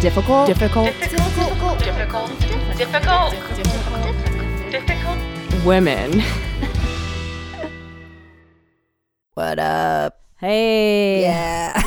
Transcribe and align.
difficult, 0.00 0.46
difficult? 0.46 0.86
Difficult, 1.00 1.78
difficult, 1.78 1.78
difficult, 1.80 2.30
difficult, 2.76 3.32
difficult. 4.70 5.64
women. 5.64 6.22
what 9.34 9.58
up? 9.58 10.20
Hey, 10.36 11.22
yeah. 11.22 11.82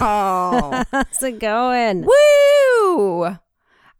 Oh 0.00 0.82
how's 0.92 1.22
it 1.22 1.38
going? 1.38 2.02
woo! 2.02 3.36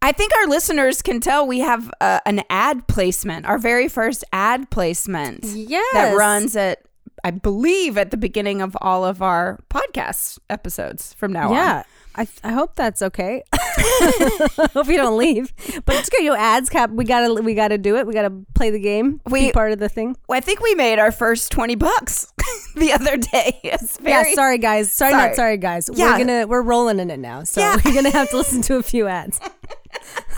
I 0.03 0.11
think 0.11 0.31
our 0.37 0.47
listeners 0.47 1.01
can 1.01 1.19
tell 1.19 1.45
we 1.47 1.59
have 1.59 1.91
uh, 2.01 2.19
an 2.25 2.41
ad 2.49 2.87
placement 2.87 3.45
our 3.45 3.57
very 3.59 3.87
first 3.87 4.23
ad 4.33 4.69
placement 4.71 5.43
Yes. 5.43 5.93
that 5.93 6.15
runs 6.17 6.55
at 6.55 6.79
i 7.23 7.29
believe 7.29 7.99
at 7.99 8.09
the 8.09 8.17
beginning 8.17 8.63
of 8.63 8.75
all 8.81 9.05
of 9.05 9.21
our 9.21 9.59
podcast 9.69 10.39
episodes 10.49 11.13
from 11.13 11.31
now 11.31 11.49
on. 11.49 11.53
Yeah. 11.53 11.83
I, 12.15 12.27
I 12.43 12.51
hope 12.51 12.75
that's 12.75 13.01
okay. 13.01 13.43
hope 13.53 14.87
you 14.87 14.97
don't 14.97 15.17
leave. 15.17 15.53
But 15.85 15.95
it's 15.95 16.09
good. 16.09 16.23
You 16.23 16.31
know, 16.31 16.35
ads 16.35 16.69
cap. 16.69 16.89
We 16.89 17.05
gotta 17.05 17.41
we 17.41 17.53
gotta 17.55 17.77
do 17.77 17.95
it. 17.97 18.05
We 18.05 18.13
gotta 18.13 18.31
play 18.53 18.69
the 18.69 18.79
game. 18.79 19.21
We- 19.29 19.47
be 19.47 19.51
part 19.53 19.71
of 19.71 19.79
the 19.79 19.87
thing. 19.89 20.17
Well, 20.27 20.37
I 20.37 20.41
think 20.41 20.59
we 20.61 20.75
made 20.75 20.99
our 20.99 21.11
first 21.11 21.51
20 21.51 21.75
bucks 21.75 22.31
the 22.75 22.91
other 22.93 23.15
day. 23.17 23.59
Very 24.01 24.29
yeah. 24.29 24.35
Sorry 24.35 24.57
guys. 24.57 24.91
Sorry, 24.91 25.11
Sorry. 25.11 25.27
not 25.27 25.35
sorry 25.35 25.57
guys. 25.57 25.89
Yeah. 25.93 26.11
We're 26.11 26.17
gonna 26.25 26.47
we're 26.47 26.61
rolling 26.61 26.99
in 26.99 27.09
it 27.09 27.17
now. 27.19 27.43
So 27.43 27.61
Yeah. 27.61 27.77
we're 27.83 27.93
gonna 27.93 28.09
have 28.11 28.29
to 28.31 28.37
listen 28.37 28.61
to 28.63 28.75
a 28.75 28.83
few 28.83 29.07
ads. 29.07 29.39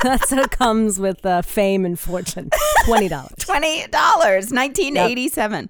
That's 0.03 0.31
what 0.31 0.51
comes 0.51 0.99
with 0.99 1.26
uh, 1.26 1.41
fame 1.41 1.85
and 1.85 1.98
fortune. 1.99 2.49
Twenty 2.85 3.07
dollars. 3.07 3.31
$20, 3.37 3.91
1987. 4.51 5.70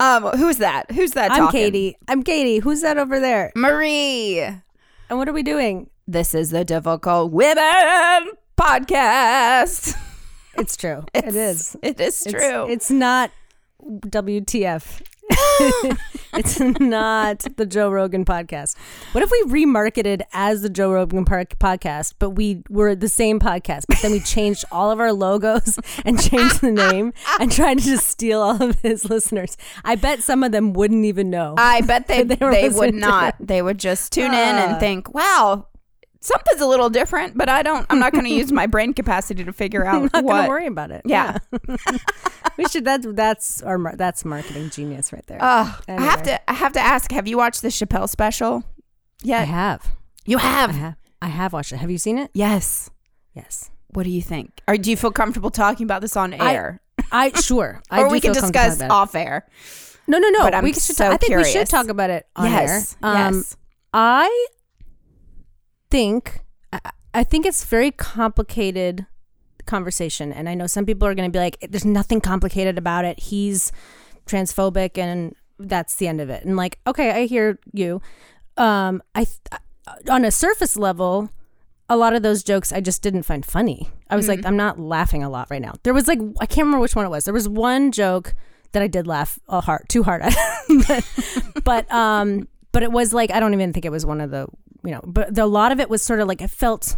Um, 0.00 0.24
who's 0.36 0.58
that? 0.58 0.90
Who's 0.90 1.12
that 1.12 1.30
I'm 1.30 1.38
talking? 1.44 1.60
Katie. 1.60 1.96
I'm 2.08 2.22
Katie. 2.22 2.58
Who's 2.58 2.80
that 2.82 2.98
over 2.98 3.20
there? 3.20 3.52
Marie. 3.54 4.44
And 5.08 5.18
what 5.18 5.28
are 5.28 5.32
we 5.32 5.42
doing? 5.42 5.88
This 6.06 6.34
is 6.34 6.50
the 6.50 6.64
Difficult 6.64 7.32
Women 7.32 8.30
podcast. 8.58 9.94
It's 10.58 10.76
true. 10.76 11.04
it 11.14 11.34
is. 11.34 11.76
It 11.82 12.00
is 12.00 12.26
It's- 12.26 12.42
true. 12.42 12.68
It's, 12.70 12.90
not 12.90 13.30
WTF. 13.82 15.00
it's 16.34 16.60
not 16.60 17.40
the 17.56 17.66
Joe 17.66 17.90
Rogan 17.90 18.24
podcast. 18.24 18.76
What 19.12 19.22
if 19.24 19.30
we 19.30 19.42
remarketed 19.64 20.22
as 20.32 20.62
the 20.62 20.68
Joe 20.70 20.92
Rogan 20.92 21.24
Park 21.24 21.58
podcast, 21.58 22.14
but 22.18 22.30
we 22.30 22.62
were 22.68 22.94
the 22.94 23.08
same 23.08 23.38
podcast, 23.40 23.82
but 23.88 23.98
then 24.02 24.12
we 24.12 24.20
changed 24.20 24.64
all 24.70 24.90
of 24.90 25.00
our 25.00 25.12
logos 25.12 25.78
and 26.04 26.20
changed 26.20 26.60
the 26.60 26.70
name 26.70 27.12
and 27.40 27.50
tried 27.52 27.78
to 27.78 27.84
just 27.84 28.08
steal 28.08 28.40
all 28.40 28.62
of 28.62 28.80
his 28.80 29.08
listeners? 29.08 29.56
I 29.84 29.96
bet 29.96 30.22
some 30.22 30.42
of 30.42 30.52
them 30.52 30.72
wouldn't 30.72 31.04
even 31.04 31.30
know. 31.30 31.54
I 31.58 31.80
bet 31.82 32.06
they 32.08 32.22
They 32.22 32.36
they, 32.36 32.68
would 32.68 32.94
not. 32.94 33.34
They 33.40 33.62
would 33.62 33.78
just 33.78 34.12
tune 34.12 34.26
in 34.26 34.32
and 34.34 34.72
Ah. 34.74 34.78
think, 34.78 35.12
"Wow, 35.14 35.66
something's 36.20 36.60
a 36.60 36.66
little 36.66 36.90
different." 36.90 37.36
But 37.36 37.48
I 37.48 37.62
don't. 37.62 37.86
I'm 37.90 37.98
not 37.98 38.12
going 38.12 38.24
to 38.24 38.30
use 38.30 38.52
my 38.52 38.66
brain 38.66 38.94
capacity 38.94 39.44
to 39.44 39.52
figure 39.52 39.84
out 39.86 39.96
I'm 39.96 40.10
not 40.12 40.24
what. 40.24 40.36
gonna 40.36 40.48
worry 40.48 40.66
about 40.66 40.90
it. 40.90 41.02
Yeah. 41.04 41.38
we 42.56 42.66
should. 42.66 42.84
That's 42.84 43.06
that's 43.10 43.62
our 43.62 43.96
that's 43.96 44.24
marketing 44.24 44.70
genius 44.70 45.12
right 45.12 45.26
there. 45.26 45.38
Ugh, 45.40 45.84
I 45.88 46.02
have 46.02 46.22
to. 46.24 46.50
I 46.50 46.54
have 46.54 46.72
to 46.72 46.80
ask. 46.80 47.10
Have 47.12 47.26
you 47.26 47.36
watched 47.36 47.62
the 47.62 47.68
Chappelle 47.68 48.08
special? 48.08 48.64
Yeah, 49.22 49.40
I 49.40 49.44
have. 49.44 49.96
you 50.24 50.38
I 50.38 50.42
have. 50.42 50.70
have. 50.70 50.96
I 51.20 51.28
have 51.28 51.52
watched 51.52 51.72
it. 51.72 51.78
Have 51.78 51.90
you 51.90 51.98
seen 51.98 52.18
it? 52.18 52.30
Yes. 52.32 52.90
Yes. 53.34 53.70
What 53.88 54.04
do 54.04 54.10
you 54.10 54.22
think? 54.22 54.60
Or 54.68 54.76
do 54.76 54.90
you 54.90 54.96
feel 54.96 55.10
comfortable 55.10 55.50
talking 55.50 55.84
about 55.84 56.02
this 56.02 56.16
on 56.16 56.34
air? 56.34 56.80
I 57.10 57.30
sure. 57.40 57.82
I 57.90 58.02
or 58.02 58.10
we 58.10 58.20
can 58.20 58.32
discuss 58.32 58.80
off 58.82 59.14
air. 59.14 59.46
No, 60.06 60.18
no, 60.18 60.28
no. 60.30 60.40
but 60.40 60.54
I'm 60.54 60.64
we 60.64 60.72
should. 60.72 60.96
so 60.96 61.10
I 61.10 61.16
think 61.16 61.36
we 61.36 61.44
should 61.44 61.68
talk 61.68 61.88
about 61.88 62.10
it 62.10 62.26
on 62.36 62.50
yes. 62.50 62.96
air. 63.02 63.10
Um, 63.10 63.34
yes. 63.34 63.56
I 63.92 64.46
think 65.90 66.40
I, 66.72 66.80
I 67.14 67.24
think 67.24 67.46
it's 67.46 67.64
very 67.64 67.90
complicated 67.90 69.06
conversation, 69.66 70.32
and 70.32 70.48
I 70.48 70.54
know 70.54 70.66
some 70.66 70.86
people 70.86 71.06
are 71.08 71.14
going 71.14 71.30
to 71.30 71.32
be 71.32 71.38
like, 71.38 71.58
"There's 71.68 71.84
nothing 71.84 72.20
complicated 72.20 72.78
about 72.78 73.04
it. 73.04 73.20
He's 73.20 73.72
transphobic, 74.26 74.98
and 74.98 75.34
that's 75.58 75.96
the 75.96 76.08
end 76.08 76.20
of 76.20 76.30
it." 76.30 76.44
And 76.44 76.56
like, 76.56 76.78
okay, 76.86 77.10
I 77.10 77.26
hear 77.26 77.58
you. 77.72 78.00
Um, 78.56 79.02
I 79.14 79.24
th- 79.24 80.08
on 80.10 80.24
a 80.24 80.30
surface 80.30 80.76
level. 80.76 81.30
A 81.90 81.96
lot 81.96 82.14
of 82.14 82.22
those 82.22 82.42
jokes 82.42 82.70
I 82.70 82.82
just 82.82 83.00
didn't 83.00 83.22
find 83.22 83.46
funny. 83.46 83.88
I 84.10 84.16
was 84.16 84.28
like, 84.28 84.44
I'm 84.44 84.58
not 84.58 84.78
laughing 84.78 85.24
a 85.24 85.30
lot 85.30 85.48
right 85.50 85.62
now. 85.62 85.72
There 85.84 85.94
was 85.94 86.06
like, 86.06 86.18
I 86.38 86.44
can't 86.44 86.66
remember 86.66 86.80
which 86.80 86.94
one 86.94 87.06
it 87.06 87.08
was. 87.08 87.24
There 87.24 87.32
was 87.32 87.48
one 87.48 87.92
joke 87.92 88.34
that 88.72 88.82
I 88.82 88.88
did 88.88 89.06
laugh 89.06 89.38
a 89.48 89.62
hard, 89.62 89.86
too 89.88 90.02
hard 90.02 90.20
at, 90.20 90.36
but, 90.86 91.64
but 91.64 91.90
um, 91.90 92.46
but 92.72 92.82
it 92.82 92.92
was 92.92 93.14
like 93.14 93.30
I 93.30 93.40
don't 93.40 93.54
even 93.54 93.72
think 93.72 93.84
it 93.84 93.92
was 93.92 94.04
one 94.04 94.20
of 94.20 94.30
the 94.30 94.46
you 94.84 94.92
know, 94.92 95.02
but 95.04 95.34
the, 95.34 95.44
a 95.44 95.46
lot 95.46 95.72
of 95.72 95.80
it 95.80 95.90
was 95.90 96.02
sort 96.02 96.20
of 96.20 96.28
like 96.28 96.40
it 96.40 96.50
felt 96.50 96.96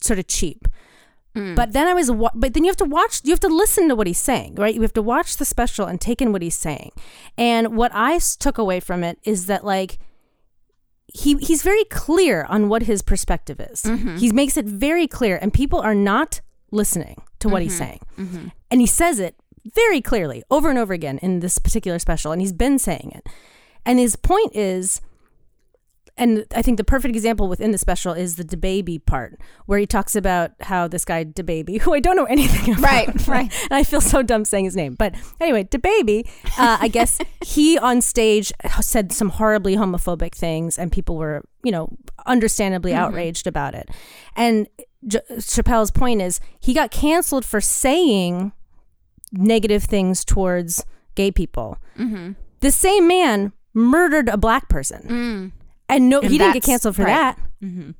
sort 0.00 0.18
of 0.18 0.26
cheap. 0.26 0.66
Mm. 1.36 1.54
But 1.54 1.72
then 1.72 1.86
I 1.86 1.94
was, 1.94 2.10
wa- 2.10 2.32
but 2.34 2.54
then 2.54 2.64
you 2.64 2.70
have 2.70 2.76
to 2.78 2.84
watch, 2.84 3.20
you 3.22 3.30
have 3.30 3.40
to 3.40 3.48
listen 3.48 3.88
to 3.88 3.94
what 3.94 4.06
he's 4.06 4.18
saying, 4.18 4.56
right? 4.56 4.74
You 4.74 4.82
have 4.82 4.92
to 4.94 5.02
watch 5.02 5.36
the 5.36 5.44
special 5.44 5.86
and 5.86 6.00
take 6.00 6.20
in 6.20 6.32
what 6.32 6.42
he's 6.42 6.56
saying. 6.56 6.90
And 7.38 7.76
what 7.76 7.92
I 7.94 8.18
took 8.18 8.58
away 8.58 8.80
from 8.80 9.04
it 9.04 9.18
is 9.22 9.46
that 9.46 9.64
like 9.64 9.98
he 11.12 11.36
he's 11.38 11.62
very 11.62 11.84
clear 11.84 12.44
on 12.44 12.68
what 12.68 12.82
his 12.82 13.02
perspective 13.02 13.60
is. 13.60 13.82
Mm-hmm. 13.82 14.16
He 14.16 14.32
makes 14.32 14.56
it 14.56 14.64
very 14.64 15.06
clear, 15.06 15.38
and 15.40 15.52
people 15.52 15.80
are 15.80 15.94
not 15.94 16.40
listening 16.70 17.22
to 17.40 17.48
what 17.48 17.62
he's 17.62 17.72
mm-hmm. 17.72 17.84
saying. 17.84 18.00
Mm-hmm. 18.18 18.48
And 18.70 18.80
he 18.80 18.86
says 18.86 19.18
it 19.18 19.34
very 19.74 20.00
clearly 20.00 20.42
over 20.50 20.70
and 20.70 20.78
over 20.78 20.92
again 20.92 21.18
in 21.18 21.40
this 21.40 21.58
particular 21.58 21.98
special, 21.98 22.32
and 22.32 22.40
he's 22.40 22.52
been 22.52 22.78
saying 22.78 23.12
it. 23.14 23.26
And 23.84 23.98
his 23.98 24.14
point 24.14 24.54
is, 24.54 25.00
and 26.16 26.44
I 26.54 26.62
think 26.62 26.76
the 26.76 26.84
perfect 26.84 27.14
example 27.14 27.48
within 27.48 27.70
the 27.70 27.78
special 27.78 28.12
is 28.12 28.36
the 28.36 28.44
DaBaby 28.44 29.04
part, 29.06 29.40
where 29.66 29.78
he 29.78 29.86
talks 29.86 30.14
about 30.14 30.52
how 30.60 30.88
this 30.88 31.04
guy 31.04 31.24
DaBaby, 31.24 31.80
who 31.82 31.94
I 31.94 32.00
don't 32.00 32.16
know 32.16 32.24
anything 32.24 32.74
about, 32.74 32.82
Right, 32.82 33.28
right. 33.28 33.52
and 33.70 33.74
I 33.74 33.84
feel 33.84 34.00
so 34.00 34.22
dumb 34.22 34.44
saying 34.44 34.64
his 34.64 34.76
name, 34.76 34.94
but 34.94 35.14
anyway, 35.40 35.64
DaBaby, 35.64 36.26
uh, 36.58 36.78
I 36.80 36.88
guess 36.88 37.18
he 37.44 37.78
on 37.78 38.00
stage 38.00 38.52
said 38.80 39.12
some 39.12 39.30
horribly 39.30 39.76
homophobic 39.76 40.34
things, 40.34 40.78
and 40.78 40.92
people 40.92 41.16
were, 41.16 41.44
you 41.62 41.72
know, 41.72 41.90
understandably 42.26 42.92
mm-hmm. 42.92 43.02
outraged 43.02 43.46
about 43.46 43.74
it. 43.74 43.88
And 44.36 44.68
J- 45.06 45.20
Chappelle's 45.32 45.90
point 45.90 46.20
is 46.22 46.40
he 46.58 46.74
got 46.74 46.90
canceled 46.90 47.44
for 47.44 47.60
saying 47.60 48.52
negative 49.32 49.84
things 49.84 50.24
towards 50.24 50.84
gay 51.14 51.30
people. 51.30 51.78
Mm-hmm. 51.98 52.32
The 52.60 52.70
same 52.70 53.08
man 53.08 53.52
murdered 53.72 54.28
a 54.28 54.36
black 54.36 54.68
person, 54.68 55.02
mm. 55.08 55.52
And 55.90 56.08
no, 56.08 56.20
And 56.20 56.30
he 56.30 56.38
didn't 56.38 56.54
get 56.54 56.62
canceled 56.62 56.96
for 56.96 57.04
right. 57.04 57.36
that. 57.36 57.38
Mm-hmm. 57.62 57.90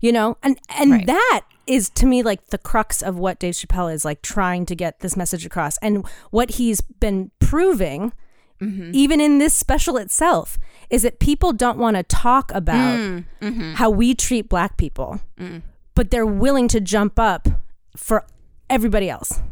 You 0.00 0.12
know, 0.12 0.36
and 0.42 0.58
and 0.78 0.90
Right. 0.90 1.06
that 1.06 1.42
is 1.66 1.88
to 1.90 2.06
me 2.06 2.22
like 2.22 2.48
the 2.48 2.58
crux 2.58 3.02
of 3.02 3.18
what 3.18 3.38
Dave 3.38 3.54
Chappelle 3.54 3.92
is 3.92 4.04
like 4.04 4.22
trying 4.22 4.66
to 4.66 4.74
get 4.74 5.00
this 5.00 5.16
message 5.16 5.46
across, 5.46 5.78
and 5.78 6.06
what 6.30 6.52
he's 6.52 6.80
been 6.80 7.30
proving. 7.38 8.12
Mm-hmm. 8.60 8.92
Even 8.94 9.20
in 9.20 9.36
this 9.36 9.52
special 9.52 9.98
itself, 9.98 10.58
is 10.88 11.02
that 11.02 11.18
people 11.18 11.52
don't 11.52 11.76
want 11.76 11.98
to 11.98 12.02
talk 12.02 12.50
about 12.54 12.98
mm, 12.98 13.24
mm-hmm. 13.42 13.74
how 13.74 13.90
we 13.90 14.14
treat 14.14 14.48
black 14.48 14.78
people, 14.78 15.20
mm. 15.38 15.60
but 15.94 16.10
they're 16.10 16.24
willing 16.24 16.66
to 16.68 16.80
jump 16.80 17.18
up 17.18 17.48
for 17.94 18.24
everybody 18.70 19.10
else. 19.10 19.42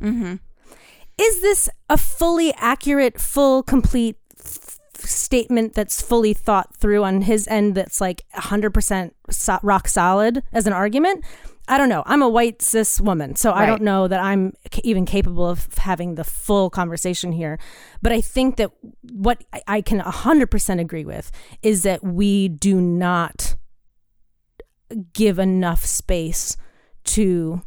Is 1.19 1.43
this 1.43 1.69
a 1.91 1.99
fully 1.99 2.55
accurate, 2.57 3.21
full, 3.21 3.63
complete 3.63 4.17
statement 5.07 5.75
that's 5.75 6.01
fully 6.03 6.33
thought 6.35 6.77
through 6.77 7.05
on 7.05 7.23
his 7.23 7.47
end 7.49 7.75
that's 7.75 8.01
like 8.01 8.25
100% 8.35 9.13
so- 9.31 9.59
rock 9.63 9.89
solid 9.89 10.43
as 10.53 10.67
an 10.67 10.73
argument? 10.73 11.25
I 11.67 11.79
don't 11.79 11.89
know. 11.89 12.03
I'm 12.05 12.21
a 12.21 12.29
white 12.29 12.61
cis 12.61 13.01
woman, 13.01 13.37
so 13.37 13.51
I 13.51 13.65
don't 13.65 13.81
know 13.81 14.07
that 14.07 14.21
I'm 14.21 14.53
even 14.83 15.07
capable 15.07 15.49
of 15.49 15.73
having 15.79 16.15
the 16.15 16.25
full 16.25 16.69
conversation 16.69 17.33
here. 17.33 17.59
But 18.03 18.13
I 18.13 18.21
think 18.21 18.57
that 18.57 18.71
what 19.13 19.43
I- 19.53 19.63
I 19.67 19.81
can 19.81 20.01
100% 20.01 20.79
agree 20.81 21.07
with 21.07 21.33
is 21.63 21.83
that 21.85 22.05
we 22.05 22.49
do 22.49 22.81
not 22.83 23.57
give 25.15 25.39
enough 25.39 25.87
space 25.87 26.57
to 27.05 27.63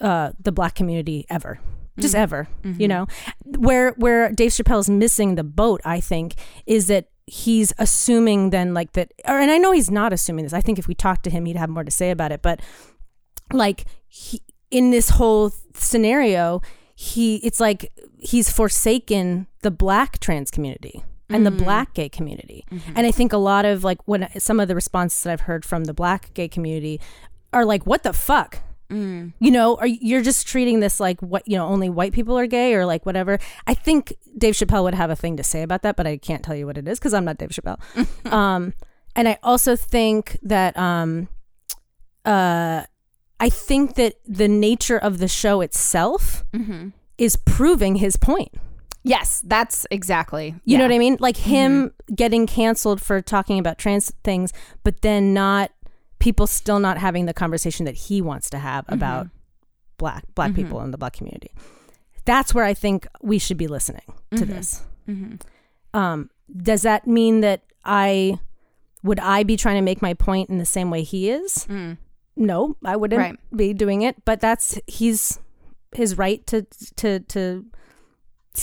uh, 0.00 0.32
the 0.38 0.52
black 0.52 0.74
community 0.74 1.26
ever 1.30 1.58
just 1.98 2.14
mm-hmm. 2.14 2.22
ever 2.22 2.48
you 2.62 2.70
mm-hmm. 2.70 2.86
know? 2.86 3.06
Where 3.58 3.92
where 3.92 4.32
dave 4.32 4.50
chappelle's 4.50 4.90
missing 4.90 5.34
the 5.34 5.44
boat 5.44 5.80
i 5.84 6.00
think 6.00 6.34
is 6.66 6.86
that 6.88 7.08
he's 7.26 7.72
assuming 7.78 8.50
then 8.50 8.72
like 8.74 8.92
that 8.92 9.12
or, 9.26 9.38
and 9.38 9.50
i 9.50 9.58
know 9.58 9.72
he's 9.72 9.90
not 9.90 10.12
assuming 10.12 10.44
this. 10.44 10.52
I 10.52 10.60
think 10.60 10.78
if 10.78 10.86
we 10.86 10.94
talked 10.94 11.24
to 11.24 11.30
him 11.30 11.44
he'd 11.44 11.56
have 11.56 11.70
more 11.70 11.84
to 11.84 11.90
say 11.90 12.10
about 12.10 12.32
it 12.32 12.42
but 12.42 12.60
like 13.52 13.84
he, 14.08 14.42
in 14.70 14.90
this 14.90 15.10
whole 15.10 15.52
scenario 15.74 16.62
he 16.94 17.36
it's 17.36 17.60
like 17.60 17.92
he's 18.18 18.50
forsaken 18.50 19.46
the 19.62 19.70
black 19.70 20.18
trans 20.18 20.50
community 20.50 21.02
and 21.28 21.44
the 21.44 21.50
mm. 21.50 21.58
black 21.58 21.94
gay 21.94 22.08
community. 22.08 22.64
Mm-hmm. 22.70 22.92
And 22.96 23.06
i 23.06 23.10
think 23.10 23.32
a 23.32 23.38
lot 23.38 23.64
of 23.64 23.84
like 23.84 23.98
when 24.06 24.28
some 24.38 24.60
of 24.60 24.68
the 24.68 24.74
responses 24.74 25.22
that 25.22 25.32
i've 25.32 25.42
heard 25.42 25.64
from 25.64 25.84
the 25.84 25.94
black 25.94 26.32
gay 26.34 26.48
community 26.48 27.00
are 27.52 27.64
like 27.64 27.86
what 27.86 28.02
the 28.02 28.12
fuck 28.12 28.60
you 28.90 29.50
know 29.50 29.76
are 29.76 29.86
you're 29.86 30.22
just 30.22 30.46
treating 30.46 30.80
this 30.80 31.00
like 31.00 31.20
what 31.20 31.42
you 31.46 31.56
know 31.56 31.66
only 31.66 31.88
white 31.88 32.12
people 32.12 32.38
are 32.38 32.46
gay 32.46 32.72
or 32.74 32.86
like 32.86 33.04
whatever 33.04 33.38
i 33.66 33.74
think 33.74 34.14
dave 34.38 34.54
chappelle 34.54 34.84
would 34.84 34.94
have 34.94 35.10
a 35.10 35.16
thing 35.16 35.36
to 35.36 35.42
say 35.42 35.62
about 35.62 35.82
that 35.82 35.96
but 35.96 36.06
i 36.06 36.16
can't 36.16 36.44
tell 36.44 36.54
you 36.54 36.66
what 36.66 36.78
it 36.78 36.86
is 36.86 36.98
because 36.98 37.12
i'm 37.12 37.24
not 37.24 37.36
dave 37.36 37.50
chappelle 37.50 37.78
um 38.32 38.72
and 39.16 39.28
i 39.28 39.36
also 39.42 39.74
think 39.74 40.38
that 40.42 40.76
um 40.78 41.28
uh, 42.24 42.82
I 43.38 43.48
think 43.50 43.94
that 43.96 44.14
the 44.26 44.48
nature 44.48 44.98
of 44.98 45.18
the 45.18 45.28
show 45.28 45.60
itself 45.60 46.44
Mm-hmm. 46.52 46.88
is 47.18 47.36
proving 47.36 47.96
his 47.96 48.16
point. 48.16 48.52
Yes, 49.04 49.42
that's 49.46 49.86
exactly. 49.92 50.54
You 50.64 50.78
know 50.78 50.84
what 50.84 50.92
I 50.92 50.98
mean? 50.98 51.16
Like 51.20 51.36
him 51.36 51.92
getting 52.14 52.46
canceled 52.48 53.00
for 53.00 53.20
talking 53.22 53.58
about 53.60 53.78
trans 53.78 54.10
things, 54.24 54.52
but 54.82 55.02
then 55.02 55.32
not 55.32 55.70
people 56.18 56.46
still 56.46 56.78
not 56.78 56.98
having 56.98 57.26
the 57.26 57.34
conversation 57.34 57.86
that 57.86 57.94
he 57.94 58.20
wants 58.20 58.50
to 58.50 58.58
have 58.58 58.84
mm-hmm. 58.84 58.94
about 58.94 59.28
black 59.98 60.24
black 60.34 60.50
mm-hmm. 60.50 60.62
people 60.62 60.80
in 60.82 60.90
the 60.90 60.98
black 60.98 61.12
community. 61.12 61.50
That's 62.24 62.54
where 62.54 62.64
I 62.64 62.74
think 62.74 63.06
we 63.22 63.38
should 63.38 63.56
be 63.56 63.68
listening 63.68 64.02
to 64.32 64.38
mm-hmm. 64.38 64.52
this. 64.52 64.82
Um, 65.94 66.30
does 66.54 66.82
that 66.82 67.06
mean 67.06 67.40
that 67.40 67.62
I 67.84 68.38
would 69.02 69.20
I 69.20 69.44
be 69.44 69.56
trying 69.56 69.76
to 69.76 69.82
make 69.82 70.02
my 70.02 70.14
point 70.14 70.50
in 70.50 70.58
the 70.58 70.66
same 70.66 70.90
way 70.90 71.02
he 71.02 71.30
is? 71.30 71.66
Mm. 71.68 71.98
No, 72.36 72.76
I 72.84 72.96
wouldn't 72.96 73.18
Right. 73.20 73.38
be 73.54 73.72
doing 73.72 74.02
it. 74.02 74.24
But 74.24 74.40
that's 74.40 74.78
he's 74.86 75.38
his 75.94 76.18
right 76.18 76.46
to 76.48 76.66
to 76.96 77.20
to 77.20 77.64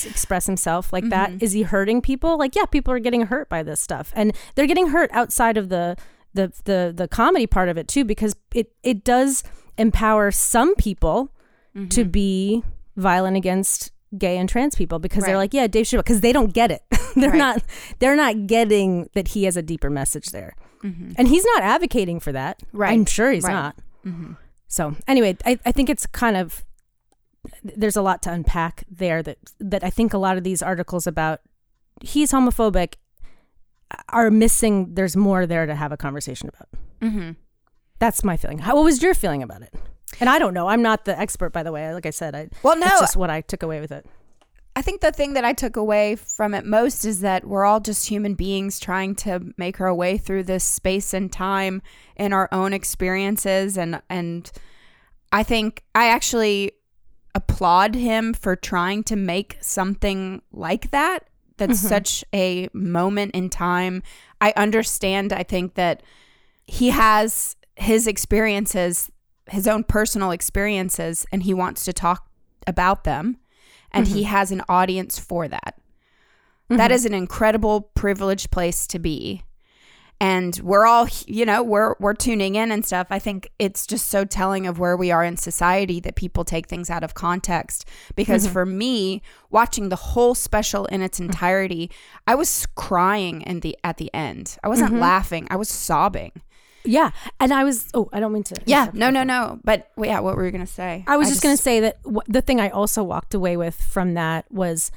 express 0.06 0.46
himself 0.46 0.92
like 0.92 1.10
that. 1.10 1.32
Is 1.42 1.54
he 1.54 1.64
hurting 1.64 2.02
people? 2.02 2.38
Like, 2.38 2.56
yeah, 2.56 2.66
people 2.66 2.94
are 2.94 3.00
getting 3.00 3.28
hurt 3.28 3.50
by 3.50 3.64
this 3.64 3.80
stuff, 3.80 4.12
and 4.16 4.36
they're 4.56 4.68
getting 4.68 4.88
hurt 4.90 5.10
outside 5.14 5.58
of 5.58 5.70
the 5.70 5.98
the 6.34 6.52
the 6.66 6.94
the 6.96 7.08
comedy 7.08 7.48
part 7.48 7.70
of 7.70 7.78
it 7.78 7.88
too, 7.88 8.04
because 8.04 8.36
it 8.54 8.74
it 8.84 9.04
does 9.04 9.44
empower 9.78 10.32
some 10.32 10.76
people 10.76 11.32
to 11.74 11.80
mm-hmm. 11.80 12.10
be 12.10 12.64
violent 12.96 13.36
against 13.36 13.92
gay 14.18 14.38
and 14.38 14.48
trans 14.48 14.76
people 14.76 15.00
because 15.00 15.24
they're 15.24 15.38
like, 15.38 15.54
yeah, 15.54 15.66
Dave 15.66 15.86
Chappelle, 15.86 16.00
because 16.00 16.22
they 16.22 16.32
don't 16.32 16.54
get 16.54 16.70
it. 16.70 16.84
they're 17.16 17.32
Right. 17.32 17.38
not 17.38 17.64
they're 18.00 18.16
not 18.16 18.48
getting 18.48 19.10
that 19.14 19.30
he 19.30 19.46
has 19.46 19.58
a 19.58 19.62
deeper 19.62 19.90
message 19.90 20.28
there, 20.28 20.56
mm-hmm. 20.84 21.14
and 21.18 21.28
he's 21.28 21.46
not 21.46 21.64
advocating 21.64 22.20
for 22.20 22.32
that. 22.32 22.62
Right. 22.72 22.92
I'm 22.92 23.06
sure 23.06 23.32
he's 23.32 23.44
Right. 23.44 23.54
not. 23.54 23.76
Mm-hmm. 24.06 24.34
So 24.68 24.96
anyway, 25.08 25.38
I, 25.46 25.60
I 25.66 25.72
think 25.72 25.90
it's 25.90 26.06
kind 26.06 26.38
of 26.38 26.64
there's 27.64 27.96
a 27.96 28.02
lot 28.02 28.22
to 28.24 28.32
unpack 28.32 28.84
there 28.90 29.22
that 29.24 29.38
that 29.60 29.84
I 29.84 29.90
think 29.90 30.14
a 30.14 30.18
lot 30.18 30.38
of 30.38 30.44
these 30.44 30.62
articles 30.62 31.08
about 31.08 31.42
he's 32.02 32.32
homophobic 32.32 32.96
are 34.10 34.32
missing. 34.32 34.94
There's 34.94 35.16
more 35.16 35.46
there 35.46 35.66
to 35.66 35.76
have 35.76 35.92
a 35.92 35.98
conversation 35.98 36.50
about. 36.50 36.70
Mm-hmm. 37.02 37.32
That's 38.00 38.24
my 38.24 38.38
feeling. 38.38 38.60
How, 38.60 38.76
what 38.76 38.84
was 38.84 39.02
your 39.02 39.14
feeling 39.14 39.44
about 39.44 39.62
it? 39.62 39.74
And 40.20 40.30
I 40.30 40.40
don't 40.40 40.54
know. 40.54 40.68
I'm 40.68 40.82
not 40.82 41.06
the 41.06 41.18
expert, 41.18 41.52
by 41.52 41.64
the 41.64 41.72
way. 41.72 41.94
Like 41.94 42.06
I 42.06 42.12
said, 42.12 42.36
I 42.36 42.50
Well, 42.62 42.76
no. 42.76 42.82
that's 42.86 43.00
just 43.00 43.16
what 43.16 43.30
I 43.30 43.42
took 43.42 43.64
away 43.64 43.80
with 43.80 43.92
it. 43.92 44.06
I 44.76 44.82
think 44.82 45.02
the 45.02 45.12
thing 45.12 45.34
that 45.34 45.46
I 45.46 45.54
took 45.54 45.76
away 45.76 46.16
from 46.16 46.54
it 46.56 46.66
most 46.66 47.06
is 47.06 47.20
that 47.22 47.46
we're 47.46 47.64
all 47.64 47.80
just 47.80 48.10
human 48.10 48.34
beings 48.34 48.80
trying 48.80 49.14
to 49.18 49.54
make 49.56 49.80
our 49.80 49.94
way 49.94 50.18
through 50.18 50.44
this 50.44 50.64
space 50.64 51.14
and 51.14 51.32
time 51.32 51.82
in 52.16 52.34
our 52.34 52.50
own 52.52 52.74
experiences 52.74 53.78
and 53.78 54.02
and 54.10 54.52
I 55.32 55.44
think 55.44 55.84
I 55.94 56.08
actually 56.08 56.72
applaud 57.36 57.94
him 57.96 58.34
for 58.34 58.56
trying 58.56 59.04
to 59.06 59.16
make 59.16 59.58
something 59.62 60.42
like 60.52 60.90
that 60.92 61.28
that's 61.58 61.80
mm-hmm. 61.80 61.88
such 61.88 62.24
a 62.34 62.70
moment 62.74 63.34
in 63.34 63.50
time. 63.50 64.04
I 64.42 64.54
understand 64.56 65.32
I 65.34 65.44
think 65.44 65.76
that 65.76 66.04
he 66.66 66.90
has 66.90 67.56
his 67.76 68.08
experiences, 68.08 69.12
his 69.50 69.68
own 69.68 69.84
personal 69.84 70.32
experiences 70.32 71.26
and 71.32 71.44
he 71.44 71.54
wants 71.54 71.86
to 71.86 71.94
talk 71.94 72.30
about 72.66 73.04
them 73.04 73.38
and 73.92 74.08
he 74.08 74.22
mm-hmm. 74.22 74.32
has 74.32 74.52
an 74.52 74.62
audience 74.68 75.20
for 75.20 75.48
that. 75.48 75.78
That 76.70 76.78
mm-hmm. 76.78 76.92
is 76.94 77.06
an 77.06 77.14
incredible 77.14 77.82
privileged 77.94 78.50
place 78.50 78.88
to 78.88 79.00
be. 79.00 79.44
And 80.24 80.58
we're 80.64 80.86
all, 80.86 81.10
you 81.28 81.46
know, 81.46 81.62
we're 81.62 81.96
we're 82.00 82.14
tuning 82.14 82.56
in 82.56 82.72
and 82.72 82.86
stuff. 82.86 83.08
I 83.10 83.20
think 83.20 83.52
it's 83.60 83.86
just 83.86 84.08
so 84.08 84.24
telling 84.24 84.66
of 84.66 84.80
where 84.80 84.96
we 84.96 85.12
are 85.12 85.22
in 85.22 85.36
society 85.36 86.00
that 86.00 86.16
people 86.16 86.46
take 86.46 86.68
things 86.68 86.90
out 86.90 87.04
of 87.04 87.14
context. 87.14 87.86
Because 88.16 88.46
mm-hmm. 88.46 88.54
for 88.54 88.66
me, 88.66 89.22
watching 89.50 89.90
the 89.90 89.98
whole 89.98 90.34
special 90.34 90.86
in 90.86 91.02
its 91.02 91.20
mm-hmm. 91.20 91.30
entirety, 91.30 91.92
I 92.26 92.36
was 92.36 92.66
crying 92.76 93.42
in 93.42 93.60
the 93.60 93.78
at 93.84 93.98
the 93.98 94.10
end. 94.14 94.58
I 94.64 94.70
wasn't 94.70 94.92
mm-hmm. 94.92 95.02
laughing. 95.02 95.46
I 95.50 95.58
was 95.58 95.68
sobbing. 95.68 96.32
Yeah, 96.86 97.12
and 97.42 97.54
I 97.54 97.66
was. 97.66 97.90
Oh, 97.94 98.08
I 98.14 98.22
don't 98.22 98.32
mean 98.32 98.44
to. 98.44 98.56
Yeah, 98.66 98.92
no, 98.94 99.10
no, 99.10 99.24
no. 99.24 99.60
But 99.66 99.92
well, 99.98 100.10
yeah, 100.10 100.22
what 100.22 100.38
were 100.38 100.46
you 100.46 100.52
gonna 100.52 100.66
say? 100.66 101.04
I 101.06 101.18
was 101.18 101.28
just, 101.28 101.44
going 101.44 101.58
to 101.58 101.62
say 101.62 101.82
that 101.82 102.02
w- 102.04 102.22
the 102.30 102.42
thing 102.42 102.62
I 102.62 102.70
also 102.70 103.04
walked 103.04 103.34
away 103.34 103.58
with 103.58 103.76
from 103.76 104.14
that 104.14 104.50
was, 104.50 104.90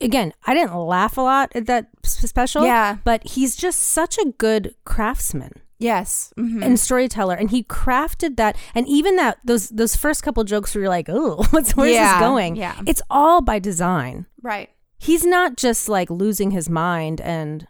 again, 0.00 0.32
I 0.46 0.54
didn't 0.54 0.74
laugh 0.76 1.16
a 1.16 1.20
lot 1.20 1.52
at 1.54 1.66
that 1.66 1.88
special. 2.04 2.64
Yeah. 2.64 2.98
but 3.04 3.26
he's 3.26 3.56
just 3.56 3.80
such 3.80 4.18
a 4.18 4.32
good 4.38 4.74
craftsman. 4.84 5.52
yes, 5.78 6.32
mhm. 6.36 6.62
and 6.64 6.78
storyteller 6.78 7.34
and 7.34 7.50
he 7.50 7.62
crafted 7.64 8.36
that 8.36 8.54
and 8.74 8.86
even 8.86 9.16
that 9.16 9.38
those 9.44 9.70
those 9.70 9.96
first 9.96 10.22
couple 10.22 10.44
jokes 10.44 10.74
where 10.74 10.82
you're 10.82 10.88
like 10.90 11.08
oh 11.08 11.42
what's 11.50 11.74
where's 11.76 11.92
Yeah, 11.94 12.18
this 12.18 12.20
going 12.28 12.56
yeah. 12.56 12.80
it's 12.86 13.00
all 13.08 13.40
by 13.40 13.58
design 13.58 14.26
right. 14.42 14.68
he's 14.98 15.24
not 15.24 15.56
just 15.56 15.88
like 15.88 16.10
losing 16.10 16.50
his 16.50 16.68
mind 16.68 17.20
and 17.22 17.66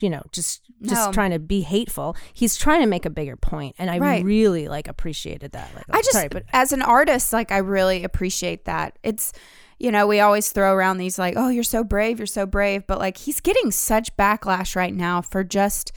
you 0.00 0.08
know 0.08 0.22
just 0.32 0.62
just 0.80 1.06
No. 1.08 1.12
trying 1.12 1.30
to 1.32 1.38
be 1.38 1.60
hateful 1.60 2.16
he's 2.32 2.56
trying 2.56 2.80
to 2.80 2.86
make 2.86 3.04
a 3.04 3.10
bigger 3.10 3.36
point 3.36 3.74
and 3.78 3.90
i 3.90 3.98
Right. 3.98 4.24
really 4.24 4.66
like 4.68 4.88
appreciated 4.88 5.52
that 5.52 5.68
like 5.74 5.84
I 5.90 5.98
just, 5.98 6.12
sorry 6.12 6.28
but 6.28 6.44
as 6.54 6.72
an 6.72 6.80
artist, 6.80 7.32
like 7.34 7.52
I 7.52 7.58
really 7.58 8.02
appreciate 8.04 8.64
that. 8.64 8.98
It's, 9.02 9.32
you 9.78 9.92
know, 9.92 10.06
we 10.06 10.20
always 10.20 10.50
throw 10.50 10.74
around 10.74 10.98
these 10.98 11.18
like, 11.18 11.34
oh, 11.36 11.48
you're 11.48 11.62
so 11.62 11.84
brave, 11.84 12.18
you're 12.18 12.26
so 12.26 12.46
brave, 12.46 12.86
but 12.86 12.98
like 12.98 13.18
he's 13.18 13.40
getting 13.40 13.70
such 13.70 14.16
backlash 14.16 14.74
right 14.74 14.94
now 14.94 15.20
for 15.20 15.44
just 15.44 15.92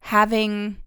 having 0.00 0.78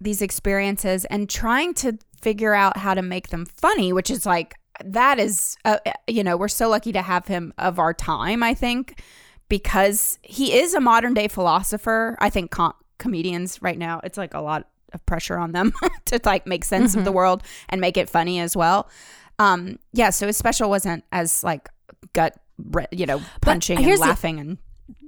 these 0.00 0.20
experiences 0.20 1.04
and 1.06 1.30
trying 1.30 1.72
to 1.72 1.98
figure 2.20 2.54
out 2.54 2.76
how 2.76 2.92
to 2.92 3.02
make 3.02 3.28
them 3.28 3.46
funny, 3.46 3.92
which 3.92 4.10
is 4.10 4.26
like 4.26 4.54
that 4.84 5.18
is, 5.18 5.56
uh, 5.64 5.78
you 6.06 6.22
know, 6.22 6.36
we're 6.36 6.48
so 6.48 6.68
lucky 6.68 6.92
to 6.92 7.00
have 7.00 7.26
him 7.26 7.54
of 7.56 7.78
our 7.78 7.94
time. 7.94 8.42
I 8.42 8.52
think 8.52 9.00
because 9.48 10.18
he 10.22 10.54
is 10.58 10.74
a 10.74 10.80
modern 10.80 11.14
day 11.14 11.28
philosopher. 11.28 12.16
I 12.20 12.30
think 12.30 12.50
com- 12.50 12.74
comedians 12.98 13.62
right 13.62 13.78
now, 13.78 14.00
it's 14.04 14.18
like 14.18 14.34
a 14.34 14.40
lot 14.40 14.68
of 14.92 15.04
pressure 15.06 15.38
on 15.38 15.52
them 15.52 15.72
to 16.06 16.20
like 16.24 16.46
make 16.46 16.64
sense 16.64 16.94
of 16.94 17.04
the 17.04 17.12
world 17.12 17.42
and 17.68 17.80
make 17.80 17.96
it 17.96 18.10
funny 18.10 18.40
as 18.40 18.56
well. 18.56 18.88
Um, 19.38 19.78
yeah, 19.92 20.10
so 20.10 20.26
his 20.26 20.36
special 20.36 20.70
wasn't 20.70 21.04
as 21.12 21.44
like 21.44 21.68
gut, 22.12 22.36
you 22.90 23.06
know, 23.06 23.20
punching 23.42 23.76
and 23.76 23.84
here's 23.84 24.00
the- 24.00 24.06
laughing 24.06 24.38
and 24.40 24.58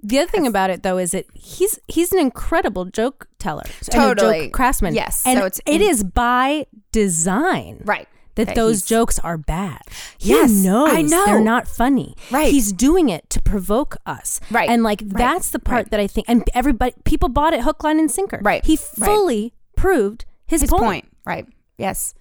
the 0.03 0.19
other 0.19 0.31
thing 0.31 0.47
about 0.47 0.71
it 0.71 0.83
though 0.83 0.99
is 0.99 1.13
that 1.13 1.27
he's 1.35 1.79
he's 1.89 2.13
an 2.13 2.19
incredible 2.19 2.85
joke 2.85 3.29
teller 3.39 3.63
Totally. 3.91 4.47
joke 4.47 4.53
craftsman 4.53 4.95
Yes, 4.95 5.23
and 5.27 5.39
so 5.41 5.47
it's 5.47 5.61
it 5.67 5.81
is 5.81 6.03
by 6.05 6.67
design 6.93 7.81
right 7.85 8.09
that 8.35 8.55
those 8.55 8.83
jokes 8.83 9.19
are 9.21 9.37
bad. 9.37 9.81
Yes, 10.21 10.51
he 10.51 10.69
knows 10.69 10.91
I 10.93 11.03
know. 11.03 11.25
they're 11.27 11.41
not 11.41 11.67
funny. 11.67 12.15
Right. 12.31 12.53
He's 12.53 12.73
doing 12.73 13.09
it 13.09 13.29
to 13.31 13.43
provoke 13.43 13.97
us. 14.07 14.41
Right, 14.49 14.69
And 14.71 14.85
like 14.85 15.01
that's 15.01 15.51
the 15.51 15.59
part 15.59 15.77
right. 15.87 15.91
that 15.91 15.99
I 15.99 16.07
think 16.07 16.29
and 16.29 16.45
everybody 16.55 16.95
people 17.05 17.29
bought 17.29 17.53
it 17.53 17.63
hook 17.63 17.83
line 17.83 17.99
and 17.99 18.09
sinker. 18.09 18.39
Right, 18.41 18.65
He 18.65 18.77
right. 18.97 19.07
fully 19.09 19.55
proved 19.75 20.25
his, 20.47 20.61
his 20.61 20.71
point. 20.71 20.83
point. 20.83 21.09
Right. 21.27 21.47
Yes. 21.79 22.15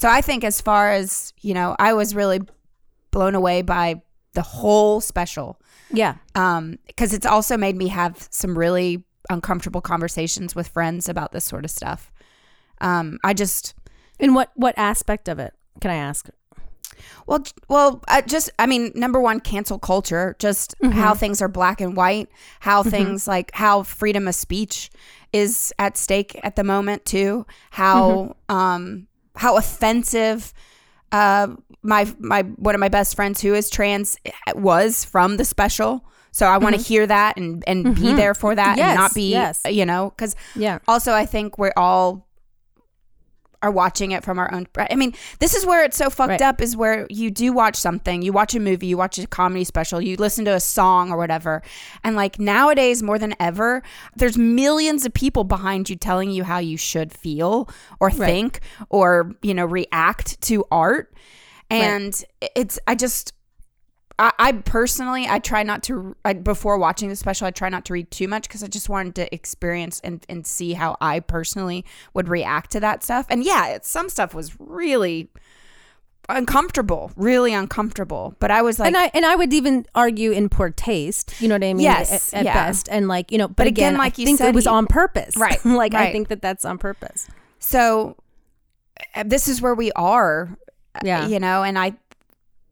So 0.00 0.08
I 0.08 0.22
think 0.22 0.44
as 0.44 0.62
far 0.62 0.92
as, 0.92 1.34
you 1.42 1.52
know, 1.52 1.76
I 1.78 1.92
was 1.92 2.14
really 2.14 2.40
blown 3.10 3.34
away 3.34 3.60
by 3.60 4.00
the 4.32 4.40
whole 4.40 5.02
special. 5.02 5.60
Yeah. 5.92 6.14
Um, 6.34 6.78
because 6.86 7.12
it's 7.12 7.26
also 7.26 7.58
made 7.58 7.76
me 7.76 7.88
have 7.88 8.26
some 8.30 8.56
really 8.56 9.04
uncomfortable 9.28 9.82
conversations 9.82 10.54
with 10.54 10.68
friends 10.68 11.06
about 11.06 11.32
this 11.32 11.44
sort 11.44 11.66
of 11.66 11.70
stuff. 11.70 12.10
Um, 12.80 13.18
I 13.22 13.34
just 13.34 13.74
In 14.18 14.32
what 14.32 14.50
what 14.54 14.74
aspect 14.78 15.28
of 15.28 15.38
it 15.38 15.52
can 15.82 15.90
I 15.90 15.96
ask? 15.96 16.30
Well, 17.26 17.44
well, 17.68 18.02
uh, 18.08 18.22
just 18.22 18.50
I 18.58 18.66
mean, 18.66 18.92
number 18.94 19.20
one, 19.20 19.40
cancel 19.40 19.78
culture. 19.78 20.34
Just 20.38 20.74
how 20.82 21.14
things 21.14 21.42
are 21.42 21.48
black 21.48 21.80
and 21.80 21.94
white. 21.94 22.28
How 22.60 22.82
things 22.82 23.28
like 23.28 23.50
how 23.54 23.82
freedom 23.82 24.28
of 24.28 24.34
speech 24.34 24.90
is 25.32 25.72
at 25.78 25.98
stake 25.98 26.40
at 26.42 26.56
the 26.56 26.64
moment 26.64 27.04
too. 27.04 27.44
How 27.70 28.36
um 28.48 29.06
how 29.36 29.56
offensive 29.56 30.52
uh 31.12 31.48
my 31.82 32.12
my 32.18 32.42
one 32.42 32.74
of 32.74 32.80
my 32.80 32.88
best 32.88 33.16
friends 33.16 33.40
who 33.40 33.54
is 33.54 33.70
trans 33.70 34.16
eh, 34.24 34.30
was 34.54 35.04
from 35.04 35.36
the 35.36 35.44
special. 35.44 36.04
So 36.32 36.46
I 36.46 36.58
want 36.58 36.76
to 36.76 36.80
mm-hmm. 36.80 36.88
hear 36.88 37.06
that 37.06 37.36
and 37.36 37.64
and 37.66 37.94
be 37.94 38.02
mm-hmm. 38.02 38.16
there 38.16 38.34
for 38.34 38.54
that 38.54 38.76
Yes, 38.76 38.90
and 38.90 38.98
not 38.98 39.14
be 39.14 39.30
yes. 39.30 39.62
you 39.68 39.84
know 39.84 40.10
because 40.10 40.36
Yeah. 40.54 40.78
also 40.86 41.12
i 41.12 41.26
think 41.26 41.58
we're 41.58 41.72
all 41.76 42.28
are 43.62 43.70
watching 43.70 44.12
it 44.12 44.24
from 44.24 44.38
our 44.38 44.52
own 44.54 44.66
i 44.90 44.94
mean 44.94 45.12
this 45.38 45.54
is 45.54 45.66
where 45.66 45.84
it's 45.84 45.96
so 45.96 46.08
fucked 46.08 46.30
Right. 46.30 46.42
up 46.42 46.60
is 46.60 46.76
where 46.76 47.06
you 47.10 47.30
do 47.30 47.52
watch 47.52 47.76
something 47.76 48.22
you 48.22 48.32
watch 48.32 48.54
a 48.54 48.60
movie 48.60 48.86
you 48.86 48.96
watch 48.96 49.18
a 49.18 49.26
comedy 49.26 49.64
special 49.64 50.00
you 50.00 50.16
listen 50.16 50.44
to 50.46 50.54
a 50.54 50.60
song 50.60 51.10
or 51.10 51.16
whatever. 51.16 51.62
And 52.02 52.16
like 52.16 52.38
nowadays 52.38 53.02
more 53.02 53.18
than 53.18 53.34
ever 53.38 53.82
there's 54.16 54.38
millions 54.38 55.04
of 55.04 55.12
people 55.12 55.44
behind 55.44 55.90
you 55.90 55.96
telling 55.96 56.30
you 56.30 56.44
how 56.44 56.58
you 56.58 56.76
should 56.76 57.12
feel 57.12 57.68
or 58.00 58.10
think 58.10 58.60
or 58.88 59.34
you 59.42 59.52
know 59.54 59.66
react 59.66 60.40
to 60.42 60.64
art. 60.70 61.12
And 61.68 62.22
it's 62.56 62.78
i 62.86 62.94
just 62.94 63.32
I, 64.20 64.32
I 64.38 64.52
personally, 64.52 65.26
I 65.26 65.38
try 65.38 65.62
not 65.62 65.82
to. 65.84 66.14
I, 66.24 66.34
before 66.34 66.76
watching 66.78 67.08
the 67.08 67.16
special, 67.16 67.46
I 67.46 67.50
try 67.50 67.70
not 67.70 67.86
to 67.86 67.94
read 67.94 68.10
too 68.10 68.28
much 68.28 68.42
because 68.42 68.62
I 68.62 68.66
just 68.66 68.88
wanted 68.90 69.14
to 69.16 69.34
experience 69.34 69.98
and 70.04 70.24
and 70.28 70.46
see 70.46 70.74
how 70.74 70.96
I 71.00 71.20
personally 71.20 71.84
would 72.12 72.28
react 72.28 72.70
to 72.72 72.80
that 72.80 73.02
stuff. 73.02 73.26
And 73.30 73.42
yeah, 73.42 73.68
it, 73.68 73.86
some 73.86 74.10
stuff 74.10 74.34
was 74.34 74.52
really 74.60 75.30
uncomfortable, 76.28 77.10
really 77.16 77.52
uncomfortable. 77.54 78.34
But 78.38 78.50
I 78.50 78.62
was 78.62 78.78
like, 78.78 78.88
and 78.88 78.96
I 78.96 79.10
and 79.14 79.24
I 79.24 79.34
would 79.36 79.52
even 79.54 79.86
argue 79.94 80.32
in 80.32 80.48
poor 80.50 80.70
taste. 80.70 81.34
You 81.40 81.48
know 81.48 81.54
what 81.54 81.64
I 81.64 81.72
mean? 81.72 81.80
Yes, 81.80 82.34
at, 82.34 82.40
at 82.40 82.44
yeah. 82.44 82.54
best. 82.54 82.88
And 82.90 83.08
like 83.08 83.32
you 83.32 83.38
know, 83.38 83.48
but, 83.48 83.56
But 83.56 83.66
again, 83.68 83.94
again, 83.94 83.98
like 83.98 84.18
I 84.18 84.20
you 84.20 84.26
think 84.26 84.38
said, 84.38 84.48
it 84.50 84.54
was 84.54 84.66
on 84.66 84.86
purpose. 84.86 85.36
Right, 85.36 85.64
like 85.64 85.94
I 85.94 86.12
think 86.12 86.28
that 86.28 86.42
that's 86.42 86.64
on 86.64 86.78
purpose. 86.78 87.26
so 87.58 88.16
uh, 89.14 89.22
this 89.24 89.48
is 89.48 89.62
where 89.62 89.74
we 89.74 89.90
are 89.92 90.56
Yeah. 91.02 91.26
you 91.26 91.38
know 91.40 91.62
and 91.62 91.78
i 91.78 91.94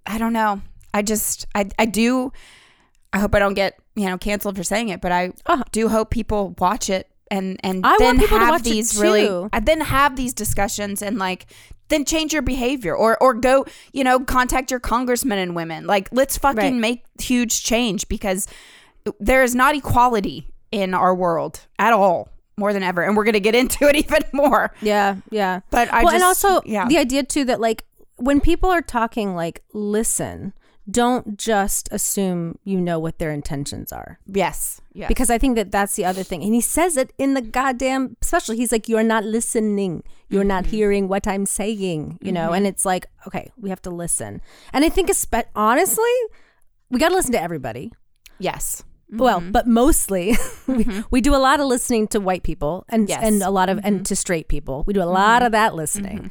i 0.07 0.19
don't 0.19 0.33
know 0.35 0.61
i 0.99 1.02
just 1.02 1.47
i 1.55 1.62
i 1.78 1.87
do 1.87 2.33
i 3.12 3.19
hope 3.23 3.35
i 3.35 3.38
don't 3.38 3.55
get 3.55 3.78
you 3.95 4.07
know 4.07 4.19
canceled 4.19 4.57
for 4.57 4.64
saying 4.73 4.88
it 4.95 5.00
but 5.00 5.12
i 5.12 5.23
Uh-huh. 5.47 5.62
do 5.73 5.88
hope 5.88 6.11
people 6.11 6.55
watch 6.59 6.90
it 6.90 7.05
and 7.31 7.59
and 7.62 7.85
I 7.85 7.90
want 7.90 8.00
then 8.00 8.19
to 8.19 8.26
have 8.38 8.62
these 8.64 8.99
really 8.99 9.26
too. 9.26 9.49
and 9.52 9.64
then 9.67 9.81
have 9.83 10.17
these 10.17 10.33
discussions 10.35 11.02
and 11.02 11.19
like 11.19 11.47
then 11.88 12.05
change 12.05 12.33
your 12.33 12.43
behavior 12.43 12.95
or 12.97 13.17
or 13.23 13.33
go 13.35 13.64
you 13.93 14.02
know 14.05 14.19
contact 14.21 14.71
your 14.73 14.81
congressmen 14.81 15.38
and 15.38 15.55
women 15.55 15.87
like 15.87 16.09
let's 16.11 16.37
fucking 16.38 16.75
Right. 16.75 16.87
make 16.88 17.05
huge 17.21 17.62
change 17.62 18.09
because 18.09 18.47
there 19.21 19.43
is 19.43 19.55
not 19.55 19.75
equality 19.75 20.49
in 20.73 20.95
our 20.95 21.14
world 21.14 21.61
at 21.78 21.93
all 21.93 22.28
more 22.57 22.73
than 22.73 22.83
ever 22.83 23.02
and 23.02 23.17
we're 23.17 23.25
going 23.25 23.40
to 23.43 23.47
get 23.50 23.55
into 23.55 23.87
it 23.90 23.97
even 24.05 24.23
more 24.33 24.73
Yeah, 24.83 25.17
yeah. 25.31 25.61
but 25.71 25.93
i 25.93 26.02
well, 26.05 26.12
just 26.12 26.14
and 26.14 26.25
also 26.25 26.50
yeah 26.67 26.88
the 26.88 26.99
idea 26.99 27.23
too 27.25 27.45
that 27.45 27.61
like 27.61 27.85
when 28.21 28.40
people 28.40 28.69
are 28.69 28.83
talking, 28.83 29.37
like 29.37 29.62
listen, 29.73 30.52
don't 30.90 31.37
just 31.38 31.88
assume 31.92 32.59
you 32.64 32.80
know 32.80 32.99
what 32.99 33.18
their 33.18 33.30
intentions 33.30 33.92
are. 33.92 34.18
yes 34.26 34.80
yes 34.95 35.09
Because 35.09 35.30
I 35.30 35.38
think 35.38 35.57
that 35.57 35.71
that's 35.71 35.95
the 35.97 36.04
other 36.04 36.23
thing, 36.23 36.42
and 36.42 36.54
he 36.54 36.61
says 36.61 36.97
it 36.97 37.12
in 37.18 37.35
the 37.35 37.42
goddamn 37.42 38.16
special. 38.23 38.54
He's 38.54 38.73
like, 38.73 38.88
"You 38.88 38.97
are 38.99 39.04
not 39.14 39.25
listening. 39.25 40.02
You're 40.28 40.45
not 40.45 40.64
Mm-hmm. 40.64 40.76
hearing 40.76 41.09
what 41.09 41.26
I'm 41.26 41.47
saying." 41.47 42.18
You 42.23 42.33
know, 42.33 42.52
and 42.52 42.66
it's 42.66 42.85
like, 42.85 43.07
okay, 43.26 43.50
we 43.61 43.68
have 43.71 43.83
to 43.83 43.90
listen. 43.90 44.40
And 44.73 44.85
I 44.85 44.88
think, 44.88 45.09
espe- 45.11 45.45
honestly, 45.54 46.14
we 46.90 46.99
got 46.99 47.11
to 47.11 47.14
listen 47.14 47.33
to 47.33 47.42
everybody. 47.42 47.92
yes 48.38 48.83
Well, 49.11 49.40
Mm-hmm. 49.40 49.52
but 49.52 49.66
mostly 49.66 50.37
we, 50.66 50.85
we 51.11 51.21
do 51.21 51.35
a 51.35 51.42
lot 51.49 51.61
of 51.61 51.66
listening 51.66 52.09
to 52.09 52.18
white 52.21 52.42
people 52.42 52.85
and 52.88 53.09
Yes. 53.09 53.18
Mm-hmm. 53.18 53.26
and 53.28 53.42
a 53.42 53.50
lot 53.50 53.68
of 53.73 53.76
and 53.87 54.04
to 54.07 54.14
straight 54.16 54.49
people. 54.49 54.85
We 54.87 54.92
do 54.95 55.02
a 55.02 55.12
lot 55.23 55.42
of 55.47 55.52
that 55.52 55.75
listening. 55.75 56.30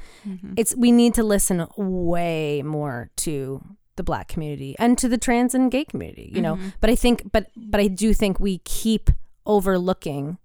It's 0.60 0.76
we 0.76 0.92
need 0.92 1.14
to 1.16 1.24
listen 1.24 1.66
way 1.78 2.62
more 2.66 3.10
to 3.26 3.62
the 3.98 4.04
black 4.04 4.28
community 4.30 4.76
and 4.80 4.98
to 4.98 5.10
the 5.10 5.18
trans 5.18 5.54
and 5.54 5.70
gay 5.72 5.84
community, 5.86 6.32
you 6.34 6.42
know. 6.42 6.56
Mm-hmm. 6.56 6.70
But 6.80 6.90
I 6.90 6.96
think 6.96 7.32
but 7.32 7.48
but 7.56 7.80
I 7.82 7.88
do 7.88 8.14
think 8.14 8.40
we 8.40 8.60
keep 8.60 9.10
overlooking 9.46 10.38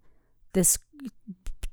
this 0.53 0.79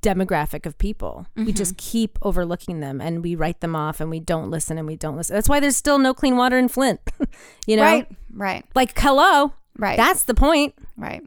demographic 0.01 0.65
of 0.65 0.77
people. 0.77 1.27
We 1.35 1.43
Mm-hmm. 1.45 1.51
just 1.53 1.77
keep 1.77 2.17
overlooking 2.21 2.79
them 2.79 3.01
and 3.01 3.21
we 3.23 3.35
write 3.35 3.59
them 3.59 3.75
off 3.75 3.99
and 3.99 4.09
we 4.09 4.19
don't 4.19 4.49
listen 4.49 4.77
and 4.77 4.87
we 4.87 4.95
don't 4.95 5.17
listen. 5.17 5.33
That's 5.35 5.49
why 5.49 5.59
there's 5.59 5.75
still 5.75 5.97
no 5.99 6.13
clean 6.13 6.37
water 6.37 6.57
in 6.57 6.69
Flint. 6.69 7.01
you 7.67 7.75
know? 7.75 7.83
right 7.83 8.07
right 8.33 8.65
Like 8.75 8.97
hello. 8.97 9.53
Right. 9.77 9.97
That's 9.97 10.23
the 10.23 10.33
point. 10.33 10.73
Right. 10.97 11.21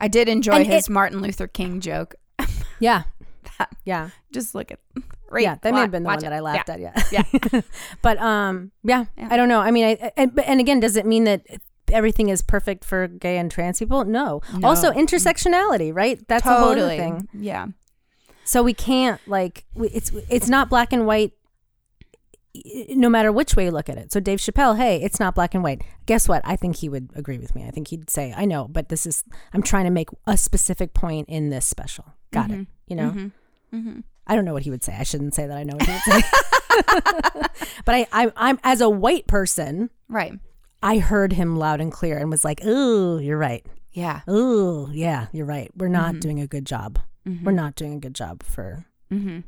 I 0.00 0.08
did 0.08 0.28
enjoy 0.28 0.52
And 0.52 0.66
his 0.66 0.88
it- 0.88 0.92
Martin 0.92 1.20
Luther 1.20 1.46
King 1.46 1.80
joke. 1.80 2.14
Yeah. 2.80 3.02
Yeah. 3.84 4.10
Just 4.32 4.54
look 4.54 4.70
at 4.70 4.78
right. 5.30 5.42
yeah, 5.42 5.56
that 5.62 5.72
may 5.74 5.80
have 5.80 5.90
been 5.90 6.02
the 6.02 6.08
one 6.08 6.18
that. 6.20 6.32
I 6.32 6.40
laughed 6.40 6.68
Yeah. 6.68 6.92
at. 6.94 7.12
Yeah, 7.12 7.22
Yeah. 7.52 7.60
but 8.02 8.18
um, 8.18 8.72
yeah, 8.84 9.06
Yeah. 9.16 9.28
I 9.30 9.36
don't 9.36 9.48
know. 9.48 9.60
I 9.60 9.70
mean, 9.70 9.84
I 9.84 10.12
and, 10.16 10.38
and 10.40 10.60
again, 10.60 10.80
does 10.80 10.96
it 10.96 11.06
mean 11.06 11.24
that 11.24 11.42
everything 11.90 12.28
is 12.28 12.42
perfect 12.42 12.84
for 12.84 13.08
gay 13.08 13.38
and 13.38 13.50
trans 13.50 13.78
people? 13.78 14.04
No. 14.04 14.40
Also, 14.62 14.92
intersectionality, 14.92 15.94
right? 15.94 16.20
That's 16.28 16.44
a 16.46 16.50
whole 16.54 16.68
other 16.70 16.74
Totally. 16.76 16.96
thing. 16.98 17.28
Yeah. 17.34 17.66
So 18.44 18.62
we 18.62 18.72
can't 18.74 19.20
like 19.26 19.64
we, 19.74 19.88
it's 19.88 20.10
it's 20.30 20.48
not 20.48 20.68
black 20.70 20.92
and 20.92 21.06
white. 21.06 21.32
No 22.90 23.08
matter 23.08 23.30
which 23.30 23.54
way 23.54 23.66
you 23.66 23.70
look 23.70 23.88
at 23.88 23.98
it. 23.98 24.10
So 24.10 24.18
Dave 24.20 24.38
Chappelle, 24.40 24.76
hey, 24.76 25.00
it's 25.00 25.20
not 25.20 25.34
black 25.34 25.54
and 25.54 25.62
white. 25.62 25.82
Guess 26.06 26.28
what? 26.28 26.42
I 26.44 26.56
think 26.56 26.76
he 26.76 26.88
would 26.88 27.10
agree 27.14 27.38
with 27.38 27.54
me. 27.54 27.64
I 27.66 27.70
think 27.70 27.88
he'd 27.88 28.10
say, 28.10 28.34
I 28.36 28.46
know, 28.46 28.66
but 28.66 28.88
this 28.88 29.06
is 29.06 29.22
I'm 29.52 29.62
trying 29.62 29.84
to 29.84 29.90
make 29.90 30.08
a 30.26 30.36
specific 30.36 30.92
point 30.94 31.28
in 31.28 31.50
this 31.50 31.66
special. 31.66 32.14
Got 32.32 32.50
it. 32.50 32.66
You 32.88 32.96
know. 32.96 33.30
Mm-hmm. 33.72 34.00
I 34.28 34.34
don't 34.36 34.44
know 34.44 34.52
what 34.52 34.62
he 34.62 34.70
would 34.70 34.84
say. 34.84 34.94
I 34.98 35.02
shouldn't 35.04 35.34
say 35.34 35.46
that 35.46 35.56
I 35.56 35.62
know 35.64 35.74
what 35.76 35.86
he 35.86 35.92
would 35.92 36.02
say. 36.02 36.22
but 37.84 37.94
I, 37.94 38.06
I, 38.12 38.32
I'm 38.36 38.58
as 38.62 38.80
a 38.80 38.88
white 38.90 39.26
person, 39.26 39.90
Right. 40.08 40.32
I 40.82 40.98
heard 40.98 41.32
him 41.32 41.56
loud 41.56 41.80
and 41.80 41.90
clear 41.90 42.18
and 42.18 42.30
was 42.30 42.44
like, 42.44 42.64
"Ooh, 42.64 43.18
you're 43.18 43.38
right. 43.38 43.64
Yeah. 43.92 44.20
Ooh, 44.28 44.88
yeah, 44.92 45.26
you're 45.32 45.46
right. 45.46 45.70
We're 45.76 45.88
not 45.88 46.12
Mm-hmm. 46.12 46.20
doing 46.20 46.40
a 46.40 46.46
good 46.46 46.64
job. 46.66 46.98
We're 47.42 47.52
not 47.52 47.74
doing 47.74 47.94
a 47.94 47.98
good 47.98 48.14
job 48.14 48.42
for 48.42 48.86
Mm-hmm. 49.12 49.40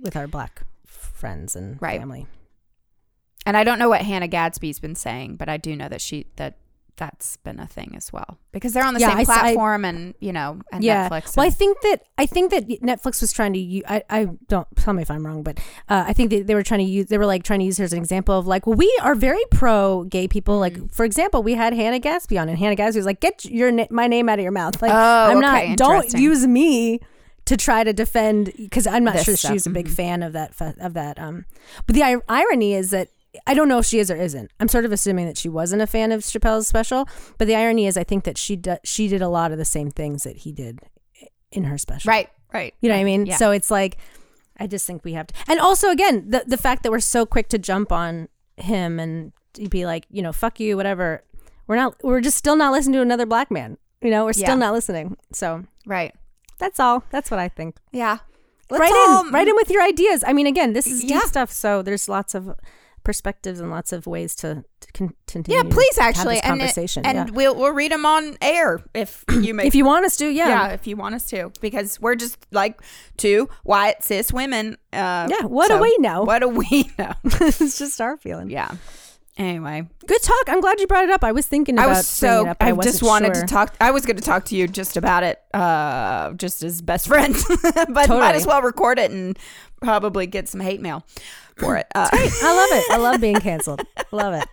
with 0.00 0.16
our 0.16 0.26
black 0.28 0.62
friends 0.86 1.56
and 1.56 1.80
Right. 1.82 1.98
family." 2.00 2.26
And 3.46 3.56
I 3.56 3.64
don't 3.64 3.78
know 3.78 3.88
what 3.88 4.02
Hannah 4.02 4.28
Gadsby's 4.28 4.78
been 4.78 4.94
saying, 4.94 5.36
but 5.36 5.48
I 5.48 5.56
do 5.56 5.74
know 5.74 5.88
that 5.88 6.00
she 6.02 6.26
that 6.36 6.56
that's 6.98 7.36
been 7.38 7.58
a 7.58 7.66
thing 7.66 7.94
as 7.96 8.12
well 8.12 8.36
because 8.52 8.72
they're 8.74 8.84
on 8.84 8.92
the 8.94 9.00
Yeah, 9.00 9.08
same 9.08 9.18
I 9.18 9.20
s- 9.22 9.28
I- 9.30 9.40
platform 9.40 9.84
and 9.86 10.14
you 10.20 10.32
know 10.32 10.60
and 10.70 10.84
yeah. 10.84 11.08
Netflix. 11.08 11.36
Well, 11.36 11.46
I 11.46 11.50
think 11.50 11.80
that 11.80 12.02
I 12.18 12.26
think 12.26 12.50
that 12.50 12.68
Netflix 12.68 13.20
was 13.22 13.32
trying 13.32 13.54
to 13.54 13.58
use. 13.58 13.84
I, 13.88 14.02
I 14.10 14.24
don't 14.48 14.68
tell 14.76 14.92
me 14.92 15.02
if 15.02 15.10
I'm 15.10 15.24
wrong, 15.26 15.42
but 15.42 15.58
uh, 15.88 16.04
I 16.06 16.12
think 16.12 16.30
that 16.30 16.46
they 16.46 16.54
were 16.54 16.62
trying 16.62 16.80
to 16.80 16.90
use. 16.90 17.06
They 17.06 17.16
were 17.18 17.26
like 17.26 17.42
trying 17.44 17.60
to 17.60 17.64
use 17.64 17.78
her 17.78 17.84
as 17.84 17.92
an 17.94 17.98
example 17.98 18.38
of 18.38 18.46
like, 18.46 18.66
well, 18.66 18.76
we 18.76 18.92
are 19.02 19.14
very 19.14 19.42
pro 19.50 20.04
gay 20.04 20.28
people. 20.28 20.56
Mm. 20.58 20.60
Like, 20.60 20.92
for 20.92 21.04
example, 21.04 21.42
we 21.42 21.54
had 21.54 21.72
Hannah 21.72 21.98
Gadsby 21.98 22.36
on, 22.38 22.48
and 22.48 22.58
Hannah 22.58 22.74
Gadsby 22.76 22.98
was 22.98 23.06
like, 23.06 23.20
"Get 23.20 23.44
your 23.46 23.72
my 23.90 24.06
name 24.06 24.28
out 24.28 24.38
of 24.38 24.42
your 24.42 24.52
mouth." 24.52 24.82
Like, 24.82 24.92
Oh, 24.92 24.94
I'm 24.96 25.38
okay, 25.38 25.68
not. 25.70 25.78
Don't 25.78 26.12
use 26.14 26.46
me 26.46 27.00
to 27.44 27.56
try 27.56 27.82
to 27.82 27.92
defend 27.94 28.52
because 28.58 28.86
I'm 28.86 29.04
not 29.04 29.14
This 29.14 29.24
sure 29.24 29.36
stuff, 29.36 29.52
she's 29.52 29.66
a 29.66 29.70
big 29.70 29.86
mhm. 29.88 29.94
fan 29.94 30.22
of 30.22 30.32
that 30.34 30.52
of 30.80 30.94
that. 30.94 31.18
Um, 31.18 31.44
but 31.86 31.94
the 31.94 32.02
ir- 32.02 32.24
irony 32.28 32.74
is 32.74 32.90
that. 32.90 33.08
I 33.46 33.54
don't 33.54 33.68
know 33.68 33.78
if 33.78 33.86
she 33.86 33.98
is 33.98 34.10
or 34.10 34.16
isn't. 34.16 34.50
I'm 34.58 34.68
sort 34.68 34.84
of 34.84 34.92
assuming 34.92 35.26
that 35.26 35.36
she 35.38 35.48
wasn't 35.48 35.82
a 35.82 35.86
fan 35.86 36.12
of 36.12 36.20
Chappelle's 36.22 36.66
special, 36.66 37.06
but 37.36 37.46
the 37.46 37.54
irony 37.54 37.86
is, 37.86 37.96
I 37.96 38.04
think 38.04 38.24
that 38.24 38.38
she 38.38 38.56
d- 38.56 38.76
she 38.84 39.06
did 39.08 39.20
a 39.22 39.28
lot 39.28 39.52
of 39.52 39.58
the 39.58 39.64
same 39.64 39.90
things 39.90 40.22
that 40.22 40.38
he 40.38 40.52
did 40.52 40.80
in 41.52 41.64
her 41.64 41.78
special. 41.78 42.08
right. 42.10 42.28
Right. 42.52 42.74
You 42.80 42.88
know 42.88 42.94
what 42.94 43.02
I 43.02 43.04
mean? 43.04 43.26
Yeah. 43.26 43.36
So 43.36 43.50
it's 43.50 43.70
like, 43.70 43.98
I 44.58 44.66
just 44.66 44.86
think 44.86 45.04
we 45.04 45.12
have 45.12 45.26
to, 45.26 45.34
and 45.48 45.60
also 45.60 45.90
again, 45.90 46.30
the 46.30 46.44
the 46.46 46.56
fact 46.56 46.82
that 46.82 46.90
we're 46.90 47.00
so 47.00 47.26
quick 47.26 47.48
to 47.50 47.58
jump 47.58 47.92
on 47.92 48.28
him 48.56 48.98
and 48.98 49.32
be 49.68 49.84
like, 49.84 50.06
you 50.10 50.22
know, 50.22 50.32
fuck 50.32 50.58
you, 50.58 50.76
whatever. 50.76 51.22
We're 51.66 51.76
not. 51.76 51.96
We're 52.02 52.22
just 52.22 52.38
still 52.38 52.56
not 52.56 52.72
listening 52.72 52.94
to 52.94 53.02
another 53.02 53.26
black 53.26 53.50
man. 53.50 53.76
You 54.00 54.10
know, 54.10 54.24
we're 54.24 54.32
still 54.32 54.48
Yeah. 54.48 54.54
not 54.54 54.72
listening. 54.72 55.16
So 55.34 55.64
Right. 55.86 56.14
that's 56.58 56.80
all. 56.80 57.04
That's 57.10 57.30
what 57.30 57.38
I 57.38 57.48
think. 57.48 57.76
Yeah. 57.92 58.18
Let's 58.70 58.80
write 58.80 58.92
all- 59.10 59.26
in, 59.26 59.32
write 59.32 59.48
in 59.48 59.54
with 59.56 59.70
your 59.70 59.82
ideas. 59.82 60.24
I 60.26 60.32
mean, 60.32 60.46
again, 60.46 60.72
this 60.72 60.86
is 60.86 61.02
deep 61.02 61.10
Yeah. 61.10 61.20
stuff. 61.26 61.50
So 61.52 61.82
there's 61.82 62.08
lots 62.08 62.34
of 62.34 62.54
perspectives 63.08 63.58
and 63.58 63.70
lots 63.70 63.90
of 63.90 64.06
ways 64.06 64.34
to, 64.36 64.62
to 64.80 64.92
continue. 64.92 65.56
Yeah, 65.56 65.62
please 65.62 65.96
actually 65.96 66.34
this 66.34 66.44
and 66.44 66.56
it- 66.56 66.64
conversation. 66.64 67.06
and, 67.06 67.16
yeah. 67.16 67.34
we'll 67.34 67.54
we'll 67.54 67.72
read 67.72 67.90
them 67.90 68.04
on 68.04 68.36
air 68.42 68.80
if 68.92 69.24
you 69.40 69.54
make 69.54 69.64
if 69.66 69.74
you 69.74 69.86
want 69.86 70.04
us 70.04 70.18
to, 70.18 70.28
yeah, 70.28 70.48
yeah. 70.48 70.68
if 70.74 70.86
you 70.86 70.94
want 70.94 71.14
us 71.14 71.24
to 71.30 71.50
because 71.62 71.98
we're 72.02 72.16
just 72.16 72.36
like 72.50 72.78
two 73.16 73.48
white 73.62 74.04
cis 74.04 74.30
women 74.30 74.76
uh 74.92 75.26
Yeah, 75.30 75.46
what 75.46 75.68
do 75.68 75.78
we 75.78 75.96
know? 76.00 76.24
what 76.24 76.40
do 76.40 76.48
we 76.50 76.90
know 76.98 77.14
it's 77.24 77.78
just 77.78 77.98
our 77.98 78.18
feeling. 78.18 78.50
yeah 78.50 78.72
anyway 79.38 79.88
Good 80.06 80.22
talk. 80.22 80.44
I'm 80.48 80.60
glad 80.60 80.80
you 80.80 80.86
brought 80.86 81.04
it 81.04 81.10
up. 81.10 81.24
I 81.24 81.32
was 81.32 81.46
thinking 81.46 81.78
i 81.78 81.86
was 81.86 82.06
so 82.06 82.48
up, 82.48 82.58
i, 82.60 82.72
I 82.72 82.76
just 82.82 83.02
wanted 83.02 83.34
sure. 83.36 83.46
to 83.46 83.48
talk 83.48 83.74
i 83.80 83.90
was 83.90 84.04
going 84.04 84.16
to 84.16 84.22
talk 84.22 84.44
to 84.46 84.54
you 84.56 84.68
just 84.68 84.98
about 84.98 85.22
it 85.22 85.40
uh 85.54 86.32
just 86.34 86.62
as 86.62 86.82
best 86.82 87.06
friends 87.12 87.42
but 87.88 88.08
might 88.10 88.34
as 88.34 88.46
well 88.46 88.60
record 88.60 88.98
it 88.98 89.10
and 89.10 89.38
probably 89.80 90.26
get 90.26 90.46
some 90.48 90.60
hate 90.60 90.80
mail 90.82 91.06
for 91.58 91.76
it 91.76 91.86
uh, 91.94 92.08
I 92.12 92.54
love 92.54 92.78
it. 92.78 92.90
I 92.90 92.96
love 92.96 93.20
being 93.20 93.36
canceled. 93.40 93.82
love 94.12 94.34
it. 94.34 94.48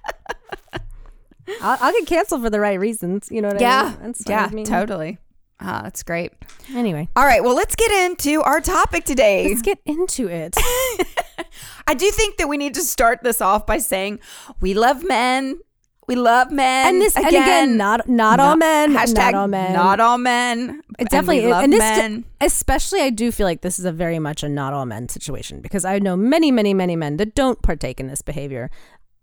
I'll, 1.62 1.78
I'll 1.80 1.92
get 1.94 2.08
canceled 2.08 2.42
for 2.42 2.50
the 2.50 2.60
right 2.60 2.80
reasons. 2.80 3.28
You 3.32 3.42
know 3.42 3.50
what 3.50 3.58
I 3.58 3.62
yeah 3.62 3.84
mean? 3.90 3.98
That's 4.02 4.24
yeah 4.28 4.48
totally 4.66 5.18
ah 5.62 5.82
that's 5.84 6.04
great 6.04 6.34
Anyway, 6.74 7.08
all 7.16 7.24
right 7.26 7.42
well 7.44 7.56
let's 7.56 7.76
get 7.76 7.90
into 7.92 8.42
our 8.42 8.60
topic 8.60 9.06
today 9.06 9.48
let's 9.48 9.62
get 9.62 9.80
into 9.86 10.28
it. 10.28 10.56
I 11.88 11.94
do 11.94 12.10
think 12.12 12.38
that 12.38 12.50
we 12.50 12.58
need 12.58 12.74
to 12.74 12.82
start 12.82 13.20
this 13.24 13.40
off 13.42 13.66
by 13.66 13.78
saying 13.78 14.20
we 14.60 14.74
love 14.74 15.04
men. 15.04 15.60
We 16.08 16.16
love 16.16 16.52
men. 16.52 16.88
And 16.88 17.02
this, 17.02 17.16
and 17.16 17.26
again, 17.26 17.78
not 17.78 18.08
not 18.08 18.40
all 18.40 18.56
men, 18.56 18.94
Hashtag 18.94 19.16
not 19.16 19.34
all 19.34 19.48
men. 19.48 19.74
Not 19.74 20.00
all 20.00 20.18
men. 20.18 20.82
It 20.92 20.96
and 21.00 21.10
definitely 21.10 21.46
we 21.46 21.52
love 21.52 21.64
and 21.64 21.74
this 21.74 21.80
men. 21.80 22.26
especially 22.42 23.02
I 23.02 23.10
do 23.10 23.32
feel 23.32 23.46
like 23.48 23.62
this 23.62 23.80
is 23.80 23.86
a 23.86 23.92
very 23.92 24.20
much 24.20 24.44
a 24.44 24.50
not 24.50 24.74
all 24.74 24.86
men 24.86 25.10
situation 25.10 25.62
because 25.62 25.84
I 25.84 25.98
know 26.00 26.16
many 26.16 26.52
many 26.52 26.74
many 26.74 26.96
men 26.96 27.18
that 27.18 27.34
don't 27.36 27.62
partake 27.62 28.00
in 28.00 28.08
this 28.08 28.22
behavior 28.22 28.70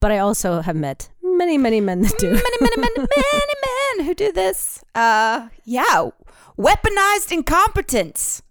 but 0.00 0.10
I 0.10 0.18
also 0.18 0.60
have 0.62 0.74
met 0.76 1.08
many 1.22 1.56
many 1.56 1.80
men 1.80 2.02
that 2.02 2.18
do 2.18 2.30
many, 2.30 2.56
many, 2.60 2.76
many, 2.76 2.98
many 2.98 3.54
men 3.96 4.06
who 4.06 4.14
do 4.14 4.32
this. 4.32 4.82
Uh, 4.96 5.48
yeah, 5.64 6.08
weaponized 6.58 7.30
incompetence. 7.30 8.42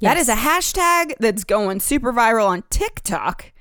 That 0.00 0.16
Yes. 0.16 0.22
is 0.22 0.28
a 0.30 0.36
hashtag 0.36 1.14
that's 1.18 1.44
going 1.44 1.80
super 1.80 2.12
viral 2.12 2.46
on 2.46 2.62
TikTok. 2.70 3.52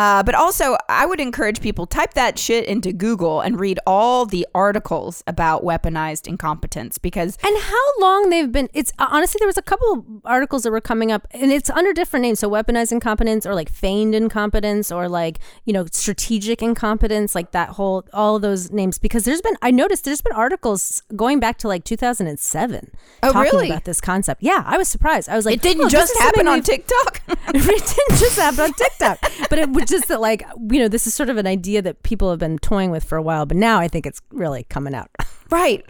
Uh, 0.00 0.22
but 0.22 0.34
also, 0.34 0.78
I 0.88 1.04
would 1.04 1.20
encourage 1.20 1.60
people 1.60 1.84
type 1.84 2.14
that 2.14 2.38
shit 2.38 2.64
into 2.64 2.90
Google 2.90 3.42
and 3.42 3.60
read 3.60 3.78
all 3.86 4.24
the 4.24 4.46
articles 4.54 5.22
about 5.26 5.62
weaponized 5.62 6.26
incompetence 6.26 6.96
because 6.96 7.36
And 7.44 7.54
how 7.58 7.86
long 8.00 8.30
they've 8.30 8.50
been? 8.50 8.70
It's 8.72 8.94
uh, 8.98 9.08
honestly 9.10 9.36
there 9.40 9.46
was 9.46 9.58
a 9.58 9.62
couple 9.62 9.92
of 9.92 10.04
articles 10.24 10.62
that 10.62 10.70
were 10.70 10.80
coming 10.80 11.12
up, 11.12 11.26
and 11.32 11.52
it's 11.52 11.68
under 11.68 11.92
different 11.92 12.22
names. 12.22 12.38
So 12.38 12.48
weaponized 12.48 12.92
incompetence, 12.92 13.44
or 13.44 13.54
like 13.54 13.68
feigned 13.68 14.14
incompetence, 14.14 14.90
or 14.90 15.06
like 15.06 15.38
you 15.66 15.74
know 15.74 15.84
strategic 15.92 16.62
incompetence, 16.62 17.34
like 17.34 17.50
that 17.50 17.68
whole 17.68 18.06
all 18.14 18.36
of 18.36 18.42
those 18.42 18.70
names. 18.70 18.98
Because 18.98 19.24
there's 19.24 19.42
been 19.42 19.56
I 19.60 19.70
noticed 19.70 20.06
there's 20.06 20.22
been 20.22 20.32
articles 20.32 21.02
going 21.14 21.40
back 21.40 21.58
to 21.58 21.68
like 21.68 21.84
2007 21.84 22.90
Oh, 23.22 23.32
talking 23.34 23.52
really? 23.52 23.68
about 23.68 23.84
this 23.84 24.00
concept. 24.00 24.42
Yeah, 24.42 24.62
I 24.64 24.78
was 24.78 24.88
surprised. 24.88 25.28
I 25.28 25.36
was 25.36 25.44
like, 25.44 25.56
it 25.56 25.62
didn't 25.62 25.84
oh, 25.84 25.88
just 25.90 26.16
happen 26.18 26.48
on 26.48 26.62
TikTok. 26.62 27.20
it 27.28 27.52
didn't 27.52 28.18
just 28.18 28.38
happen 28.38 28.60
on 28.60 28.72
TikTok, 28.72 29.20
but 29.50 29.58
it 29.58 29.68
was 29.68 29.89
just 29.90 30.08
that 30.08 30.20
like 30.20 30.42
you 30.70 30.78
know 30.78 30.88
this 30.88 31.06
is 31.06 31.14
sort 31.14 31.28
of 31.30 31.36
an 31.36 31.46
idea 31.46 31.82
that 31.82 32.02
people 32.02 32.30
have 32.30 32.38
been 32.38 32.58
toying 32.58 32.90
with 32.90 33.04
for 33.04 33.16
a 33.16 33.22
while, 33.22 33.46
but 33.46 33.56
now 33.56 33.78
I 33.78 33.88
think 33.88 34.06
it's 34.06 34.20
really 34.30 34.64
coming 34.64 34.94
out. 34.94 35.10
Right. 35.50 35.84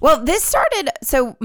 Well, 0.00 0.24
this 0.24 0.42
started 0.42 0.88
so 1.02 1.36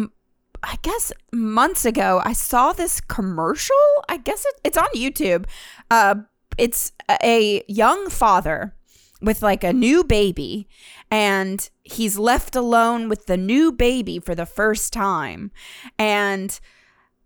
I 0.64 0.78
guess 0.82 1.12
months 1.34 1.86
ago. 1.86 2.22
I 2.24 2.34
saw 2.34 2.72
this 2.72 3.02
commercial. 3.02 3.76
I 4.08 4.18
guess 4.18 4.46
it, 4.46 4.56
it's 4.64 4.78
on 4.78 4.88
YouTube. 4.96 5.46
Uh, 5.90 6.16
it's 6.58 6.92
a 7.22 7.64
young 7.68 8.10
father 8.10 8.76
with 9.22 9.42
like 9.42 9.64
a 9.64 9.74
new 9.74 10.04
baby, 10.04 10.68
and 11.10 11.70
he's 11.84 12.18
left 12.18 12.56
alone 12.56 13.10
with 13.10 13.26
the 13.26 13.38
new 13.38 13.72
baby 13.72 14.20
for 14.20 14.36
the 14.36 14.46
first 14.46 14.94
time, 14.94 15.52
and 15.98 16.60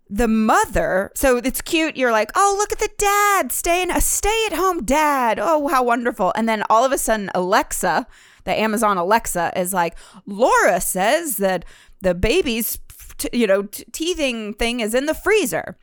the 0.08 0.28
mother 0.28 1.10
so 1.14 1.38
it's 1.38 1.60
cute 1.60 1.96
you're 1.96 2.12
like 2.12 2.30
oh 2.36 2.54
look 2.58 2.72
at 2.72 2.78
the 2.78 2.90
dad 2.96 3.50
staying 3.50 3.90
a 3.90 4.00
stay 4.00 4.46
at 4.46 4.52
home 4.52 4.84
dad. 4.84 5.38
Oh 5.40 5.68
how 5.68 5.82
wonderful. 5.82 6.32
And 6.36 6.48
then 6.48 6.62
all 6.70 6.84
of 6.84 6.92
a 6.92 6.98
sudden 6.98 7.30
alexa 7.34 8.06
the 8.44 8.52
amazon 8.52 8.98
alexa 8.98 9.52
is 9.56 9.72
like 9.74 9.96
laura 10.24 10.80
says 10.80 11.38
that 11.38 11.64
the 12.02 12.14
baby's 12.14 12.78
t- 13.18 13.28
you 13.32 13.46
know 13.46 13.62
t- 13.62 13.84
teething 13.92 14.54
thing 14.54 14.80
is 14.80 14.94
in 14.94 15.06
the 15.06 15.14
freezer. 15.14 15.76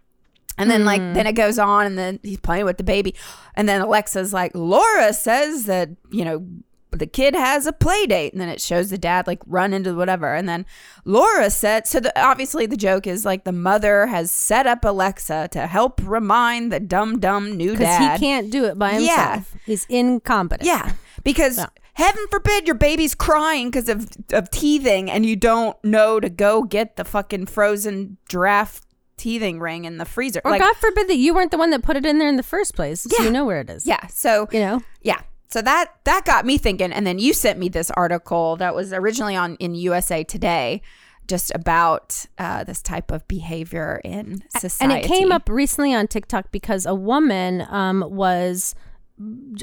And 0.57 0.69
then 0.69 0.85
like 0.85 1.01
mm. 1.01 1.13
then 1.15 1.27
it 1.27 1.33
goes 1.33 1.59
on 1.59 1.85
and 1.85 1.97
then 1.97 2.19
he's 2.23 2.39
playing 2.39 2.65
with 2.65 2.77
the 2.77 2.83
baby. 2.83 3.15
And 3.55 3.67
then 3.67 3.81
alexa's 3.81 4.31
like 4.31 4.51
laura 4.55 5.11
says 5.11 5.65
that 5.65 5.89
you 6.11 6.23
know 6.23 6.45
the 6.93 7.07
kid 7.07 7.35
has 7.35 7.65
a 7.65 7.73
play 7.73 8.05
date 8.05 8.31
and 8.33 8.41
then 8.41 8.50
it 8.50 8.62
shows 8.62 8.89
the 8.89 8.97
dad 8.97 9.27
like 9.27 9.39
run 9.47 9.73
into 9.73 9.93
whatever 9.95 10.33
and 10.33 10.47
then 10.47 10.65
laura 11.05 11.50
said 11.50 11.88
so 11.88 12.00
the, 12.00 12.12
obviously 12.21 12.65
the 12.65 12.77
joke 12.77 13.05
is 13.07 13.25
like 13.25 13.43
the 13.43 13.51
mother 13.51 14.05
has 14.07 14.31
set 14.31 14.65
up 14.67 14.85
alexa 14.85 15.47
to 15.51 15.65
help 15.67 16.00
remind 16.03 16.71
the 16.71 16.79
dumb 16.79 17.19
dumb 17.19 17.55
new 17.57 17.75
dad 17.75 18.13
he 18.19 18.25
can't 18.25 18.51
do 18.51 18.65
it 18.65 18.77
by 18.77 18.91
himself 18.93 19.17
Yeah. 19.17 19.59
He's 19.65 19.85
incompetent. 19.89 20.67
yeah 20.67 20.93
because 21.23 21.57
Yeah. 21.57 21.67
heaven 21.93 22.25
forbid 22.29 22.65
your 22.67 22.75
baby's 22.75 23.15
crying 23.15 23.69
because 23.71 23.89
of, 23.89 24.07
of 24.31 24.50
teething 24.51 25.09
and 25.09 25.25
you 25.25 25.35
don't 25.35 25.75
know 25.83 26.19
to 26.19 26.29
go 26.29 26.63
get 26.63 26.95
the 26.95 27.03
fucking 27.05 27.47
frozen 27.47 28.17
draft 28.29 28.83
teething 29.17 29.59
ring 29.59 29.85
in 29.85 29.97
the 30.00 30.05
freezer 30.05 30.41
Or 30.43 30.51
like 30.51 30.62
God 30.62 30.75
forbid 30.77 31.07
that 31.07 31.17
you 31.17 31.33
weren't 31.33 31.51
the 31.51 31.57
one 31.57 31.69
that 31.69 31.83
put 31.83 31.95
it 31.95 32.05
in 32.05 32.17
there 32.17 32.27
in 32.27 32.35
the 32.35 32.43
first 32.43 32.75
place. 32.75 33.01
So 33.01 33.09
Yeah. 33.17 33.25
you 33.25 33.31
know 33.31 33.45
where 33.45 33.62
it 33.62 33.69
is. 33.69 33.85
yeah 33.85 34.07
so 34.07 34.47
You 34.51 34.59
know? 34.59 34.81
Yeah. 35.01 35.21
So 35.53 35.62
that 35.62 35.93
that 36.05 36.25
got 36.25 36.48
me 36.48 36.57
thinking 36.57 36.91
and 36.91 37.05
then 37.05 37.19
you 37.19 37.31
sent 37.31 37.60
me 37.60 37.69
this 37.69 37.91
article 37.91 38.55
that 38.55 38.74
was 38.74 38.91
originally 38.91 39.36
on 39.36 39.55
in 39.57 39.75
USA 39.75 40.24
Today 40.24 40.81
just 41.27 41.51
about 41.53 42.25
uh, 42.39 42.63
this 42.63 42.81
type 42.81 43.12
of 43.12 43.27
behavior 43.27 44.01
in 44.03 44.43
society. 44.57 44.95
And 44.95 45.05
it 45.05 45.07
came 45.07 45.31
up 45.31 45.48
recently 45.48 45.93
on 45.93 46.07
TikTok 46.07 46.51
because 46.51 46.88
a 46.88 46.95
woman 46.95 47.67
um, 47.69 48.03
was. 48.07 48.74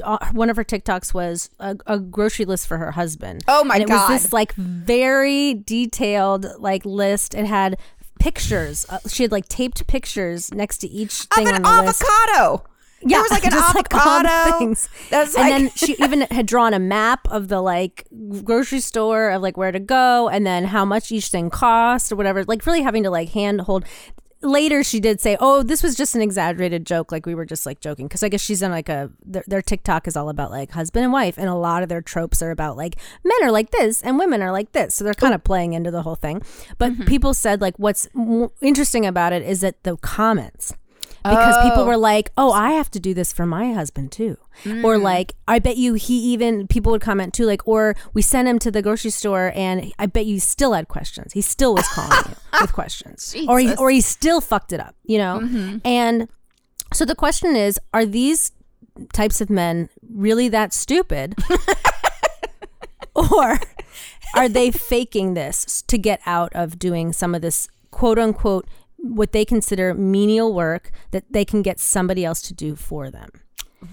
uh, 0.01 0.31
One 0.31 0.49
of 0.49 0.55
her 0.55 0.63
TikToks 0.63 1.13
was 1.13 1.49
a, 1.59 1.75
a 1.85 1.99
grocery 1.99 2.45
list 2.45 2.67
for 2.67 2.77
her 2.77 2.91
husband. 2.91 3.43
Oh 3.49 3.65
my 3.65 3.75
and 3.75 3.83
it 3.83 3.89
God. 3.89 4.09
was 4.09 4.23
this 4.23 4.31
like 4.31 4.53
very 4.53 5.55
detailed 5.55 6.45
like 6.57 6.85
list. 6.85 7.35
It 7.35 7.47
had 7.47 7.77
pictures. 8.17 8.85
Uh, 8.87 8.99
she 9.09 9.23
had 9.23 9.33
like 9.33 9.49
taped 9.49 9.85
pictures 9.87 10.53
next 10.53 10.77
to 10.77 10.87
each 10.87 11.25
of 11.25 11.27
thing 11.35 11.49
an 11.49 11.65
on 11.65 11.83
the 11.83 11.89
list. 11.89 12.01
Yeah, 13.03 13.17
there 13.17 13.21
was 13.23 13.31
like 13.31 13.43
an 13.45 13.51
just, 13.51 13.75
like, 13.75 13.93
avocado. 13.93 14.59
things. 14.59 14.89
That's 15.09 15.35
and 15.35 15.49
like 15.49 15.61
then 15.61 15.71
she 15.75 15.93
even 15.99 16.21
had 16.21 16.45
drawn 16.45 16.73
a 16.73 16.79
map 16.79 17.27
of 17.29 17.47
the 17.47 17.61
like 17.61 18.07
grocery 18.43 18.79
store 18.79 19.31
of 19.31 19.41
like 19.41 19.57
where 19.57 19.71
to 19.71 19.79
go 19.79 20.29
and 20.29 20.45
then 20.45 20.65
how 20.65 20.85
much 20.85 21.11
each 21.11 21.27
thing 21.27 21.49
cost 21.49 22.11
or 22.11 22.15
whatever 22.15 22.43
like 22.45 22.65
really 22.65 22.81
having 22.81 23.03
to 23.03 23.09
like 23.09 23.29
hand 23.29 23.61
hold 23.61 23.85
later 24.43 24.83
she 24.83 24.99
did 24.99 25.21
say 25.21 25.37
oh 25.39 25.61
this 25.61 25.83
was 25.83 25.95
just 25.95 26.15
an 26.15 26.21
exaggerated 26.21 26.85
joke 26.85 27.11
like 27.11 27.25
we 27.25 27.35
were 27.35 27.45
just 27.45 27.65
like 27.65 27.79
joking. 27.79 28.07
Because 28.07 28.23
i 28.23 28.29
guess 28.29 28.41
she's 28.41 28.61
in 28.61 28.71
like 28.71 28.89
a 28.89 29.09
their, 29.23 29.43
their 29.47 29.61
tiktok 29.61 30.07
is 30.07 30.15
all 30.17 30.29
about 30.29 30.51
like 30.51 30.71
husband 30.71 31.03
and 31.03 31.13
wife 31.13 31.37
and 31.37 31.47
a 31.47 31.55
lot 31.55 31.83
of 31.83 31.89
their 31.89 32.01
tropes 32.01 32.41
are 32.41 32.51
about 32.51 32.77
like 32.77 32.95
men 33.23 33.37
are 33.43 33.51
like 33.51 33.71
this 33.71 34.01
and 34.01 34.17
women 34.17 34.41
are 34.41 34.51
like 34.51 34.71
this. 34.71 34.95
So 34.95 35.03
they're 35.03 35.13
kind 35.13 35.33
of 35.33 35.43
playing 35.43 35.73
into 35.73 35.91
the 35.91 36.01
whole 36.01 36.15
thing. 36.15 36.41
But 36.77 36.93
mm-hmm. 36.93 37.03
people 37.03 37.33
said 37.33 37.61
like 37.61 37.77
what's 37.77 38.07
interesting 38.61 39.05
about 39.05 39.33
it 39.33 39.43
is 39.43 39.61
that 39.61 39.83
the 39.83 39.97
comments 39.97 40.73
because 41.23 41.55
people 41.63 41.83
Oh. 41.83 41.85
were 41.85 41.97
like, 41.97 42.31
"Oh, 42.37 42.51
I 42.51 42.71
have 42.71 42.89
to 42.91 42.99
do 42.99 43.13
this 43.13 43.31
for 43.33 43.45
my 43.45 43.73
husband 43.73 44.11
too," 44.11 44.37
or 44.83 44.95
Mm. 44.97 45.01
like, 45.03 45.33
"I 45.47 45.59
bet 45.59 45.77
you 45.77 45.93
he 45.93 46.15
even." 46.33 46.67
People 46.67 46.91
would 46.91 47.01
comment 47.01 47.33
too, 47.33 47.45
like, 47.45 47.61
"Or 47.67 47.95
we 48.13 48.21
sent 48.21 48.47
him 48.47 48.57
to 48.59 48.71
the 48.71 48.81
grocery 48.81 49.11
store, 49.11 49.51
and 49.55 49.91
I 49.99 50.05
bet 50.07 50.25
you 50.25 50.39
still 50.39 50.73
had 50.73 50.87
questions. 50.87 51.33
He 51.33 51.41
still 51.41 51.73
was 51.75 51.87
calling 51.87 52.11
you 52.29 52.35
with 52.61 52.73
questions, 52.73 53.35
or 53.47 53.59
he 53.59 53.75
or 53.75 53.89
he 53.91 54.01
still 54.01 54.41
fucked 54.41 54.73
it 54.73 54.79
up, 54.79 54.95
you 55.05 55.17
know." 55.17 55.39
Mm-hmm. 55.43 55.77
And 55.85 56.27
so 56.93 57.05
the 57.05 57.15
question 57.15 57.55
is, 57.55 57.79
are 57.93 58.05
these 58.05 58.51
types 59.13 59.39
of 59.41 59.49
men 59.49 59.89
really 60.13 60.49
that 60.49 60.73
stupid, 60.73 61.35
or 63.15 63.59
are 64.35 64.49
they 64.49 64.71
faking 64.71 65.33
this 65.33 65.81
to 65.83 65.97
get 65.97 66.19
out 66.25 66.51
of 66.53 66.79
doing 66.79 67.11
some 67.13 67.35
of 67.35 67.41
this 67.41 67.67
quote 67.91 68.17
unquote 68.19 68.65
what 69.01 69.31
they 69.31 69.45
consider 69.45 69.93
menial 69.93 70.53
work 70.53 70.91
that 71.11 71.31
they 71.31 71.45
can 71.45 71.61
get 71.61 71.79
somebody 71.79 72.23
else 72.23 72.41
to 72.43 72.53
do 72.53 72.75
for 72.75 73.09
them? 73.09 73.29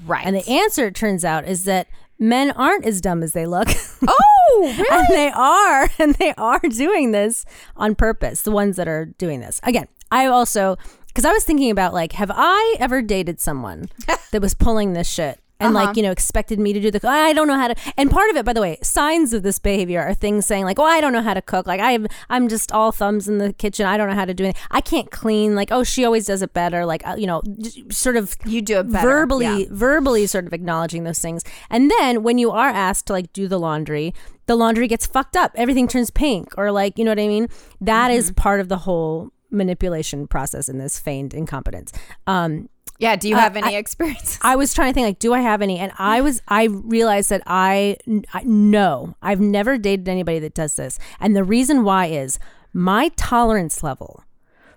right. 0.06 0.26
And 0.26 0.36
the 0.36 0.48
answer, 0.48 0.86
it 0.86 0.94
turns 0.94 1.24
out, 1.24 1.46
is 1.46 1.64
that 1.64 1.88
men 2.18 2.50
aren't 2.52 2.84
as 2.84 3.00
dumb 3.00 3.22
as 3.22 3.32
they 3.32 3.46
look. 3.46 3.68
oh, 4.06 4.74
really? 4.78 4.88
and 4.90 5.06
they 5.10 5.30
are, 5.30 5.90
and 5.98 6.14
they 6.16 6.34
are 6.36 6.60
doing 6.60 7.12
this 7.12 7.44
on 7.76 7.94
purpose. 7.94 8.42
The 8.42 8.50
ones 8.50 8.76
that 8.76 8.88
are 8.88 9.06
doing 9.06 9.40
this. 9.40 9.60
Again, 9.62 9.88
I 10.10 10.26
also, 10.26 10.76
because 11.08 11.24
I 11.24 11.32
was 11.32 11.44
thinking 11.44 11.70
about 11.70 11.94
like, 11.94 12.12
have 12.12 12.30
I 12.34 12.76
ever 12.78 13.02
dated 13.02 13.40
someone 13.40 13.88
that 14.32 14.42
was 14.42 14.54
pulling 14.54 14.92
this 14.92 15.08
shit? 15.08 15.40
And 15.60 15.74
Uh-huh. 15.76 15.86
like 15.86 15.96
you 15.96 16.04
know, 16.04 16.12
expected 16.12 16.60
me 16.60 16.72
to 16.72 16.80
do 16.80 16.90
the. 16.90 17.00
I 17.08 17.32
don't 17.32 17.48
know 17.48 17.56
how 17.56 17.66
to. 17.68 17.74
And 17.96 18.10
part 18.12 18.30
of 18.30 18.36
it, 18.36 18.44
by 18.44 18.52
the 18.52 18.60
way, 18.60 18.78
signs 18.82 19.32
of 19.32 19.42
this 19.42 19.58
behavior 19.58 20.00
are 20.00 20.14
things 20.14 20.46
saying 20.46 20.64
like, 20.64 20.78
"Oh, 20.78 20.84
I 20.84 21.00
don't 21.00 21.12
know 21.12 21.20
how 21.22 21.34
to 21.34 21.42
cook. 21.42 21.66
Like 21.66 21.80
I'm 21.80 22.06
I'm 22.30 22.48
just 22.48 22.70
all 22.70 22.92
thumbs 22.92 23.26
in 23.26 23.38
the 23.38 23.52
kitchen. 23.54 23.84
I 23.84 23.96
don't 23.96 24.08
know 24.08 24.14
how 24.14 24.24
to 24.24 24.34
do 24.34 24.44
it. 24.44 24.56
I 24.70 24.80
can't 24.80 25.10
clean. 25.10 25.56
Like, 25.56 25.72
oh, 25.72 25.82
she 25.82 26.04
always 26.04 26.26
does 26.26 26.42
it 26.42 26.52
better. 26.52 26.86
Like, 26.86 27.04
uh, 27.06 27.16
you 27.18 27.26
know, 27.26 27.42
sort 27.90 28.16
of 28.16 28.36
You 28.44 28.62
do 28.62 28.78
it 28.78 28.92
better. 28.92 29.08
verbally 29.08 29.62
Yeah. 29.62 29.66
verbally 29.70 30.26
sort 30.28 30.46
of 30.46 30.52
acknowledging 30.52 31.02
those 31.04 31.18
things 31.18 31.42
and 31.70 31.90
then 31.90 32.22
when 32.22 32.38
you 32.38 32.50
are 32.52 32.68
asked 32.68 33.06
to 33.06 33.12
like 33.12 33.32
do 33.32 33.48
the 33.48 33.58
laundry 33.58 34.14
the 34.46 34.54
laundry 34.54 34.86
gets 34.88 35.06
fucked 35.06 35.36
up 35.36 35.50
everything 35.56 35.88
turns 35.88 36.10
pink 36.10 36.54
or 36.56 36.70
like 36.70 36.98
you 36.98 37.04
know 37.04 37.10
what 37.10 37.18
i 37.18 37.26
mean 37.28 37.48
That 37.80 38.10
is 38.10 38.30
part 38.32 38.60
of 38.60 38.68
the 38.68 38.78
whole 38.78 39.30
manipulation 39.50 40.26
process 40.26 40.68
in 40.68 40.78
this 40.78 40.98
feigned 40.98 41.34
incompetence 41.34 41.92
um 42.26 42.68
Yeah. 42.98 43.16
Do 43.16 43.28
you 43.28 43.36
Uh, 43.36 43.40
have 43.40 43.56
any 43.56 43.76
experience? 43.76 44.38
I 44.42 44.56
was 44.56 44.74
trying 44.74 44.90
to 44.90 44.94
think 44.94 45.06
like, 45.06 45.18
do 45.18 45.32
I 45.32 45.40
have 45.40 45.62
any? 45.62 45.78
And 45.78 45.92
I 45.98 46.20
was, 46.20 46.42
I 46.48 46.64
realized 46.64 47.30
that 47.30 47.42
I, 47.46 47.96
I 48.34 48.42
no, 48.44 49.14
I've 49.22 49.40
never 49.40 49.78
dated 49.78 50.08
anybody 50.08 50.38
that 50.40 50.54
does 50.54 50.74
this. 50.76 50.98
And 51.20 51.34
the 51.36 51.44
reason 51.44 51.84
why 51.84 52.06
is 52.06 52.38
my 52.72 53.10
tolerance 53.16 53.82
level 53.82 54.24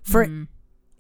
for 0.04 0.24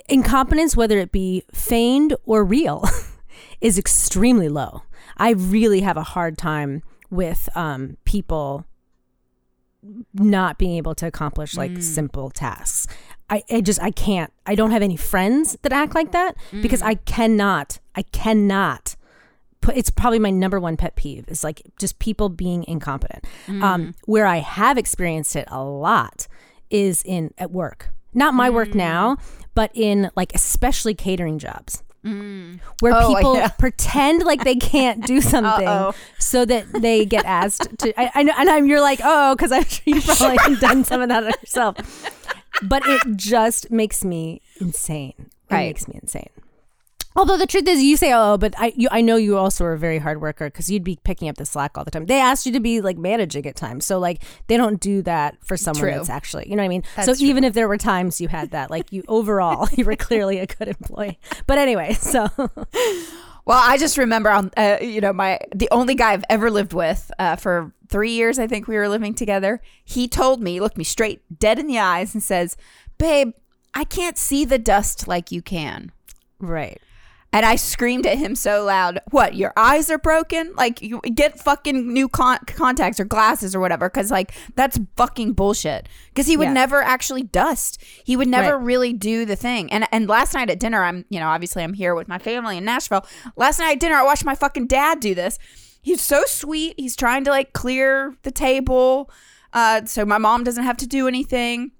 incompetence, 0.09 0.75
whether 0.75 0.99
it 0.99 1.11
be 1.11 1.43
feigned 1.53 2.15
or 2.25 2.43
real, 2.43 2.83
is 3.61 3.77
extremely 3.77 4.49
low. 4.49 4.83
I 5.17 5.31
really 5.31 5.81
have 5.81 5.97
a 5.97 6.03
hard 6.03 6.37
time 6.37 6.81
with 7.09 7.49
um, 7.55 7.97
people 8.05 8.65
not 10.13 10.57
being 10.57 10.77
able 10.77 10.93
to 10.95 11.07
accomplish 11.07 11.55
like 11.57 11.81
simple 11.81 12.29
tasks. 12.29 12.87
I, 13.31 13.43
I 13.49 13.61
just 13.61 13.81
I 13.81 13.91
can't. 13.91 14.31
I 14.45 14.55
don't 14.55 14.71
have 14.71 14.81
any 14.81 14.97
friends 14.97 15.57
that 15.61 15.71
act 15.71 15.95
like 15.95 16.11
that 16.11 16.35
because 16.61 16.81
mm. 16.81 16.87
I 16.87 16.95
cannot. 16.95 17.79
I 17.95 18.01
cannot. 18.03 18.97
Put, 19.61 19.77
it's 19.77 19.89
probably 19.89 20.19
my 20.19 20.31
number 20.31 20.59
one 20.59 20.75
pet 20.75 20.95
peeve 20.95 21.29
is 21.29 21.43
like 21.43 21.61
just 21.77 21.99
people 21.99 22.29
being 22.29 22.65
incompetent. 22.67 23.25
Um, 23.47 23.61
mm. 23.61 23.93
where 24.05 24.25
I 24.25 24.37
have 24.37 24.77
experienced 24.77 25.35
it 25.35 25.47
a 25.49 25.63
lot 25.63 26.27
is 26.69 27.03
in 27.05 27.33
at 27.37 27.51
work. 27.51 27.89
Not 28.13 28.33
my 28.33 28.49
work 28.49 28.69
mm. 28.69 28.75
now, 28.75 29.17
but 29.55 29.71
in 29.73 30.11
like 30.15 30.35
especially 30.35 30.93
catering 30.93 31.39
jobs. 31.39 31.83
Where 32.03 32.93
Oh, 32.95 33.07
people 33.15 33.35
yeah. 33.35 33.49
pretend 33.49 34.23
like 34.23 34.43
they 34.43 34.55
can't 34.55 35.05
do 35.05 35.21
something 35.33 35.67
Uh-oh. 35.67 35.93
so 36.17 36.45
that 36.45 36.65
they 36.73 37.05
get 37.05 37.25
asked 37.25 37.77
to. 37.79 37.99
I, 37.99 38.11
I 38.15 38.23
know, 38.23 38.33
and 38.37 38.49
I'm 38.49 38.65
you're 38.65 38.81
like, 38.81 38.99
oh, 39.03 39.35
because 39.35 39.51
I'm 39.51 39.63
sure 39.65 39.83
you've 39.85 40.05
probably 40.05 40.55
done 40.59 40.83
some 40.83 41.01
of 41.01 41.09
that 41.09 41.23
yourself. 41.41 41.77
But 42.61 42.83
it 42.85 43.01
just 43.15 43.71
makes 43.71 44.03
me 44.03 44.41
insane. 44.59 45.13
It 45.17 45.53
Right. 45.53 45.67
makes 45.67 45.87
me 45.87 45.99
insane. 46.01 46.29
Although 47.13 47.35
the 47.37 47.45
truth 47.45 47.67
is, 47.67 47.83
you 47.83 47.97
say, 47.97 48.13
"Oh, 48.13 48.37
but 48.37 48.53
I, 48.57 48.71
you, 48.77 48.87
I 48.89 49.01
know 49.01 49.17
you 49.17 49.37
also 49.37 49.65
are 49.65 49.73
a 49.73 49.77
very 49.77 49.97
hard 49.97 50.21
worker 50.21 50.45
because 50.47 50.71
you'd 50.71 50.83
be 50.85 50.97
picking 51.03 51.27
up 51.27 51.35
the 51.35 51.45
slack 51.45 51.77
all 51.77 51.83
the 51.83 51.91
time." 51.91 52.05
They 52.05 52.21
asked 52.21 52.45
you 52.45 52.53
to 52.53 52.61
be 52.61 52.79
like 52.79 52.97
managing 52.97 53.45
at 53.47 53.57
times, 53.57 53.85
so 53.85 53.99
like 53.99 54.23
they 54.47 54.55
don't 54.55 54.79
do 54.79 55.01
that 55.01 55.35
for 55.43 55.57
someone 55.57 55.81
True. 55.81 55.91
that's 55.91 56.09
actually, 56.09 56.47
you 56.49 56.55
know 56.55 56.61
what 56.61 56.67
I 56.67 56.69
mean. 56.69 56.83
That's 56.95 57.07
so 57.07 57.15
true. 57.15 57.27
even 57.27 57.43
if 57.43 57.53
there 57.53 57.67
were 57.67 57.77
times 57.77 58.21
you 58.21 58.29
had 58.29 58.51
that, 58.51 58.71
like 58.71 58.93
you 58.93 59.03
overall, 59.09 59.67
you 59.75 59.83
were 59.83 59.97
clearly 59.97 60.39
a 60.39 60.45
good 60.45 60.69
employee. 60.69 61.19
But 61.47 61.57
anyway, 61.57 61.93
so 61.93 62.29
Well, 63.43 63.59
I 63.61 63.77
just 63.77 63.97
remember, 63.97 64.29
on, 64.29 64.51
uh, 64.55 64.77
you 64.81 65.01
know, 65.01 65.11
my 65.11 65.39
the 65.53 65.67
only 65.71 65.95
guy 65.95 66.13
I've 66.13 66.23
ever 66.29 66.49
lived 66.51 66.73
with 66.73 67.11
uh, 67.19 67.35
for 67.35 67.73
three 67.91 68.11
years. 68.11 68.39
I 68.39 68.47
think 68.47 68.67
we 68.67 68.75
were 68.77 68.89
living 68.89 69.13
together. 69.13 69.61
He 69.85 70.07
told 70.07 70.41
me, 70.41 70.59
looked 70.59 70.77
me 70.77 70.83
straight 70.83 71.21
dead 71.39 71.59
in 71.59 71.67
the 71.67 71.77
eyes, 71.77 72.15
and 72.15 72.23
says, 72.23 72.57
"Babe, 72.97 73.33
I 73.75 73.83
can't 73.83 74.17
see 74.17 74.45
the 74.45 74.57
dust 74.59 75.07
like 75.07 75.31
you 75.31 75.41
can." 75.43 75.91
right, 76.39 76.79
And 77.33 77.45
I 77.45 77.55
screamed 77.55 78.05
at 78.07 78.17
him 78.17 78.35
so 78.35 78.65
loud, 78.65 78.99
"What? 79.11 79.35
Your 79.35 79.53
eyes 79.55 79.89
are 79.91 79.97
broken? 79.97 80.53
Like 80.57 80.81
you 80.81 80.99
get 81.13 81.39
fucking 81.39 81.93
new 81.93 82.09
con- 82.09 82.39
contacts 82.47 82.99
or 82.99 83.05
glasses 83.05 83.55
or 83.55 83.59
whatever 83.61 83.89
cuz 83.89 84.11
like 84.11 84.33
that's 84.55 84.77
fucking 84.97 85.33
bullshit." 85.33 85.87
Cuz 86.15 86.27
he 86.27 86.35
would 86.35 86.47
Yeah. 86.49 86.53
never 86.63 86.81
actually 86.81 87.23
dust. 87.23 87.81
He 88.03 88.17
would 88.17 88.27
never 88.27 88.57
Right. 88.57 88.65
really 88.65 88.91
do 88.91 89.23
the 89.25 89.37
thing. 89.37 89.71
And 89.71 89.87
and 89.93 90.09
last 90.09 90.33
night 90.33 90.49
at 90.49 90.59
dinner, 90.59 90.83
I'm, 90.83 91.05
you 91.09 91.19
know, 91.21 91.29
obviously 91.29 91.63
I'm 91.63 91.73
here 91.75 91.95
with 91.95 92.09
my 92.09 92.17
family 92.19 92.57
in 92.57 92.65
Nashville. 92.65 93.05
Last 93.37 93.59
night 93.59 93.73
at 93.73 93.79
dinner, 93.79 93.95
I 93.95 94.03
watched 94.03 94.25
my 94.25 94.35
fucking 94.35 94.67
dad 94.67 94.99
do 94.99 95.15
this. 95.15 95.37
He's 95.81 96.01
so 96.01 96.23
sweet. 96.27 96.75
He's 96.77 96.95
trying 96.95 97.23
to 97.25 97.31
like 97.31 97.53
clear 97.53 98.15
the 98.23 98.31
table 98.31 99.09
uh 99.53 99.83
so 99.85 100.05
my 100.05 100.17
mom 100.17 100.43
doesn't 100.43 100.63
have 100.63 100.77
to 100.77 100.87
do 100.87 101.07
anything. 101.07 101.71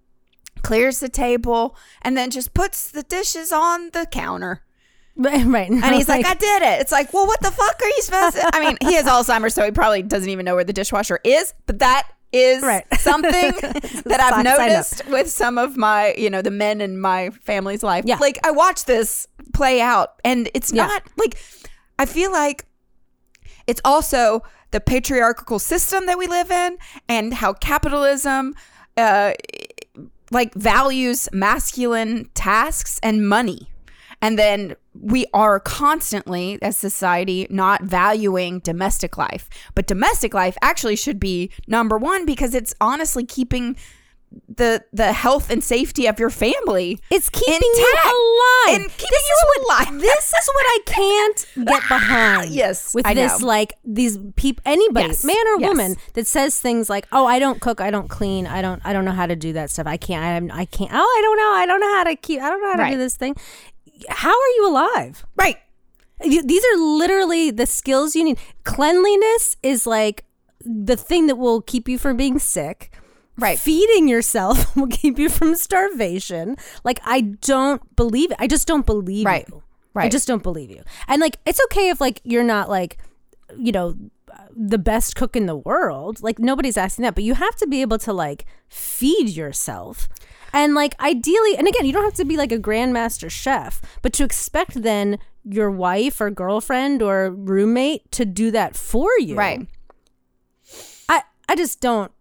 Clears 0.64 1.00
the 1.00 1.10
table 1.10 1.76
and 2.02 2.16
then 2.18 2.30
just 2.30 2.54
puts 2.54 2.92
the 2.92 3.04
dishes 3.04 3.52
on 3.52 3.90
the 3.92 4.06
counter. 4.12 4.64
right, 5.18 5.70
And 5.70 5.94
he's 5.96 6.08
like, 6.08 6.26
I 6.26 6.34
did 6.36 6.62
it. 6.62 6.80
It's 6.82 6.92
like, 6.92 7.14
well, 7.14 7.28
what 7.28 7.42
the 7.42 7.52
fuck 7.52 7.80
are 7.82 7.88
you 7.88 8.02
supposed 8.02 8.38
to? 8.38 8.50
I 8.56 8.60
mean, 8.66 8.78
he 8.82 8.94
has 8.94 9.06
Alzheimer's, 9.06 9.54
so 9.54 9.64
he 9.66 9.72
probably 9.72 10.02
doesn't 10.04 10.30
even 10.30 10.46
know 10.46 10.56
where 10.56 10.64
the 10.64 10.72
dishwasher 10.74 11.20
is, 11.26 11.54
but 11.66 11.80
that 11.80 12.08
is 12.32 12.64
Right. 12.64 12.86
something 13.00 13.52
that 14.06 14.20
I've 14.22 14.44
noticed 14.44 15.06
with 15.08 15.30
some 15.30 15.58
of 15.58 15.76
my, 15.76 16.14
you 16.18 16.30
know, 16.30 16.42
the 16.42 16.50
men 16.52 16.80
in 16.80 16.98
my 17.00 17.30
family's 17.32 17.84
life. 17.84 18.06
Yeah. 18.08 18.18
Like, 18.20 18.40
I 18.46 18.52
watch 18.52 18.86
this 18.86 19.28
play 19.54 19.82
out, 19.82 20.14
and 20.24 20.50
it's 20.54 20.72
Yeah. 20.72 20.88
not 20.88 21.04
like, 21.18 21.38
I 22.00 22.06
feel 22.06 22.32
like 22.32 22.66
it's 23.72 23.80
also 23.86 24.44
the 24.72 24.82
patriarchal 24.82 25.58
system 25.58 26.06
that 26.06 26.18
we 26.18 26.28
live 26.28 26.52
in 26.52 26.78
and 27.08 27.34
how 27.34 27.54
capitalism, 27.54 28.54
uh, 28.98 29.32
like 30.30 30.54
values 30.56 31.30
masculine 31.32 32.30
tasks 32.34 33.00
and 33.02 33.30
money. 33.30 33.70
And 34.22 34.38
then 34.38 34.76
we 34.94 35.26
are 35.34 35.58
constantly, 35.62 36.62
as 36.62 36.76
society, 36.78 37.48
not 37.50 37.84
valuing 37.84 38.60
domestic 38.60 39.18
life. 39.18 39.48
But 39.74 39.88
domestic 39.88 40.34
life 40.34 40.58
actually 40.62 40.98
should 40.98 41.18
be 41.18 41.50
number 41.66 41.98
one 41.98 42.26
because 42.26 42.54
it's 42.54 42.76
honestly 42.82 43.26
keeping 43.26 43.78
the 44.48 44.84
the 44.94 45.12
health 45.14 45.50
and 45.50 45.64
safety 45.64 46.08
of 46.08 46.20
your 46.20 46.30
family. 46.30 47.00
It's 47.10 47.30
keeping 47.30 47.54
intact. 47.54 48.06
you 48.06 48.66
alive. 48.68 48.82
And 48.82 48.90
keeping 48.92 49.08
this 49.12 49.30
you 49.30 49.36
is 49.36 49.66
what. 49.66 50.00
This 50.00 50.26
is 50.34 50.48
what 50.54 50.66
I 50.68 50.80
can't 50.86 51.46
get 51.68 51.82
behind. 51.88 52.52
Yes, 52.62 52.94
with 52.94 53.06
I 53.06 53.14
this 53.14 53.40
know. 53.42 53.48
like 53.48 53.74
these 53.84 54.18
people, 54.36 54.62
anybody, 54.66 55.08
Yes, 55.08 55.24
man 55.24 55.36
or 55.48 55.60
yes. 55.60 55.68
woman, 55.70 55.96
that 56.14 56.28
says 56.28 56.60
things 56.60 56.90
like, 56.90 57.08
"Oh, 57.12 57.26
I 57.26 57.40
don't 57.40 57.60
cook, 57.62 57.82
I 57.82 57.92
don't 57.92 58.10
clean, 58.10 58.46
I 58.48 58.62
don't, 58.62 58.82
I 58.86 58.94
don't 58.94 59.06
know 59.06 59.12
how 59.12 59.26
to 59.26 59.36
do 59.36 59.54
that 59.54 59.70
stuff. 59.70 59.88
I 59.88 59.98
can't, 59.98 60.24
I'm, 60.24 60.58
I 60.60 60.66
can't. 60.66 60.92
Oh, 60.94 60.98
I 60.98 61.22
don't 61.22 61.38
know, 61.38 61.52
I 61.54 61.66
don't 61.66 61.80
know 61.80 61.94
how 61.96 62.04
to 62.06 62.16
keep, 62.16 62.42
I 62.42 62.50
don't 62.50 62.62
know 62.62 62.70
how 62.72 62.76
to 62.78 62.82
Right. 62.84 62.92
do 62.92 62.98
this 62.98 63.16
thing. 63.16 63.36
How 64.10 64.30
are 64.32 64.50
you 64.58 64.68
alive? 64.70 65.26
Right. 65.36 65.58
You- 66.24 66.44
These 66.44 66.64
are 66.74 66.78
literally 66.78 67.52
the 67.52 67.66
skills 67.66 68.16
you 68.16 68.24
need. 68.24 68.38
Cleanliness 68.64 69.56
is 69.64 69.86
like 69.88 70.26
the 70.60 70.96
thing 70.98 71.28
that 71.28 71.38
will 71.38 71.62
keep 71.62 71.88
you 71.90 71.98
from 71.98 72.18
being 72.18 72.38
sick. 72.40 72.92
Right. 73.38 73.58
Feeding 73.58 74.08
yourself 74.08 74.76
will 74.76 74.88
keep 74.88 75.18
you 75.18 75.30
from 75.30 75.56
starvation. 75.56 76.58
Like 76.84 77.00
I 77.06 77.22
don't 77.22 77.96
believe 77.96 78.32
it. 78.32 78.38
I 78.40 78.48
just 78.48 78.68
don't 78.68 78.86
believe 78.86 79.26
Right. 79.26 79.46
you. 79.48 79.64
Right. 79.94 80.06
I 80.06 80.10
just 80.10 80.28
don't 80.28 80.44
believe 80.44 80.70
you. 80.70 80.84
And 81.08 81.22
like 81.22 81.38
it's 81.46 81.60
okay 81.66 81.90
if 81.90 82.00
like 82.00 82.22
you're 82.24 82.44
not 82.44 82.70
like 82.70 82.98
you 83.58 83.72
know 83.72 83.96
the 84.56 84.78
best 84.78 85.16
cook 85.16 85.36
in 85.36 85.46
the 85.46 85.56
world. 85.56 86.22
Like 86.22 86.40
nobody's 86.40 86.78
asking 86.78 87.04
that, 87.04 87.16
but 87.16 87.24
you 87.24 87.34
have 87.36 87.56
to 87.58 87.68
be 87.68 87.82
able 87.82 87.98
to 88.00 88.14
like 88.14 88.46
feed 88.70 89.30
yourself. 89.30 90.08
And 90.54 90.76
like 90.76 91.00
ideally, 91.00 91.56
and 91.58 91.68
again, 91.68 91.86
you 91.86 91.94
don't 91.94 92.04
have 92.04 92.14
to 92.16 92.26
be 92.26 92.36
like 92.36 92.52
a 92.52 92.60
grandmaster 92.60 93.32
chef, 93.32 93.82
but 94.02 94.12
to 94.14 94.24
expect 94.26 94.82
then 94.84 95.18
your 95.44 95.72
wife 95.72 96.20
or 96.22 96.30
girlfriend 96.30 97.02
or 97.02 97.32
roommate 97.32 98.12
to 98.12 98.26
do 98.26 98.52
that 98.52 98.76
for 98.76 99.10
you. 99.20 99.36
Right. 99.36 99.66
I 101.10 101.24
I 101.48 101.56
just 101.56 101.80
don't 101.82 102.12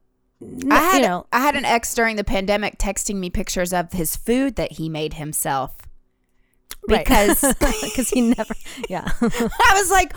I 0.71 0.75
had 0.75 1.03
you 1.03 1.09
know, 1.09 1.27
I 1.33 1.41
had 1.41 1.57
an 1.57 1.65
ex 1.65 1.95
during 1.95 2.17
the 2.17 2.25
pandemic 2.25 2.79
texting 2.79 3.17
me 3.17 3.31
pictures 3.31 3.73
of 3.73 3.93
his 3.93 4.17
food 4.17 4.57
that 4.57 4.73
he 4.73 4.89
made 4.89 5.15
himself. 5.15 5.77
Because 6.87 7.41
because 7.61 8.09
he 8.09 8.23
never 8.23 8.55
yeah. 8.89 9.11
I 9.21 9.73
was 9.75 9.91
like, 9.91 10.15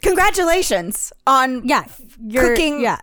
congratulations 0.00 1.12
on 1.26 1.66
yeah. 1.66 1.84
Cooking 2.32 2.80
yeah. 2.80 3.00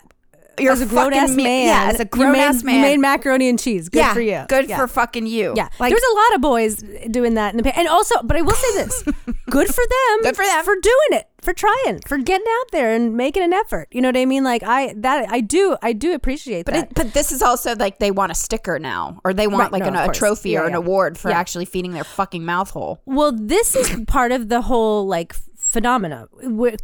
Your 0.58 0.72
as 0.72 0.80
a 0.80 0.86
grown 0.86 1.12
ass 1.12 1.30
me- 1.30 1.44
man. 1.44 1.66
Yeah, 1.66 1.90
as 1.94 2.00
a 2.00 2.04
grown 2.04 2.32
made- 2.32 2.40
ass 2.40 2.62
man. 2.62 2.74
You 2.76 2.80
made 2.82 2.98
macaroni 2.98 3.48
and 3.48 3.58
cheese. 3.58 3.88
Good 3.88 3.98
yeah, 4.00 4.14
for 4.14 4.20
you. 4.20 4.44
Good 4.48 4.68
Yeah. 4.68 4.76
for 4.78 4.86
fucking 4.88 5.26
you. 5.26 5.54
Yeah, 5.56 5.68
Like 5.78 5.90
there's 5.90 6.02
a 6.02 6.14
lot 6.16 6.34
of 6.34 6.40
boys 6.40 6.76
doing 7.10 7.34
that 7.34 7.52
in 7.54 7.56
the 7.58 7.62
pa- 7.64 7.72
and 7.76 7.88
also, 7.88 8.14
but 8.22 8.36
I 8.36 8.42
will 8.42 8.54
say 8.54 8.74
this: 8.84 9.02
good 9.50 9.68
for 9.68 9.84
them. 9.84 10.22
Good 10.22 10.36
for 10.36 10.44
them. 10.44 10.64
for 10.64 10.74
doing 10.74 11.12
it, 11.20 11.28
for 11.40 11.52
trying, 11.52 12.00
for 12.06 12.18
getting 12.18 12.46
out 12.60 12.70
there 12.72 12.92
and 12.94 13.16
making 13.16 13.42
an 13.42 13.52
effort. 13.52 13.88
You 13.92 14.00
know 14.02 14.08
what 14.08 14.16
I 14.16 14.24
mean? 14.26 14.44
Like 14.44 14.62
I 14.62 14.94
that 14.98 15.26
I 15.30 15.40
do, 15.40 15.76
I 15.82 15.92
do 15.92 16.12
appreciate 16.14 16.66
but 16.66 16.74
that. 16.74 16.84
it, 16.90 16.94
but 16.94 17.12
this 17.14 17.32
is 17.32 17.42
also 17.42 17.74
like 17.76 17.98
they 17.98 18.10
want 18.10 18.32
a 18.32 18.34
sticker 18.34 18.78
now, 18.78 19.20
or 19.24 19.32
they 19.34 19.46
want 19.46 19.72
Right, 19.72 19.80
like 19.80 19.92
no, 19.92 20.00
an, 20.00 20.10
a 20.10 20.12
trophy 20.12 20.50
Yeah, 20.50 20.60
or 20.62 20.66
an 20.66 20.74
award 20.74 21.16
for 21.18 21.30
actually 21.30 21.64
feeding 21.64 21.92
their 21.92 22.04
fucking 22.04 22.44
mouth 22.44 22.70
hole. 22.70 23.00
well, 23.06 23.32
this 23.32 23.74
is 23.74 23.90
part 24.06 24.32
of 24.32 24.48
the 24.48 24.62
whole 24.62 25.06
like 25.06 25.34
phenomena 25.56 26.26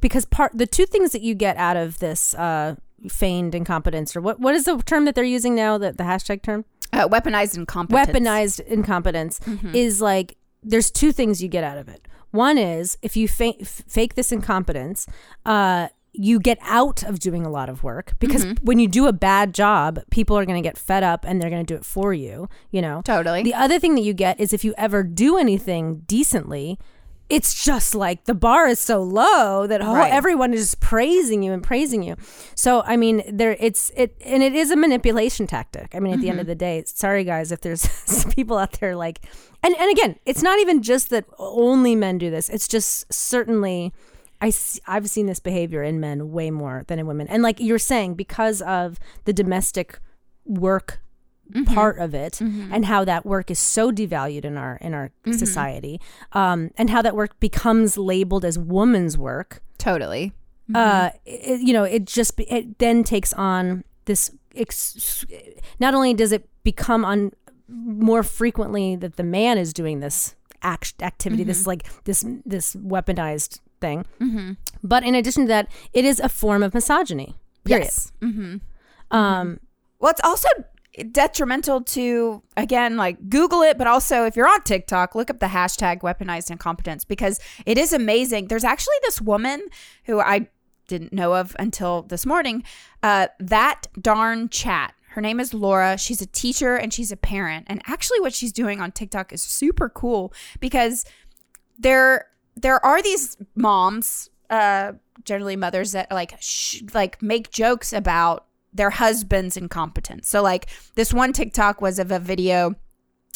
because 0.00 0.24
part 0.24 0.52
the 0.54 0.66
two 0.66 0.86
things 0.86 1.10
that 1.12 1.20
you 1.20 1.34
get 1.34 1.56
out 1.56 1.76
of 1.76 1.98
this 1.98 2.32
uh, 2.34 2.74
feigned 3.08 3.54
incompetence 3.54 4.16
or 4.16 4.20
what 4.20 4.40
what 4.40 4.54
is 4.54 4.64
the 4.64 4.76
term 4.78 5.04
that 5.04 5.14
they're 5.14 5.24
using 5.24 5.54
now? 5.54 5.78
that 5.78 5.96
the 5.98 6.04
hashtag 6.04 6.42
term. 6.42 6.64
Uh, 6.92 7.06
weaponized 7.08 7.56
incompetence. 7.56 8.08
weaponized 8.08 8.60
incompetence 8.66 9.38
Mm-hmm. 9.40 9.74
is 9.74 10.00
like 10.00 10.36
there's 10.62 10.90
two 10.90 11.12
things 11.12 11.42
you 11.42 11.48
get 11.48 11.62
out 11.62 11.78
of 11.78 11.88
it. 11.88 12.08
One 12.30 12.58
is 12.58 12.98
if 13.02 13.16
you 13.16 13.28
fa- 13.28 13.54
f- 13.60 13.82
fake 13.86 14.14
this 14.14 14.32
incompetence, 14.32 15.06
uh, 15.46 15.88
you 16.12 16.40
get 16.40 16.58
out 16.62 17.02
of 17.04 17.20
doing 17.20 17.46
a 17.46 17.50
lot 17.50 17.68
of 17.68 17.82
work 17.84 18.14
because 18.18 18.44
Mm-hmm. 18.44 18.64
when 18.66 18.78
you 18.78 18.88
do 18.88 19.06
a 19.06 19.12
bad 19.12 19.54
job, 19.54 20.00
people 20.10 20.36
are 20.36 20.44
going 20.44 20.60
to 20.60 20.66
get 20.66 20.76
fed 20.76 21.02
up 21.04 21.24
and 21.26 21.40
they're 21.40 21.50
going 21.50 21.64
to 21.64 21.72
do 21.74 21.76
it 21.78 21.84
for 21.84 22.12
you. 22.12 22.48
You 22.70 22.82
know, 22.82 23.02
Totally. 23.04 23.42
The 23.44 23.54
other 23.54 23.78
thing 23.78 23.94
that 23.94 24.02
you 24.02 24.14
get 24.14 24.40
is 24.40 24.52
if 24.52 24.64
you 24.64 24.74
ever 24.76 25.02
do 25.02 25.36
anything 25.38 26.02
decently. 26.06 26.78
It's 27.28 27.62
just 27.62 27.94
like 27.94 28.24
the 28.24 28.34
bar 28.34 28.66
is 28.66 28.78
so 28.78 29.02
low 29.02 29.66
that 29.66 29.82
oh, 29.82 29.94
Right. 29.94 30.10
everyone 30.12 30.54
is 30.54 30.74
praising 30.76 31.42
you 31.42 31.52
and 31.52 31.62
praising 31.62 32.02
you. 32.02 32.16
So 32.54 32.82
I 32.86 32.96
mean, 32.96 33.22
there 33.30 33.56
it's 33.60 33.90
it 33.96 34.16
and 34.24 34.42
it 34.42 34.54
is 34.54 34.70
a 34.70 34.76
manipulation 34.76 35.46
tactic. 35.46 35.94
I 35.94 36.00
mean, 36.00 36.14
at 36.14 36.20
the 36.20 36.26
Mm-hmm. 36.28 36.30
end 36.32 36.40
of 36.40 36.46
the 36.46 36.54
day, 36.54 36.82
sorry 36.86 37.24
guys 37.24 37.52
if 37.52 37.60
there's 37.60 38.24
people 38.34 38.56
out 38.56 38.72
there 38.80 38.96
like, 38.96 39.20
and 39.62 39.74
and 39.76 39.90
again, 39.90 40.16
it's 40.24 40.42
not 40.42 40.58
even 40.58 40.82
just 40.82 41.10
that 41.10 41.26
only 41.38 41.94
men 41.94 42.16
do 42.18 42.30
this. 42.30 42.48
It's 42.48 42.68
just 42.68 43.12
certainly. 43.12 43.92
I 44.40 44.50
see, 44.50 44.80
I've 44.86 45.10
seen 45.10 45.26
this 45.26 45.40
behavior 45.40 45.82
in 45.82 45.98
men 45.98 46.30
way 46.30 46.52
more 46.52 46.84
than 46.86 47.00
in 47.00 47.08
women. 47.08 47.26
And 47.26 47.42
like 47.42 47.58
you're 47.58 47.76
saying, 47.80 48.14
because 48.14 48.62
of 48.62 49.00
the 49.24 49.32
domestic 49.32 49.98
work 50.44 51.00
Mm-hmm. 51.52 51.72
part 51.74 51.98
of 51.98 52.14
it 52.14 52.40
and 52.42 52.84
how 52.84 53.04
that 53.04 53.24
work 53.24 53.50
is 53.50 53.58
so 53.58 53.90
devalued 53.90 54.44
in 54.44 54.58
our 54.58 54.76
in 54.82 54.92
our 54.92 55.08
Mm-hmm. 55.24 55.32
society 55.32 56.00
um, 56.32 56.70
and 56.76 56.90
how 56.90 57.00
that 57.02 57.16
work 57.16 57.40
becomes 57.40 57.96
labeled 57.96 58.44
as 58.44 58.58
woman's 58.58 59.16
work 59.16 59.62
totally. 59.78 60.32
uh, 60.74 61.08
it, 61.24 61.60
you 61.60 61.72
know, 61.72 61.84
it 61.84 62.04
just 62.04 62.38
it 62.38 62.78
then 62.78 63.02
takes 63.02 63.32
on 63.32 63.84
this. 64.04 64.30
Ex- 64.54 65.24
not 65.80 65.94
only 65.94 66.12
does 66.14 66.32
it 66.32 66.48
become 66.64 67.04
on 67.04 67.32
more 67.68 68.22
frequently 68.22 68.96
that 68.96 69.16
the 69.16 69.22
man 69.24 69.56
is 69.56 69.72
doing 69.72 70.00
this 70.00 70.34
act 70.62 71.02
activity, 71.02 71.44
this 71.44 71.66
like 71.66 71.86
this 72.04 72.24
this 72.44 72.74
weaponized 72.76 73.60
thing, 73.80 74.04
but 74.82 75.02
in 75.04 75.14
addition 75.14 75.44
to 75.44 75.48
that, 75.48 75.68
it 75.92 76.04
is 76.04 76.20
a 76.20 76.28
form 76.28 76.62
of 76.62 76.74
misogyny. 76.74 77.36
Period. 77.64 77.84
Yes. 77.84 78.12
Mm-hmm. 78.20 78.56
Um, 79.16 79.60
Well, 80.00 80.10
it's 80.10 80.20
also 80.24 80.48
detrimental 81.04 81.82
to 81.82 82.42
again 82.56 82.96
like 82.96 83.28
google 83.28 83.62
it 83.62 83.78
but 83.78 83.86
also 83.86 84.24
if 84.24 84.36
you're 84.36 84.48
on 84.48 84.62
tiktok 84.62 85.14
look 85.14 85.30
up 85.30 85.38
the 85.38 85.46
hashtag 85.46 86.00
weaponized 86.00 86.50
incompetence 86.50 87.04
because 87.04 87.40
it 87.66 87.78
is 87.78 87.92
amazing. 87.92 88.48
There's 88.48 88.64
actually 88.64 88.96
this 89.02 89.20
woman 89.20 89.62
who 90.04 90.20
i 90.20 90.48
didn't 90.88 91.12
know 91.12 91.34
of 91.34 91.54
until 91.58 92.02
this 92.02 92.26
morning 92.26 92.64
uh, 93.02 93.28
that 93.38 93.86
darn 94.00 94.48
chat. 94.48 94.94
Her 95.10 95.20
name 95.20 95.38
is 95.38 95.54
laura. 95.54 95.96
She's 95.96 96.20
a 96.20 96.26
teacher 96.26 96.76
and 96.76 96.92
she's 96.92 97.12
a 97.12 97.16
parent. 97.16 97.66
And 97.68 97.80
actually 97.86 98.20
what 98.20 98.34
she's 98.34 98.52
doing 98.52 98.80
on 98.80 98.90
tiktok 98.90 99.32
is 99.32 99.42
super 99.42 99.88
cool 99.88 100.32
because 100.58 101.04
there 101.78 102.26
there 102.56 102.84
are 102.84 103.00
these 103.00 103.36
moms, 103.54 104.30
uh, 104.50 104.92
generally 105.24 105.54
mothers 105.54 105.92
that 105.92 106.10
like 106.10 106.36
sh- 106.40 106.82
like 106.92 107.22
make 107.22 107.50
jokes 107.50 107.92
about 107.92 108.46
their 108.78 108.90
husband's 108.90 109.56
incompetence. 109.56 110.28
So 110.28 110.42
like 110.42 110.70
this 110.94 111.12
one 111.12 111.34
TikTok 111.34 111.82
was 111.82 111.98
of 111.98 112.10
a 112.10 112.18
video 112.18 112.74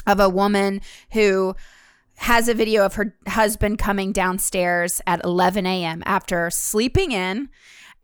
of 0.07 0.19
a 0.19 0.29
woman 0.29 0.81
who 1.13 1.55
has 2.17 2.49
a 2.49 2.55
video 2.55 2.85
of 2.85 2.95
her 2.95 3.17
husband 3.29 3.79
coming 3.79 4.13
downstairs 4.13 5.01
at 5.07 5.23
11 5.25 5.67
a.m. 5.67 6.03
after 6.07 6.51
sleeping 6.51 7.13
in 7.13 7.49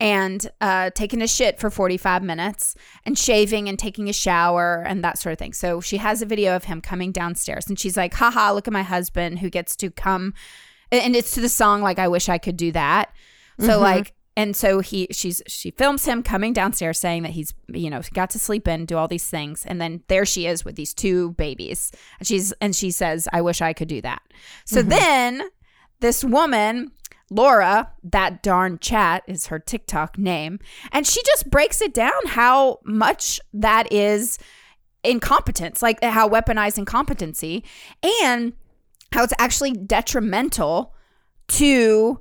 and 0.01 0.49
uh, 0.61 0.91
taking 0.91 1.23
a 1.23 1.27
shit 1.27 1.59
for 1.59 1.71
45 1.71 2.23
minutes 2.23 2.75
and 3.05 3.19
shaving 3.19 3.69
and 3.69 3.79
taking 3.79 4.09
a 4.09 4.13
shower 4.13 4.85
and 4.87 5.03
that 5.03 5.19
sort 5.19 5.33
of 5.33 5.39
thing. 5.39 5.53
So 5.53 5.81
she 5.81 5.97
has 5.97 6.23
a 6.23 6.27
video 6.27 6.55
of 6.55 6.65
him 6.65 6.81
coming 6.81 7.13
downstairs 7.13 7.67
and 7.69 7.79
she's 7.79 7.97
like, 7.97 8.15
haha, 8.15 8.53
look 8.53 8.69
at 8.69 8.73
my 8.73 8.83
husband 8.83 9.41
who 9.41 9.51
gets 9.51 9.75
to 9.77 9.91
come. 9.91 10.35
And 10.91 11.15
it's 11.17 11.33
to 11.33 11.41
the 11.41 11.49
song, 11.49 11.83
like, 11.83 11.99
I 11.99 12.09
wish 12.09 12.29
I 12.29 12.39
could 12.39 12.57
do 12.57 12.73
that. 12.73 13.13
So, 13.61 13.81
like, 13.81 14.15
and 14.39 14.55
so 14.55 14.79
he 14.79 15.09
she's 15.11 15.43
she 15.49 15.73
films 15.73 16.05
him 16.05 16.23
coming 16.23 16.53
downstairs 16.53 17.01
saying 17.01 17.25
that 17.25 17.33
he's 17.33 17.53
you 17.67 17.91
know 17.91 18.01
got 18.15 18.31
to 18.31 18.39
sleep 18.39 18.69
in 18.69 18.87
do 18.87 18.97
all 18.97 19.09
these 19.09 19.29
things. 19.29 19.67
And 19.67 19.81
then 19.81 20.05
there 20.07 20.25
she 20.25 20.47
is 20.47 20.65
with 20.65 20.77
these 20.77 20.95
two 20.95 21.33
babies. 21.33 21.91
And 22.21 22.29
she's 22.29 22.53
and 22.61 22.75
she 22.75 22.93
says 22.93 23.27
i 23.33 23.41
wish 23.41 23.61
i 23.61 23.73
could 23.73 23.89
do 23.89 24.01
that. 24.03 24.23
So 24.65 24.79
mm-hmm. 24.79 24.91
then 24.91 25.43
this 25.99 26.23
woman 26.23 26.93
laura 27.31 27.91
that 28.05 28.45
darn 28.45 28.79
chat 28.79 29.25
is 29.27 29.49
her 29.49 29.59
tiktok 29.59 30.17
name. 30.17 30.61
And 30.93 31.05
she 31.05 31.21
just 31.25 31.51
breaks 31.51 31.83
it 31.83 31.93
down 31.93 32.13
how 32.27 32.79
much 32.85 33.41
that 33.53 33.93
is 33.93 34.39
incompetence 35.03 35.83
like 35.83 36.03
how 36.03 36.29
weaponized 36.29 36.79
incompetency 36.79 37.65
and 38.23 38.53
how 39.13 39.25
it's 39.25 39.35
actually 39.41 39.73
detrimental 39.73 40.95
to 41.49 42.21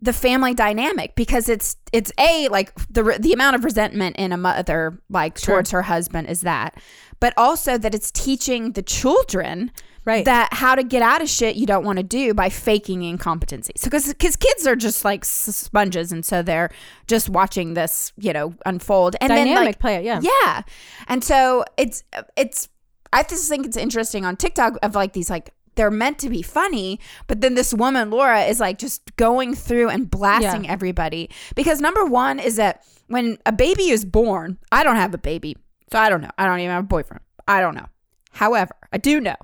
the 0.00 0.12
family 0.12 0.54
dynamic 0.54 1.14
because 1.16 1.48
it's 1.48 1.76
it's 1.92 2.12
a 2.18 2.48
like 2.48 2.72
the 2.88 3.16
the 3.18 3.32
amount 3.32 3.56
of 3.56 3.64
resentment 3.64 4.16
in 4.16 4.32
a 4.32 4.36
mother 4.36 5.00
like 5.10 5.40
towards 5.40 5.70
her 5.72 5.82
husband 5.82 6.28
is 6.28 6.42
that 6.42 6.80
but 7.20 7.34
also 7.36 7.76
that 7.76 7.94
it's 7.94 8.10
teaching 8.10 8.72
the 8.72 8.82
children 8.82 9.70
Right. 10.04 10.24
that 10.24 10.54
how 10.54 10.74
to 10.74 10.84
get 10.84 11.02
out 11.02 11.20
of 11.20 11.28
shit 11.28 11.56
you 11.56 11.66
don't 11.66 11.84
want 11.84 11.98
to 11.98 12.02
do 12.02 12.32
by 12.32 12.48
faking 12.48 13.02
incompetency 13.02 13.74
so 13.76 13.90
because 13.90 14.36
kids 14.36 14.66
are 14.66 14.76
just 14.76 15.04
like 15.04 15.22
sponges 15.22 16.12
and 16.12 16.24
so 16.24 16.40
they're 16.40 16.70
just 17.06 17.28
watching 17.28 17.74
this 17.74 18.12
you 18.16 18.32
know 18.32 18.54
unfold 18.64 19.16
and 19.20 19.28
then 19.28 19.48
Dynamic 19.48 19.66
like 19.66 19.78
play 19.80 19.96
it, 19.96 20.04
yeah. 20.04 20.20
yeah 20.22 20.62
and 21.08 21.22
so 21.22 21.62
it's 21.76 22.04
it's 22.38 22.70
i 23.12 23.22
just 23.22 23.50
think 23.50 23.66
it's 23.66 23.76
interesting 23.76 24.24
on 24.24 24.36
tiktok 24.36 24.78
of 24.82 24.94
like 24.94 25.12
these 25.12 25.28
like 25.28 25.52
they're 25.78 25.90
meant 25.90 26.18
to 26.18 26.28
be 26.28 26.42
funny 26.42 27.00
but 27.26 27.40
then 27.40 27.54
this 27.54 27.72
woman 27.72 28.10
laura 28.10 28.42
is 28.42 28.60
like 28.60 28.76
just 28.78 29.16
going 29.16 29.54
through 29.54 29.88
and 29.88 30.10
blasting 30.10 30.64
Yeah. 30.64 30.72
everybody 30.72 31.30
because 31.56 31.80
number 31.80 32.04
one 32.04 32.38
is 32.38 32.56
that 32.56 32.84
when 33.06 33.38
a 33.46 33.52
baby 33.52 33.88
is 33.88 34.04
born 34.04 34.58
i 34.70 34.84
don't 34.84 34.96
have 34.96 35.14
a 35.14 35.18
baby 35.18 35.56
so 35.90 35.98
i 35.98 36.10
don't 36.10 36.20
know 36.20 36.30
i 36.36 36.44
don't 36.46 36.60
even 36.60 36.74
have 36.74 36.84
a 36.84 36.86
boyfriend 36.86 37.22
i 37.46 37.60
don't 37.62 37.74
know 37.74 37.86
however 38.32 38.74
i 38.92 38.98
do 38.98 39.20
know 39.20 39.36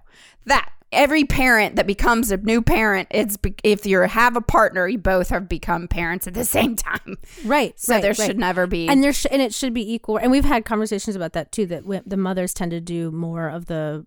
that 0.45 0.69
every 0.93 1.25
parent 1.25 1.75
that 1.75 1.87
becomes 1.89 2.31
a 2.31 2.37
new 2.37 2.63
parent 2.63 3.09
it's 3.11 3.37
be- 3.37 3.55
if 3.65 3.85
you 3.85 3.99
have 4.03 4.37
a 4.37 4.41
partner 4.41 4.87
you 4.87 4.99
both 4.99 5.29
have 5.31 5.49
become 5.49 5.89
parents 5.89 6.27
at 6.29 6.35
the 6.35 6.45
same 6.57 6.77
time 6.77 7.17
Right. 7.45 7.79
so 7.81 7.95
right, 7.95 8.01
there 8.03 8.15
right. 8.17 8.27
should 8.27 8.39
never 8.39 8.67
be 8.69 8.87
and 8.89 9.03
there 9.03 9.13
sh- 9.13 9.27
and 9.31 9.43
it 9.43 9.53
should 9.53 9.75
be 9.75 9.93
equal. 9.93 10.19
And 10.19 10.31
we've 10.31 10.45
had 10.45 10.65
conversations 10.65 11.17
about 11.17 11.33
that 11.33 11.51
too. 11.51 11.67
That 11.67 11.83
w- 11.83 12.03
the 12.07 12.17
mothers 12.17 12.55
tend 12.55 12.71
to 12.71 12.81
do 12.81 13.11
more 13.11 13.49
of 13.49 13.67
the 13.67 14.07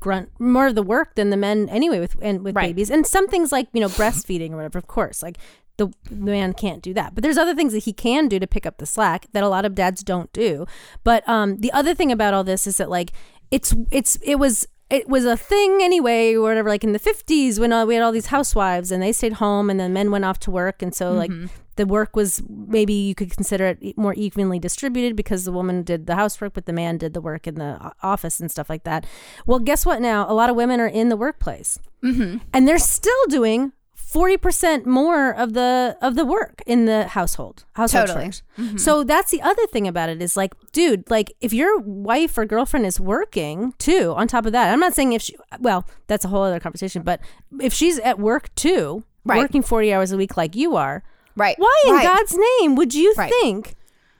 grunt, 0.00 0.30
more 0.38 0.66
of 0.66 0.74
the 0.74 0.82
work 0.82 1.14
than 1.14 1.30
the 1.30 1.36
men 1.36 1.68
anyway 1.68 2.00
with 2.00 2.16
and 2.20 2.42
with 2.42 2.54
Right. 2.56 2.68
babies. 2.70 2.90
And 2.90 3.06
some 3.06 3.28
things 3.28 3.52
like 3.52 3.68
you 3.72 3.80
know 3.80 3.88
breastfeeding 3.88 4.52
or 4.52 4.56
whatever, 4.56 4.78
of 4.78 4.86
course, 4.86 5.22
like 5.22 5.38
the 5.76 5.88
the 6.10 6.16
man 6.32 6.52
can't 6.54 6.82
do 6.82 6.92
that. 6.94 7.14
But 7.14 7.22
there's 7.22 7.38
other 7.38 7.54
things 7.54 7.72
that 7.72 7.84
he 7.84 7.92
can 7.92 8.28
do 8.28 8.38
to 8.38 8.46
pick 8.46 8.66
up 8.66 8.78
the 8.78 8.86
slack 8.86 9.26
that 9.32 9.44
a 9.44 9.48
lot 9.48 9.64
of 9.64 9.74
dads 9.74 10.02
don't 10.02 10.32
do. 10.32 10.66
But 11.04 11.28
um, 11.28 11.58
the 11.58 11.72
other 11.72 11.94
thing 11.94 12.10
about 12.10 12.34
all 12.34 12.44
this 12.44 12.66
is 12.66 12.78
that 12.78 12.90
like 12.90 13.12
it's 13.50 13.74
it's 13.90 14.16
it 14.22 14.36
was 14.36 14.66
it 14.90 15.06
was 15.08 15.24
a 15.26 15.36
thing 15.36 15.80
anyway 15.82 16.32
or 16.34 16.40
whatever 16.42 16.70
like 16.70 16.82
in 16.82 16.92
the 16.92 16.98
50s 16.98 17.58
when 17.58 17.72
uh, 17.74 17.84
we 17.84 17.94
had 17.94 18.02
all 18.02 18.10
these 18.10 18.26
housewives 18.26 18.90
and 18.90 19.02
they 19.02 19.12
stayed 19.12 19.34
home 19.34 19.68
and 19.68 19.78
then 19.78 19.92
men 19.92 20.10
went 20.10 20.24
off 20.24 20.38
to 20.38 20.50
work 20.50 20.80
and 20.82 20.94
so 20.94 21.12
like 21.12 21.30
the 21.78 21.86
work 21.86 22.14
was 22.14 22.42
maybe 22.48 22.92
you 22.92 23.14
could 23.14 23.30
consider 23.30 23.68
it 23.68 23.96
more 23.96 24.12
evenly 24.14 24.58
distributed 24.58 25.16
because 25.16 25.44
the 25.46 25.52
woman 25.52 25.82
did 25.82 26.06
the 26.06 26.16
housework 26.16 26.52
but 26.52 26.66
the 26.66 26.72
man 26.72 26.98
did 26.98 27.14
the 27.14 27.20
work 27.22 27.46
in 27.46 27.54
the 27.54 27.92
office 28.02 28.38
and 28.40 28.50
stuff 28.50 28.68
like 28.68 28.84
that 28.84 29.06
well 29.46 29.58
guess 29.58 29.86
what 29.86 30.02
now 30.02 30.26
a 30.28 30.34
lot 30.34 30.50
of 30.50 30.56
women 30.56 30.80
are 30.80 30.86
in 30.86 31.08
the 31.08 31.16
workplace 31.16 31.78
mm-hmm. 32.04 32.36
and 32.52 32.68
they're 32.68 32.78
still 32.78 33.24
doing 33.28 33.72
40% 33.96 34.86
more 34.86 35.30
of 35.34 35.52
the 35.52 35.96
of 36.00 36.14
the 36.14 36.24
work 36.24 36.62
in 36.66 36.86
the 36.86 37.08
household 37.08 37.64
household 37.74 38.06
Totally. 38.06 38.32
chores. 38.56 38.82
so 38.82 39.04
that's 39.04 39.30
the 39.30 39.42
other 39.42 39.66
thing 39.66 39.86
about 39.86 40.08
it 40.08 40.22
is 40.22 40.34
like 40.34 40.54
dude 40.72 41.08
like 41.10 41.32
if 41.42 41.52
your 41.52 41.78
wife 41.80 42.38
or 42.38 42.46
girlfriend 42.46 42.86
is 42.86 42.98
working 42.98 43.74
too 43.78 44.14
on 44.16 44.26
top 44.26 44.46
of 44.46 44.52
that 44.52 44.72
i'm 44.72 44.80
not 44.80 44.94
saying 44.94 45.12
if 45.12 45.20
she 45.20 45.36
well 45.60 45.86
that's 46.06 46.24
a 46.24 46.28
whole 46.28 46.42
other 46.42 46.58
conversation 46.58 47.02
but 47.02 47.20
if 47.60 47.72
she's 47.74 47.98
at 47.98 48.18
work 48.18 48.52
too 48.54 49.04
Right. 49.24 49.38
working 49.40 49.60
40 49.62 49.92
hours 49.92 50.10
a 50.10 50.16
week 50.16 50.38
like 50.38 50.56
you 50.56 50.74
are 50.74 51.02
right 51.38 51.56
why 51.58 51.74
in 51.86 51.94
Right. 51.94 52.02
god's 52.04 52.36
name 52.60 52.74
would 52.74 52.92
you 52.94 53.14
Right. 53.16 53.32
think 53.40 53.74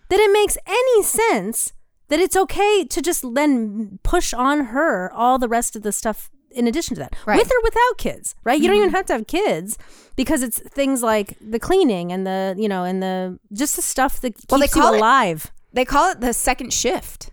that 0.08 0.18
it 0.20 0.32
makes 0.32 0.56
any 0.66 1.02
sense 1.02 1.72
that 2.08 2.18
it's 2.18 2.36
okay 2.36 2.84
to 2.84 3.02
just 3.02 3.22
then 3.34 3.98
push 4.02 4.32
on 4.32 4.66
her 4.66 5.12
all 5.12 5.38
the 5.38 5.48
rest 5.48 5.76
of 5.76 5.82
the 5.82 5.92
stuff 5.92 6.30
in 6.50 6.66
addition 6.66 6.94
to 6.96 7.00
that 7.00 7.14
Right. 7.26 7.34
Mm-hmm. 7.34 7.38
with 7.40 7.52
or 7.52 7.60
without 7.62 7.98
kids 7.98 8.34
right 8.44 8.58
you 8.60 8.66
don't 8.68 8.76
even 8.78 8.90
have 8.90 9.06
to 9.06 9.12
have 9.14 9.26
kids 9.26 9.76
because 10.16 10.42
it's 10.42 10.58
things 10.60 11.02
like 11.02 11.36
the 11.40 11.58
cleaning 11.58 12.10
and 12.12 12.26
the 12.26 12.54
you 12.56 12.68
know 12.68 12.84
and 12.84 13.02
the 13.02 13.38
just 13.52 13.76
the 13.76 13.82
stuff 13.82 14.20
that 14.22 14.34
keeps 14.34 14.46
Well, 14.50 14.60
they 14.60 14.66
you 14.66 14.70
call 14.70 14.94
it- 14.94 14.98
alive 14.98 15.50
They 15.74 15.84
call 15.84 16.10
it 16.12 16.20
the 16.20 16.32
second 16.32 16.72
shift. 16.72 17.30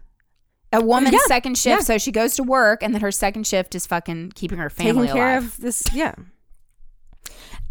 A 0.73 0.83
woman's 0.83 1.13
Yeah, 1.13 1.19
second 1.27 1.57
shift. 1.57 1.79
yeah. 1.79 1.79
So 1.79 1.97
she 1.97 2.11
goes 2.11 2.35
to 2.35 2.43
work 2.43 2.83
and 2.83 2.93
then 2.93 2.99
her 3.01 3.11
second 3.11 3.47
shift 3.47 3.73
is 3.75 3.85
fucking 3.87 4.33
keeping 4.35 4.57
her 4.57 4.69
family 4.69 5.07
taking 5.07 5.15
care 5.15 5.31
alive. 5.37 5.43
of 5.55 5.57
this 5.61 5.83
yeah 5.93 6.15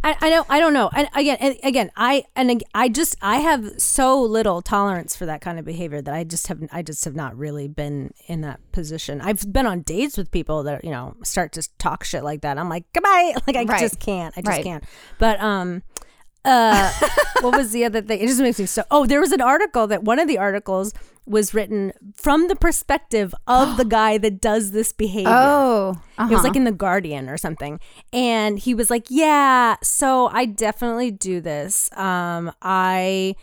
I, 0.04 0.16
I 0.20 0.30
don't 0.30 0.46
I 0.50 0.60
don't 0.60 0.74
know. 0.74 0.90
And 0.94 1.08
again 1.14 1.38
and 1.40 1.56
again 1.64 1.90
I 1.96 2.24
and 2.36 2.62
I 2.74 2.88
just 2.88 3.16
I 3.22 3.38
have 3.38 3.80
so 3.80 4.20
little 4.20 4.60
tolerance 4.62 5.16
for 5.16 5.26
that 5.26 5.40
kind 5.40 5.58
of 5.58 5.64
behavior 5.64 6.02
that 6.02 6.14
I 6.14 6.22
just 6.24 6.46
have 6.48 6.60
I 6.70 6.82
just 6.82 7.04
have 7.06 7.16
not 7.16 7.36
really 7.36 7.66
been 7.68 8.12
in 8.26 8.42
that 8.42 8.60
position. 8.72 9.20
I've 9.22 9.50
been 9.52 9.66
on 9.66 9.80
dates 9.80 10.16
with 10.18 10.30
people 10.30 10.62
that 10.64 10.84
you 10.84 10.90
know 10.90 11.16
start 11.24 11.52
to 11.52 11.66
talk 11.78 12.04
shit 12.04 12.22
like 12.22 12.42
that. 12.42 12.58
I'm 12.58 12.68
like 12.68 12.84
goodbye. 12.92 13.34
Like 13.46 13.56
I 13.56 13.64
Right. 13.64 13.80
just 13.80 13.98
can't. 13.98 14.34
I 14.36 14.42
just 14.42 14.48
Right. 14.56 14.64
can't. 14.64 14.84
But 15.18 15.40
um 15.40 15.82
uh 16.44 16.92
what 17.40 17.56
was 17.56 17.72
the 17.72 17.84
other 17.84 18.02
thing 18.02 18.20
it 18.20 18.26
just 18.26 18.40
makes 18.40 18.58
me 18.58 18.66
so 18.66 18.82
oh 18.90 19.06
there 19.06 19.20
was 19.20 19.32
an 19.32 19.40
article 19.40 19.86
that 19.86 20.02
one 20.04 20.18
of 20.18 20.28
the 20.28 20.36
articles 20.38 20.92
was 21.26 21.54
written 21.54 21.92
from 22.14 22.48
the 22.48 22.56
perspective 22.56 23.34
of 23.46 23.78
the 23.78 23.84
guy 23.84 24.18
that 24.18 24.40
does 24.42 24.72
this 24.72 24.92
behavior 24.92 25.32
Oh, 25.32 25.94
it 26.18 26.28
was 26.30 26.44
like 26.44 26.54
in 26.54 26.64
the 26.64 26.72
Guardian 26.72 27.30
or 27.30 27.38
something. 27.38 27.80
And 28.12 28.58
he 28.58 28.74
was 28.74 28.90
like, 28.90 29.06
"Yeah, 29.08 29.76
so 29.82 30.28
I 30.28 30.44
definitely 30.44 31.10
do 31.10 31.40
this. 31.40 31.90
Um 31.96 32.52
I 32.60 33.36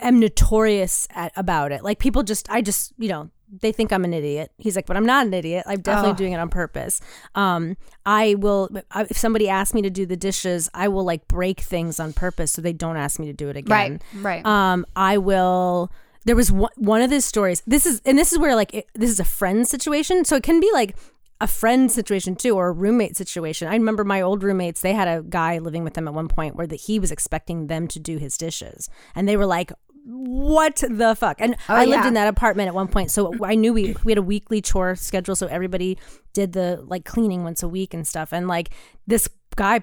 am 0.00 0.18
notorious 0.18 1.06
at, 1.10 1.32
about 1.36 1.70
it. 1.72 1.84
Like 1.84 1.98
people 2.00 2.22
just 2.24 2.50
I 2.50 2.62
just, 2.62 2.92
you 2.98 3.08
know, 3.08 3.30
they 3.52 3.72
think 3.72 3.92
I'm 3.92 4.04
an 4.04 4.14
idiot. 4.14 4.52
He's 4.58 4.76
like, 4.76 4.86
"But 4.86 4.96
I'm 4.96 5.06
not 5.06 5.26
an 5.26 5.34
idiot. 5.34 5.64
I'm 5.66 5.80
definitely 5.80 6.12
Oh. 6.12 6.16
doing 6.16 6.32
it 6.32 6.38
on 6.40 6.48
purpose. 6.48 7.00
Um 7.34 7.76
I 8.06 8.34
will 8.36 8.68
if 8.96 9.16
somebody 9.18 9.48
asks 9.48 9.74
me 9.74 9.82
to 9.82 9.90
do 9.90 10.06
the 10.06 10.16
dishes, 10.16 10.68
I 10.74 10.88
will 10.88 11.04
like 11.04 11.26
break 11.28 11.60
things 11.60 11.98
on 12.00 12.12
purpose 12.12 12.52
so 12.52 12.62
they 12.62 12.72
don't 12.72 12.96
ask 12.96 13.18
me 13.18 13.26
to 13.26 13.32
do 13.32 13.48
it 13.48 13.56
again." 13.56 14.00
right, 14.22 14.44
right. 14.44 14.46
um 14.46 14.86
i 14.96 15.16
will 15.18 15.90
there 16.26 16.36
was 16.36 16.52
one, 16.52 16.70
one 16.76 17.00
of 17.02 17.10
his 17.10 17.24
stories 17.24 17.62
this 17.66 17.86
is 17.86 18.00
and 18.04 18.18
this 18.18 18.32
is 18.32 18.38
where 18.38 18.54
like 18.54 18.74
it, 18.74 18.86
this 18.94 19.10
is 19.10 19.18
a 19.20 19.24
friend 19.24 19.66
situation 19.66 20.24
so 20.24 20.36
it 20.36 20.42
can 20.42 20.60
be 20.60 20.70
like 20.72 20.94
a 21.40 21.46
friend 21.46 21.90
situation 21.90 22.36
too 22.36 22.54
or 22.56 22.68
a 22.68 22.72
roommate 22.72 23.16
situation 23.16 23.66
i 23.68 23.72
remember 23.72 24.04
my 24.04 24.20
old 24.20 24.42
roommates 24.42 24.82
they 24.82 24.92
had 24.92 25.08
a 25.08 25.22
guy 25.22 25.58
living 25.58 25.82
with 25.84 25.94
them 25.94 26.06
at 26.06 26.12
one 26.14 26.28
point 26.28 26.54
where 26.56 26.66
that 26.66 26.80
he 26.82 26.98
was 26.98 27.10
expecting 27.10 27.66
them 27.68 27.88
to 27.88 27.98
do 27.98 28.18
his 28.18 28.36
dishes 28.36 28.88
and 29.14 29.26
they 29.28 29.36
were 29.36 29.46
like 29.46 29.72
what 30.04 30.76
the 30.88 31.14
fuck 31.14 31.36
and 31.40 31.56
i 31.68 31.84
lived 31.84 31.98
Oh, 31.98 32.02
yeah. 32.02 32.08
in 32.08 32.14
that 32.14 32.28
apartment 32.28 32.68
at 32.68 32.74
one 32.74 32.88
point 32.88 33.10
so 33.10 33.34
i 33.44 33.54
knew 33.54 33.72
we 33.72 33.94
we 34.04 34.12
had 34.12 34.18
a 34.18 34.22
weekly 34.22 34.60
chore 34.62 34.94
schedule 34.96 35.36
so 35.36 35.46
everybody 35.46 35.98
did 36.32 36.52
the 36.52 36.82
like 36.86 37.04
cleaning 37.04 37.44
once 37.44 37.62
a 37.62 37.68
week 37.68 37.92
and 37.92 38.06
stuff 38.06 38.32
and 38.32 38.48
like 38.48 38.70
this 39.06 39.28
guy 39.56 39.80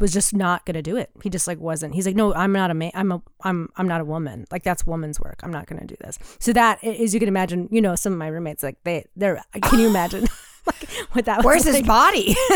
was 0.00 0.12
just 0.12 0.34
not 0.34 0.66
gonna 0.66 0.82
do 0.82 0.96
it 0.96 1.10
he 1.22 1.30
just 1.30 1.46
like 1.46 1.58
wasn't 1.60 1.94
he's 1.94 2.06
like 2.06 2.16
no 2.16 2.34
i'm 2.34 2.52
not 2.52 2.70
a 2.70 2.74
man 2.74 2.90
i'm 2.94 3.12
a 3.12 3.22
i'm 3.42 3.68
i'm 3.76 3.86
not 3.86 4.00
a 4.00 4.04
woman 4.04 4.46
like 4.50 4.62
that's 4.64 4.84
woman's 4.84 5.20
work 5.20 5.38
i'm 5.42 5.52
not 5.52 5.66
gonna 5.66 5.86
do 5.86 5.96
this 6.00 6.18
so 6.40 6.52
that 6.52 6.82
as 6.82 7.14
you 7.14 7.20
can 7.20 7.28
imagine 7.28 7.68
you 7.70 7.80
know 7.80 7.94
some 7.94 8.12
of 8.12 8.18
my 8.18 8.26
roommates 8.26 8.62
like 8.62 8.76
they 8.84 9.04
they're 9.16 9.40
can 9.62 9.78
you 9.78 9.86
imagine 9.88 10.26
like 10.66 10.88
what 11.12 11.24
that 11.26 11.36
was 11.38 11.44
Where's 11.44 11.64
his 11.64 11.82
body? 11.82 12.34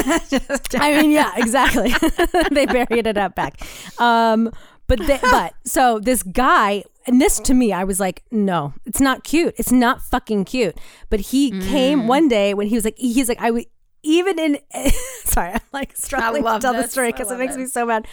I 0.75 1.01
mean, 1.01 1.13
yeah, 1.13 1.31
exactly. 1.37 1.95
they 2.51 2.67
buried 2.67 3.07
it 3.07 3.17
up 3.17 3.37
back. 3.37 3.61
Um, 4.01 4.51
but 4.91 5.07
they, 5.07 5.19
but 5.23 5.55
so 5.65 6.01
this 6.01 6.23
guy, 6.23 6.83
and 7.07 7.21
this 7.21 7.39
to 7.41 7.55
me, 7.55 7.73
I 7.73 7.85
was 7.85 8.01
like, 8.01 8.25
no, 8.31 8.75
it's 8.85 9.01
not 9.01 9.23
cute. 9.25 9.55
It's 9.57 9.71
not 9.71 10.03
fucking 10.03 10.45
cute. 10.45 10.77
But 11.09 11.21
he 11.21 11.53
came 11.69 12.09
one 12.09 12.29
day 12.29 12.55
when 12.55 12.67
he 12.67 12.75
was 12.75 12.85
like, 12.85 12.99
he's 12.99 13.29
like, 13.29 13.41
I, 13.41 13.47
w- 13.47 13.67
even 14.03 14.39
in 14.39 14.59
sorry, 15.25 15.53
I'm 15.53 15.61
like 15.73 15.97
struggling 15.97 16.43
to 16.43 16.59
tell 16.59 16.75
the 16.75 16.89
story 16.89 17.13
because 17.13 17.31
it 17.31 17.39
makes 17.39 17.55
it. 17.55 17.61
me 17.61 17.67
so 17.67 17.87
mad. 17.87 18.09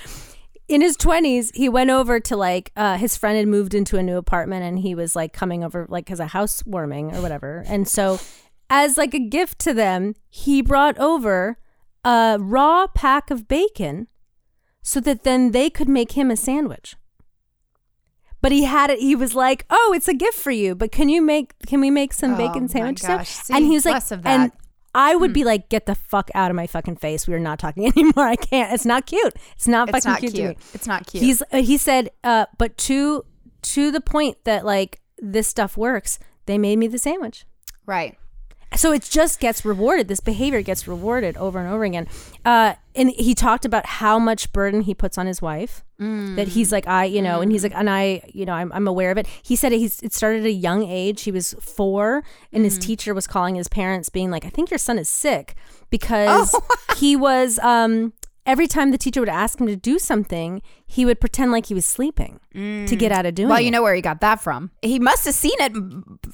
In 0.68 0.82
his 0.82 0.98
20s, 0.98 1.56
he 1.56 1.68
went 1.68 1.90
over 1.90 2.20
to 2.20 2.36
like 2.36 2.72
uh, 2.76 2.98
his 2.98 3.18
friend 3.18 3.38
had 3.38 3.48
moved 3.48 3.74
into 3.74 3.98
a 3.98 4.04
new 4.04 4.18
apartment 4.18 4.64
and 4.64 4.80
he 4.80 4.94
was 4.94 5.16
like 5.16 5.34
coming 5.34 5.64
over 5.64 5.88
like 5.90 6.06
because 6.06 6.20
a 6.20 6.28
housewarming 6.28 7.16
or 7.16 7.22
whatever. 7.22 7.64
And 7.68 7.88
so, 7.88 8.20
as 8.70 8.98
like 8.98 9.14
a 9.14 9.20
gift 9.20 9.60
to 9.60 9.74
them, 9.74 10.14
he 10.30 10.62
brought 10.62 10.98
over 11.00 11.58
a 12.04 12.38
raw 12.40 12.86
pack 12.88 13.32
of 13.32 13.48
bacon 13.48 14.08
so 14.88 15.02
that 15.02 15.24
then 15.26 15.52
they 15.52 15.70
could 15.70 15.90
make 15.90 16.14
him 16.14 16.32
a 16.32 16.38
sandwich. 16.38 16.96
But 18.42 18.54
he 18.54 18.64
had 18.64 18.90
it. 18.90 19.00
He 19.00 19.16
was 19.18 19.36
like, 19.36 19.66
"Oh, 19.70 19.92
it's 19.94 20.08
a 20.08 20.14
gift 20.14 20.38
for 20.38 20.52
you. 20.52 20.76
But 20.76 20.94
can 20.94 21.10
you 21.10 21.22
make? 21.22 21.54
Can 21.66 21.82
we 21.82 21.92
make 21.92 22.14
some 22.14 22.36
Oh 22.36 22.38
bacon 22.38 22.64
my 22.64 22.68
sandwiches?" 22.68 23.08
gosh. 23.08 23.30
See, 23.30 23.54
and 23.54 23.66
he 23.66 23.72
was 23.72 23.86
like, 23.86 24.02
and. 24.24 24.52
Hmm. 24.52 24.58
I 24.96 25.16
would 25.16 25.34
be 25.34 25.44
like, 25.44 25.70
"Get 25.70 25.86
the 25.88 25.94
fuck 25.94 26.32
out 26.34 26.50
of 26.50 26.56
my 26.56 26.66
fucking 26.66 26.96
face. 26.96 27.28
We 27.28 27.34
are 27.36 27.40
not 27.40 27.60
talking 27.60 27.86
anymore. 27.98 28.26
I 28.26 28.36
can't. 28.38 28.74
It's 28.74 28.86
not 28.86 29.06
cute. 29.06 29.34
It's 29.56 29.68
not 29.68 29.90
It's 29.90 29.98
fucking 30.06 30.12
not 30.12 30.20
cute, 30.22 30.34
cute. 30.34 30.58
to 30.58 30.64
me." 30.64 30.70
It's 30.74 30.88
not 30.88 31.06
cute. 31.06 31.22
He's 31.24 31.42
uh, 31.52 31.62
he 31.62 31.78
said, 31.78 32.10
uh, 32.24 32.46
but 32.58 32.78
to 32.88 33.26
to 33.74 33.92
the 33.92 34.02
point 34.02 34.38
that 34.46 34.66
like 34.66 35.02
this 35.20 35.48
stuff 35.48 35.76
works. 35.78 36.18
They 36.46 36.58
made 36.58 36.78
me 36.80 36.88
the 36.88 36.98
sandwich. 36.98 37.46
right. 37.86 38.18
So 38.76 38.92
it 38.92 39.04
just 39.04 39.40
gets 39.40 39.64
rewarded. 39.64 40.08
This 40.08 40.20
behavior 40.20 40.62
gets 40.62 40.88
rewarded 40.88 41.38
over 41.38 41.60
and 41.60 41.68
over 41.68 41.84
again. 41.84 42.08
Uh, 42.46 42.74
and 42.96 43.12
he 43.12 43.34
talked 43.34 43.66
about 43.66 43.86
how 43.86 44.20
much 44.20 44.52
burden 44.52 44.82
he 44.82 44.94
puts 44.94 45.18
on 45.18 45.26
his 45.26 45.42
wife. 45.42 45.84
That 46.36 46.50
he's 46.50 46.72
like, 46.72 46.88
I, 46.88 47.06
you 47.06 47.22
know, 47.22 47.42
and 47.42 47.52
he's 47.52 47.64
like, 47.64 47.74
and 47.74 47.90
I, 47.90 48.22
you 48.32 48.46
know, 48.46 48.54
I'm, 48.54 48.72
I'm 48.72 48.88
aware 48.88 49.10
of 49.10 49.18
it. 49.18 49.26
He 49.42 49.56
said 49.56 49.72
he's, 49.72 50.02
it 50.04 50.14
started 50.14 50.42
at 50.42 50.46
a 50.48 50.52
young 50.52 50.84
age. 50.84 51.24
He 51.24 51.32
was 51.32 51.54
four, 51.60 52.24
and 52.52 52.64
his 52.64 52.78
teacher 52.78 53.14
was 53.16 53.26
calling 53.26 53.56
his 53.56 53.68
parents, 53.68 54.10
being 54.10 54.30
like, 54.30 54.46
I 54.46 54.50
think 54.50 54.70
your 54.70 54.78
son 54.78 55.00
is 55.00 55.10
sick 55.10 55.56
because 55.90 56.54
he 56.98 57.16
was, 57.16 57.58
um, 57.60 58.14
every 58.48 58.66
time 58.68 58.90
the 58.92 58.98
teacher 58.98 59.20
would 59.20 59.30
ask 59.30 59.60
him 59.62 59.68
to 59.68 59.76
do 59.76 60.00
something, 60.00 60.62
he 60.86 61.06
would 61.06 61.20
pretend 61.20 61.52
like 61.52 61.68
he 61.68 61.74
was 61.76 61.86
sleeping 61.86 62.40
to 62.54 62.96
get 62.96 63.12
out 63.12 63.26
of 63.28 63.36
doing 63.36 63.50
it. 63.50 63.52
Well, 63.52 63.62
you 63.62 63.70
know 63.70 63.84
where 63.84 63.94
he 63.94 64.02
got 64.02 64.22
that 64.22 64.42
from. 64.42 64.72
He 64.82 64.98
must 64.98 65.26
have 65.26 65.36
seen 65.36 65.54
it 65.60 65.74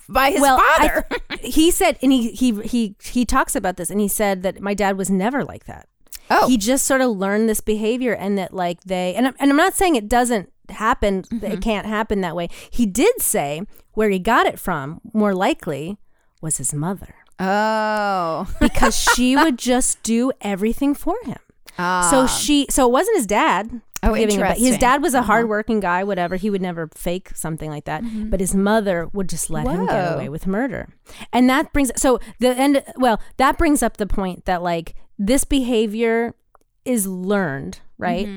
by 0.07 0.31
his 0.31 0.39
well, 0.41 0.57
I- 0.61 0.77
father. 0.77 1.07
he 1.41 1.71
said, 1.71 1.97
and 2.01 2.11
he 2.13 2.31
he 2.31 2.61
he 2.61 2.95
he 3.03 3.25
talks 3.25 3.55
about 3.55 3.75
this, 3.77 3.89
and 3.89 3.99
he 3.99 4.07
said 4.07 4.43
that 4.43 4.61
my 4.61 4.73
dad 4.73 4.97
was 4.97 5.09
never 5.09 5.43
like 5.43 5.65
that. 5.65 5.87
Oh. 6.29 6.47
he 6.47 6.57
just 6.57 6.85
sort 6.85 7.01
of 7.01 7.11
learned 7.11 7.49
this 7.49 7.59
behavior, 7.59 8.13
and 8.13 8.37
that 8.37 8.53
like 8.53 8.81
they, 8.85 9.13
and 9.15 9.27
I'm, 9.27 9.35
and 9.39 9.51
I'm 9.51 9.57
not 9.57 9.73
saying 9.73 9.95
it 9.97 10.07
doesn't 10.07 10.49
happen, 10.69 11.23
Mm-hmm. 11.23 11.45
it 11.45 11.61
can't 11.61 11.85
happen 11.85 12.21
that 12.21 12.35
way. 12.35 12.47
He 12.71 12.85
did 12.85 13.21
say 13.21 13.63
where 13.93 14.09
he 14.09 14.19
got 14.19 14.45
it 14.45 14.57
from, 14.57 15.01
more 15.13 15.35
likely, 15.35 15.97
was 16.41 16.57
his 16.57 16.73
mother 16.73 17.13
oh. 17.39 18.47
because 18.61 18.95
she 18.97 19.35
would 19.35 19.57
just 19.59 20.01
do 20.03 20.31
everything 20.41 20.95
for 20.95 21.15
him. 21.25 21.37
So 21.77 22.27
she, 22.27 22.67
so 22.69 22.87
it 22.87 22.91
wasn't 22.91 23.17
his 23.17 23.27
dad. 23.27 23.69
Ah. 23.73 24.09
Oh, 24.09 24.15
giving 24.15 24.35
him- 24.35 24.41
but 24.45 24.57
His. 24.57 24.71
Uh-huh. 24.71 24.79
dad 24.79 25.01
was 25.01 25.13
a 25.13 25.21
hardworking 25.21 25.79
guy, 25.79 26.03
whatever. 26.03 26.35
He 26.35 26.49
would 26.49 26.61
never 26.61 26.89
fake 26.93 27.29
something 27.35 27.69
like 27.69 27.85
that. 27.85 28.03
But 28.29 28.41
his 28.41 28.53
mother 28.53 29.09
would 29.13 29.29
just 29.29 29.49
let 29.49 29.65
him 29.65 29.85
get. 29.85 30.15
Away 30.15 30.27
with 30.27 30.45
murder, 30.45 30.89
and 31.31 31.49
that 31.49 31.71
brings 31.71 31.89
so 31.95 32.19
the 32.39 32.49
end. 32.49 32.83
Well, 32.97 33.21
that 33.37 33.57
brings 33.57 33.81
up 33.81 33.95
the 33.95 34.05
point 34.07 34.43
that 34.43 34.61
like 34.61 34.95
this 35.17 35.45
behavior 35.45 36.35
is 36.83 37.07
learned, 37.07 37.79
right? 37.97 38.27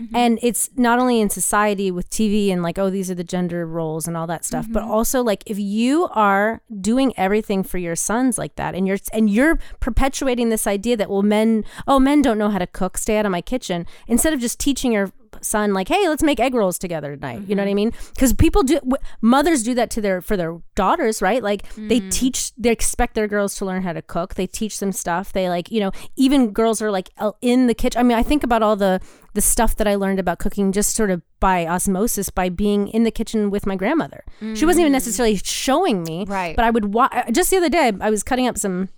Mm-hmm. 0.00 0.16
And 0.16 0.38
it's 0.42 0.70
not 0.76 0.98
only 0.98 1.20
in 1.20 1.30
society 1.30 1.90
with 1.90 2.08
TV 2.10 2.50
and 2.52 2.62
like, 2.62 2.78
oh, 2.78 2.90
these 2.90 3.10
are 3.10 3.14
the 3.14 3.24
gender 3.24 3.66
roles 3.66 4.08
and 4.08 4.16
all 4.16 4.26
that 4.26 4.44
stuff, 4.44 4.66
but 4.70 4.82
Mm-hmm. 4.82 4.90
also 4.90 5.22
like 5.22 5.42
if 5.46 5.58
you 5.58 6.08
are 6.12 6.62
doing 6.80 7.12
everything 7.16 7.62
for 7.62 7.78
your 7.78 7.94
sons 7.96 8.38
like 8.38 8.56
that 8.56 8.74
and 8.74 8.86
you're 8.88 8.98
and 9.12 9.30
you're 9.30 9.58
perpetuating 9.80 10.48
this 10.48 10.66
idea 10.66 10.96
that 10.96 11.08
well 11.10 11.22
men 11.22 11.64
oh 11.86 11.98
men 12.00 12.22
don't 12.22 12.38
know 12.38 12.48
how 12.50 12.58
to 12.58 12.66
cook, 12.66 12.96
stay 12.98 13.16
out 13.18 13.26
of 13.26 13.32
my 13.32 13.40
kitchen, 13.42 13.86
instead 14.08 14.32
of 14.32 14.40
just 14.40 14.58
teaching 14.58 14.92
your 14.92 15.12
son 15.42 15.72
like 15.72 15.88
hey 15.88 16.08
let's 16.08 16.22
make 16.22 16.40
egg 16.40 16.54
rolls 16.54 16.78
together 16.78 17.16
tonight. 17.16 17.42
You 17.46 17.54
know 17.54 17.62
what 17.62 17.68
i 17.68 17.70
mm-hmm. 17.70 17.76
mean? 17.76 17.92
Because 18.14 18.32
people 18.32 18.62
do 18.62 18.74
w- 18.76 18.96
mothers 19.20 19.62
do 19.62 19.74
that 19.74 19.90
to 19.90 20.00
their 20.00 20.20
for 20.20 20.36
their 20.36 20.58
daughters 20.74 21.20
right? 21.22 21.42
Like 21.42 21.72
they 21.74 22.00
mm. 22.00 22.10
teach 22.10 22.52
they 22.56 22.70
expect 22.70 23.14
their 23.14 23.28
girls 23.28 23.54
to 23.56 23.64
learn 23.64 23.82
how 23.82 23.92
to 23.92 24.02
cook. 24.02 24.34
They 24.34 24.46
teach 24.46 24.78
them 24.80 24.92
stuff. 24.92 25.32
They 25.32 25.48
like 25.48 25.70
you 25.70 25.80
know 25.80 25.92
even 26.16 26.52
girls 26.52 26.80
are 26.82 26.90
like 26.90 27.10
in 27.40 27.66
the 27.66 27.74
kitchen 27.74 27.98
i 27.98 28.02
mean 28.02 28.16
i 28.16 28.22
think 28.22 28.42
about 28.42 28.62
all 28.62 28.76
the 28.76 29.00
the 29.34 29.40
stuff 29.40 29.76
that 29.76 29.86
i 29.86 29.94
learned 29.94 30.18
about 30.18 30.38
cooking 30.38 30.72
just 30.72 30.94
sort 30.94 31.10
of 31.10 31.22
by 31.40 31.66
osmosis 31.66 32.30
by 32.30 32.48
being 32.48 32.88
in 32.88 33.02
the 33.02 33.10
kitchen 33.10 33.50
with 33.50 33.66
my 33.66 33.74
grandmother. 33.74 34.24
She 34.54 34.64
wasn't 34.64 34.82
even 34.82 34.90
mm. 34.90 35.00
necessarily 35.00 35.36
showing 35.36 36.02
me 36.04 36.24
Right. 36.28 36.54
but 36.54 36.64
i 36.64 36.70
would 36.70 36.94
wa- 36.94 37.10
just 37.30 37.50
the 37.50 37.56
other 37.56 37.68
day 37.68 37.92
i 38.00 38.10
was 38.10 38.22
cutting 38.22 38.46
up 38.46 38.58
some 38.58 38.88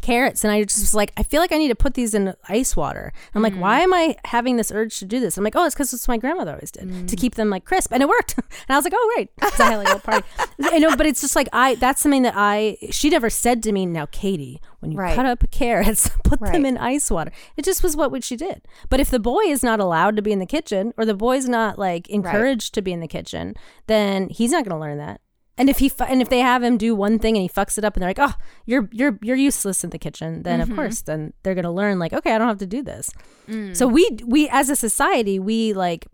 carrots 0.00 0.44
and 0.44 0.52
I 0.52 0.62
just 0.64 0.80
was 0.80 0.94
like, 0.94 1.12
I 1.16 1.22
feel 1.22 1.40
like 1.40 1.52
I 1.52 1.58
need 1.58 1.68
to 1.68 1.74
put 1.74 1.94
these 1.94 2.14
in 2.14 2.34
ice 2.48 2.76
water. 2.76 3.12
I'm 3.34 3.42
like, 3.42 3.54
why 3.54 3.80
mm. 3.80 3.84
am 3.84 3.94
I 3.94 4.16
having 4.24 4.56
this 4.56 4.70
urge 4.70 4.98
to 5.00 5.04
do 5.04 5.20
this? 5.20 5.36
I'm 5.36 5.44
like, 5.44 5.56
oh, 5.56 5.64
it's 5.64 5.74
because 5.74 5.92
it's 5.92 6.06
what 6.06 6.14
my 6.14 6.18
grandmother 6.18 6.52
always 6.52 6.70
did 6.70 7.08
to 7.08 7.16
mm. 7.16 7.20
keep 7.20 7.34
them 7.34 7.50
like 7.50 7.64
crisp, 7.64 7.92
and 7.92 8.02
it 8.02 8.08
worked. 8.08 8.36
and 8.38 8.46
I 8.68 8.76
was 8.76 8.84
like, 8.84 8.94
oh, 8.96 9.12
right, 9.16 9.28
'Cause 9.40 9.60
I 9.60 9.70
had 9.70 9.76
like 9.78 9.88
a 9.88 9.94
little 9.94 10.00
party. 10.00 10.26
you 10.74 10.80
know, 10.80 10.96
but 10.96 11.06
it's 11.06 11.20
just 11.20 11.36
like 11.36 11.48
I. 11.52 11.74
That's 11.76 12.00
something 12.00 12.22
that 12.22 12.34
I. 12.36 12.76
She 12.90 13.10
never 13.10 13.30
said 13.30 13.62
to 13.64 13.72
me. 13.72 13.86
Now, 13.86 14.06
Katie, 14.06 14.60
when 14.80 14.92
you 14.92 14.98
Right. 14.98 15.14
cut 15.14 15.26
up 15.26 15.50
carrots, 15.50 16.10
put 16.24 16.40
Right. 16.40 16.52
them 16.52 16.64
in 16.64 16.78
ice 16.78 17.10
water. 17.10 17.32
It 17.56 17.64
just 17.64 17.82
was 17.82 17.96
what 17.96 18.22
she 18.24 18.36
did. 18.36 18.62
But 18.88 19.00
if 19.00 19.10
the 19.10 19.20
boy 19.20 19.42
is 19.42 19.62
not 19.62 19.80
allowed 19.80 20.16
to 20.16 20.22
be 20.22 20.32
in 20.32 20.38
the 20.38 20.46
kitchen, 20.46 20.92
or 20.96 21.04
the 21.04 21.14
boy's 21.14 21.48
not 21.48 21.78
like 21.78 22.08
encouraged 22.08 22.74
to 22.74 22.82
be 22.82 22.92
in 22.92 23.00
the 23.00 23.08
kitchen, 23.08 23.54
then 23.86 24.28
he's 24.28 24.52
not 24.52 24.64
going 24.64 24.76
to 24.76 24.80
learn 24.80 24.98
that. 24.98 25.20
And 25.60 25.68
if 25.68 25.78
he 25.78 25.88
fu- 25.90 26.04
and 26.12 26.22
if 26.22 26.28
they 26.30 26.38
have 26.40 26.62
him 26.62 26.78
do 26.78 26.94
one 26.94 27.18
thing 27.18 27.36
and 27.36 27.42
he 27.42 27.48
fucks 27.48 27.76
it 27.78 27.84
up 27.84 27.94
and 27.94 28.00
they're 28.02 28.08
like, 28.16 28.18
"Oh, 28.28 28.34
you're 28.64 28.88
you're 28.92 29.18
you're 29.20 29.36
useless 29.36 29.84
in 29.84 29.90
the 29.90 29.98
kitchen," 29.98 30.42
then 30.42 30.58
Mm-hmm. 30.60 30.70
of 30.72 30.76
course, 30.76 31.02
then 31.02 31.32
they're 31.42 31.54
gonna 31.54 31.72
learn 31.80 31.98
like, 31.98 32.14
"Okay, 32.14 32.32
I 32.34 32.38
don't 32.38 32.48
have 32.48 32.58
to 32.66 32.66
do 32.78 32.82
this." 32.82 33.10
Mm. 33.46 33.76
So 33.76 33.86
we 33.86 34.08
we 34.24 34.48
as 34.48 34.70
a 34.70 34.76
society 34.76 35.38
we 35.38 35.74
like 35.74 36.06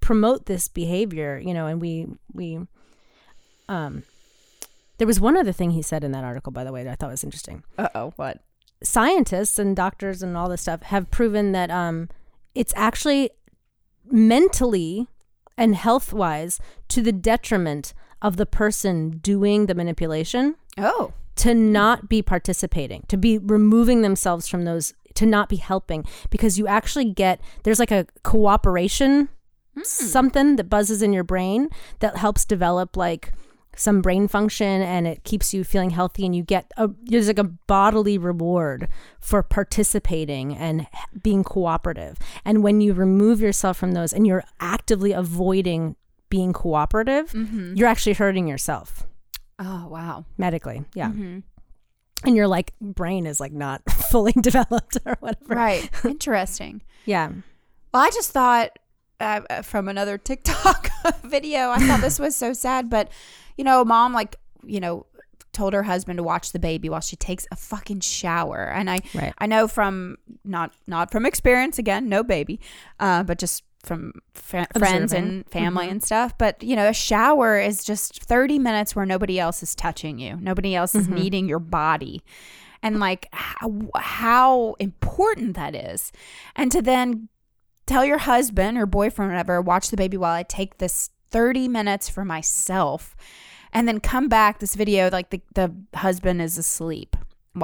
promote 0.00 0.46
this 0.46 0.68
behavior, 0.68 1.38
you 1.38 1.52
know, 1.52 1.66
and 1.66 1.80
we 1.82 2.06
we 2.32 2.58
um. 3.68 4.02
There 4.98 5.06
was 5.08 5.18
one 5.20 5.36
other 5.36 5.52
thing 5.52 5.72
he 5.72 5.82
said 5.82 6.04
in 6.04 6.12
that 6.12 6.22
article, 6.24 6.52
by 6.52 6.62
the 6.64 6.72
way, 6.72 6.84
that 6.84 6.92
I 6.92 6.94
thought 6.94 7.10
was 7.10 7.24
interesting 7.24 7.62
Uh 7.76 7.88
oh. 7.94 8.12
What? 8.16 8.40
scientists 8.82 9.58
and 9.58 9.74
doctors 9.74 10.22
and 10.22 10.36
all 10.36 10.48
this 10.48 10.60
stuff 10.62 10.82
have 10.82 11.10
proven 11.10 11.52
that 11.52 11.70
um, 11.70 12.08
it's 12.54 12.72
actually 12.76 13.30
mentally 14.10 15.08
and 15.56 15.74
health 15.74 16.12
wise 16.12 16.60
to 16.88 17.00
the 17.02 17.12
detriment 17.12 17.94
of 18.22 18.36
the 18.36 18.46
person 18.46 19.18
doing 19.18 19.66
the 19.66 19.74
manipulation 19.74 20.56
Oh. 20.78 21.12
to 21.36 21.54
not 21.54 22.08
be 22.08 22.22
participating, 22.22 23.04
to 23.08 23.16
be 23.16 23.38
removing 23.38 24.02
themselves 24.02 24.48
from 24.48 24.64
those, 24.64 24.94
to 25.14 25.26
not 25.26 25.48
be 25.48 25.56
helping, 25.56 26.04
because 26.30 26.58
you 26.58 26.66
actually 26.66 27.12
get 27.12 27.40
there's 27.62 27.78
like 27.78 27.90
a 27.90 28.06
cooperation 28.22 29.28
hmm. 29.74 29.82
something 29.82 30.56
that 30.56 30.70
buzzes 30.70 31.02
in 31.02 31.12
your 31.12 31.24
brain 31.24 31.68
that 32.00 32.16
helps 32.16 32.44
develop 32.44 32.96
like 32.96 33.32
some 33.76 34.00
brain 34.02 34.28
function 34.28 34.82
and 34.82 35.06
it 35.06 35.24
keeps 35.24 35.52
you 35.52 35.64
feeling 35.64 35.90
healthy 35.90 36.24
and 36.24 36.34
you 36.36 36.42
get 36.42 36.70
a 36.76 36.88
there's 37.04 37.26
like 37.26 37.38
a 37.38 37.44
bodily 37.44 38.16
reward 38.18 38.88
for 39.20 39.42
participating 39.42 40.56
and 40.56 40.86
being 41.22 41.42
cooperative 41.42 42.18
and 42.44 42.62
when 42.62 42.80
you 42.80 42.92
remove 42.92 43.40
yourself 43.40 43.76
from 43.76 43.92
those 43.92 44.12
and 44.12 44.26
you're 44.26 44.44
actively 44.60 45.12
avoiding 45.12 45.96
being 46.30 46.52
cooperative 46.52 47.32
you're 47.76 47.88
actually 47.88 48.14
hurting 48.14 48.48
yourself 48.48 49.06
Oh 49.58 49.86
wow. 49.88 50.24
medically 50.36 50.84
yeah 50.94 51.10
and 51.10 52.36
your 52.36 52.48
like 52.48 52.72
brain 52.80 53.26
is 53.26 53.38
like 53.40 53.52
not 53.52 53.82
fully 53.90 54.32
developed 54.40 54.98
or 55.06 55.16
whatever 55.20 55.54
Right. 55.54 55.90
Interesting. 56.04 56.82
yeah 57.04 57.28
Well, 57.92 58.02
I 58.02 58.10
just 58.10 58.30
thought 58.32 58.78
uh, 59.20 59.42
uh, 59.48 59.62
from 59.62 59.88
another 59.88 60.18
TikTok 60.18 60.88
video, 61.24 61.70
I 61.70 61.78
thought 61.86 62.00
this 62.00 62.18
was 62.18 62.34
so 62.34 62.52
sad. 62.52 62.90
But, 62.90 63.08
you 63.56 63.62
know, 63.62 63.84
mom, 63.84 64.12
like, 64.12 64.36
you 64.66 64.80
know, 64.80 65.06
told 65.52 65.72
her 65.72 65.84
husband 65.84 66.16
to 66.16 66.22
watch 66.24 66.50
the 66.50 66.58
baby 66.58 66.88
while 66.88 67.00
she 67.00 67.14
takes 67.14 67.46
a 67.52 67.56
fucking 67.56 68.00
shower. 68.00 68.64
And 68.72 68.90
I, 68.90 68.98
Right. 69.14 69.32
I 69.38 69.46
know 69.46 69.68
from 69.68 70.16
not 70.44 70.72
not 70.88 71.12
from 71.12 71.24
experience 71.26 71.78
again, 71.78 72.08
no 72.08 72.24
baby, 72.24 72.58
uh, 72.98 73.22
but 73.22 73.38
just 73.38 73.62
from 73.84 74.12
fr- 74.32 74.62
friends 74.78 75.12
and 75.12 75.48
family 75.48 75.84
mm-hmm. 75.84 75.92
and 75.92 76.02
stuff. 76.02 76.36
But 76.38 76.62
you 76.62 76.76
know, 76.76 76.88
a 76.88 76.94
shower 76.94 77.58
is 77.58 77.84
just 77.84 78.22
thirty 78.22 78.58
minutes 78.58 78.96
where 78.96 79.06
nobody 79.06 79.38
else 79.38 79.62
is 79.62 79.74
touching 79.74 80.18
you, 80.18 80.36
nobody 80.40 80.74
else 80.74 80.94
is 80.94 81.06
mm-hmm. 81.06 81.14
needing 81.16 81.48
your 81.48 81.58
body, 81.58 82.22
and 82.82 83.00
like 83.00 83.28
how, 83.32 83.72
how 83.96 84.74
important 84.74 85.54
that 85.56 85.74
is, 85.74 86.12
and 86.56 86.72
to 86.72 86.82
then 86.82 87.28
tell 87.86 88.04
your 88.04 88.18
husband 88.18 88.78
or 88.78 88.86
boyfriend 88.86 89.30
or 89.30 89.34
whatever, 89.34 89.60
watch 89.60 89.90
the 89.90 89.96
baby 89.96 90.16
while 90.16 90.32
I 90.32 90.42
take 90.42 90.78
this 90.78 91.10
30 91.30 91.68
minutes 91.68 92.08
for 92.08 92.24
myself 92.24 93.16
and 93.72 93.88
then 93.88 94.00
come 94.00 94.28
back 94.28 94.60
this 94.60 94.74
video 94.74 95.10
like 95.10 95.30
the, 95.30 95.42
the 95.54 95.74
husband 95.94 96.40
is 96.40 96.56
asleep 96.56 97.16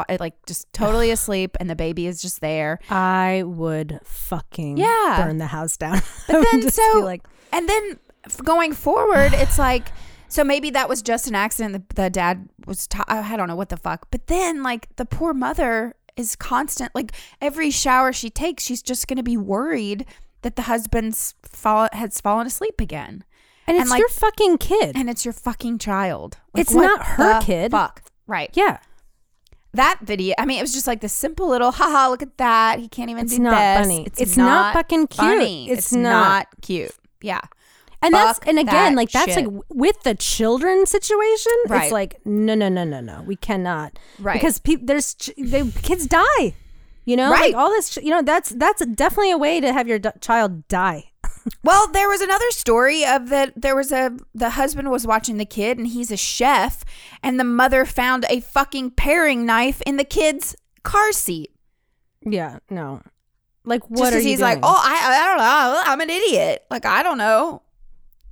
Eh, 0.08 0.16
like 0.20 0.34
just 0.46 0.72
totally 0.72 1.10
asleep 1.10 1.56
and 1.60 1.68
the 1.68 1.76
baby 1.76 2.06
is 2.06 2.22
just 2.22 2.40
there 2.40 2.78
I 2.90 3.42
would 3.44 4.00
fucking 4.04 4.76
Yeah. 4.76 5.22
burn 5.24 5.38
the 5.38 5.46
house 5.46 5.76
down. 5.76 6.00
but 6.28 6.44
then 6.52 6.70
so 6.70 7.00
like 7.02 7.22
and 7.52 7.68
then 7.68 7.98
going 8.44 8.72
forward 8.72 9.32
it's 9.32 9.58
like 9.58 9.88
so 10.28 10.44
maybe 10.44 10.70
that 10.70 10.88
was 10.88 11.02
just 11.02 11.26
an 11.26 11.34
accident 11.34 11.88
the, 11.88 12.02
the 12.02 12.10
dad 12.10 12.48
was 12.66 12.86
i 13.08 13.36
don't 13.36 13.48
know 13.48 13.56
what 13.56 13.70
the 13.70 13.76
fuck 13.76 14.06
but 14.10 14.26
then 14.28 14.62
like 14.62 14.94
the 14.96 15.04
poor 15.06 15.32
mother 15.34 15.94
is 16.16 16.36
constant 16.36 16.94
like 16.94 17.12
every 17.40 17.70
shower 17.70 18.12
she 18.12 18.28
takes, 18.30 18.62
she's 18.64 18.82
just 18.82 19.08
going 19.08 19.16
to 19.16 19.22
be 19.22 19.36
worried 19.36 20.04
that 20.42 20.54
the 20.56 20.62
husband's 20.62 21.34
fall 21.42 21.88
has 21.92 22.20
fallen 22.20 22.46
asleep 22.46 22.80
again. 22.80 23.24
And 23.66 23.76
And, 23.76 23.82
it's 23.82 23.90
like- 23.90 24.00
your 24.00 24.08
fucking 24.08 24.58
kid. 24.58 24.96
And 24.96 25.08
it's 25.08 25.24
your 25.24 25.32
fucking 25.32 25.78
child. 25.78 26.38
Like, 26.52 26.62
It's 26.62 26.74
what 26.74 26.82
not 26.86 27.02
her 27.06 27.40
kid. 27.40 27.70
Fuck. 27.70 28.02
Right. 28.26 28.50
yeah. 28.54 28.78
That 29.72 30.00
video, 30.02 30.34
I 30.36 30.46
mean, 30.46 30.58
it 30.58 30.62
was 30.62 30.72
just 30.72 30.86
like 30.88 31.00
the 31.00 31.08
simple 31.08 31.48
little, 31.48 31.70
haha, 31.70 32.08
look 32.08 32.22
at 32.22 32.36
that. 32.38 32.80
He 32.80 32.88
can't 32.88 33.08
even 33.10 33.26
It's 33.26 33.36
do 33.36 33.42
not 33.42 33.50
this. 33.58 33.86
funny. 33.86 34.08
It's 34.18 34.36
not 34.36 34.74
fucking 34.74 35.06
cute. 35.06 35.16
Funny. 35.16 35.70
It's 35.70 35.78
It's, 35.86 35.92
not. 35.92 36.00
not. 36.10 36.46
cute. 36.60 36.90
Yeah. 37.22 37.40
And 38.02 38.14
that's 38.14 38.38
and 38.46 38.58
again, 38.58 38.94
that 38.94 38.96
like 38.96 39.10
that's 39.12 39.34
shit. 39.34 39.44
like 39.46 39.62
with 39.68 40.02
the 40.04 40.14
children 40.14 40.86
situation. 40.86 41.52
Right. 41.68 41.82
It's 41.84 41.92
like 41.92 42.18
no, 42.24 42.54
no, 42.54 42.68
no, 42.70 42.82
no, 42.82 43.00
no. 43.00 43.22
We 43.26 43.36
cannot. 43.36 43.92
Right. 44.18 44.32
Because 44.40 44.58
pe- 44.58 44.76
there's 44.76 45.14
ch- 45.14 45.30
the 45.36 45.70
kids 45.82 46.06
die. 46.06 46.54
You 47.04 47.16
know, 47.16 47.30
Right. 47.30 47.52
Like 47.52 47.54
all 47.54 47.68
this. 47.68 47.90
ch- 47.90 47.98
You 47.98 48.08
know, 48.10 48.22
that's 48.22 48.50
that's 48.50 48.84
definitely 48.86 49.32
a 49.32 49.38
way 49.38 49.60
to 49.60 49.70
have 49.72 49.86
your 49.86 49.98
d- 49.98 50.08
child 50.22 50.66
die. 50.68 51.09
Well, 51.62 51.88
there 51.88 52.08
was 52.08 52.20
another 52.20 52.50
story 52.50 53.04
of 53.04 53.28
that 53.28 53.52
there 53.56 53.76
was 53.76 53.92
a 53.92 54.16
the 54.34 54.50
husband 54.50 54.90
was 54.90 55.06
watching 55.06 55.36
the 55.36 55.44
kid 55.44 55.78
and 55.78 55.86
he's 55.86 56.10
a 56.10 56.16
chef 56.16 56.84
and 57.22 57.38
the 57.38 57.44
mother 57.44 57.84
found 57.84 58.26
a 58.28 58.40
fucking 58.40 58.92
paring 58.92 59.46
knife 59.46 59.80
in 59.86 59.96
the 59.96 60.04
kid's 60.04 60.56
car 60.82 61.12
seat. 61.12 61.52
Yeah. 62.22 62.58
No. 62.68 63.02
Like 63.64 63.88
what 63.88 64.10
Just 64.10 64.16
are 64.16 64.20
he's 64.20 64.40
like, 64.40 64.58
"Oh, 64.62 64.76
I 64.78 65.22
I 65.22 65.26
don't 65.26 65.38
know. 65.38 65.44
Oh, 65.44 65.82
I'm 65.86 66.00
an 66.00 66.10
idiot. 66.10 66.64
Like 66.70 66.86
I 66.86 67.02
don't 67.02 67.18
know." 67.18 67.62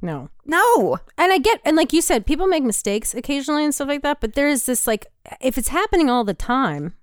no. 0.00 0.30
No. 0.44 0.98
And 1.16 1.32
I 1.32 1.38
get, 1.38 1.61
and 1.64 1.76
like 1.76 1.92
you 1.92 2.00
said, 2.00 2.24
people 2.24 2.46
make 2.46 2.62
mistakes 2.62 3.14
occasionally 3.14 3.64
and 3.64 3.74
stuff 3.74 3.88
like 3.88 4.02
that. 4.02 4.20
But 4.20 4.34
there 4.34 4.48
is 4.48 4.66
this 4.66 4.86
like, 4.86 5.06
if 5.40 5.59
it's 5.59 5.68
happening 5.68 6.09
all 6.09 6.24
the 6.24 6.34
time, 6.34 6.94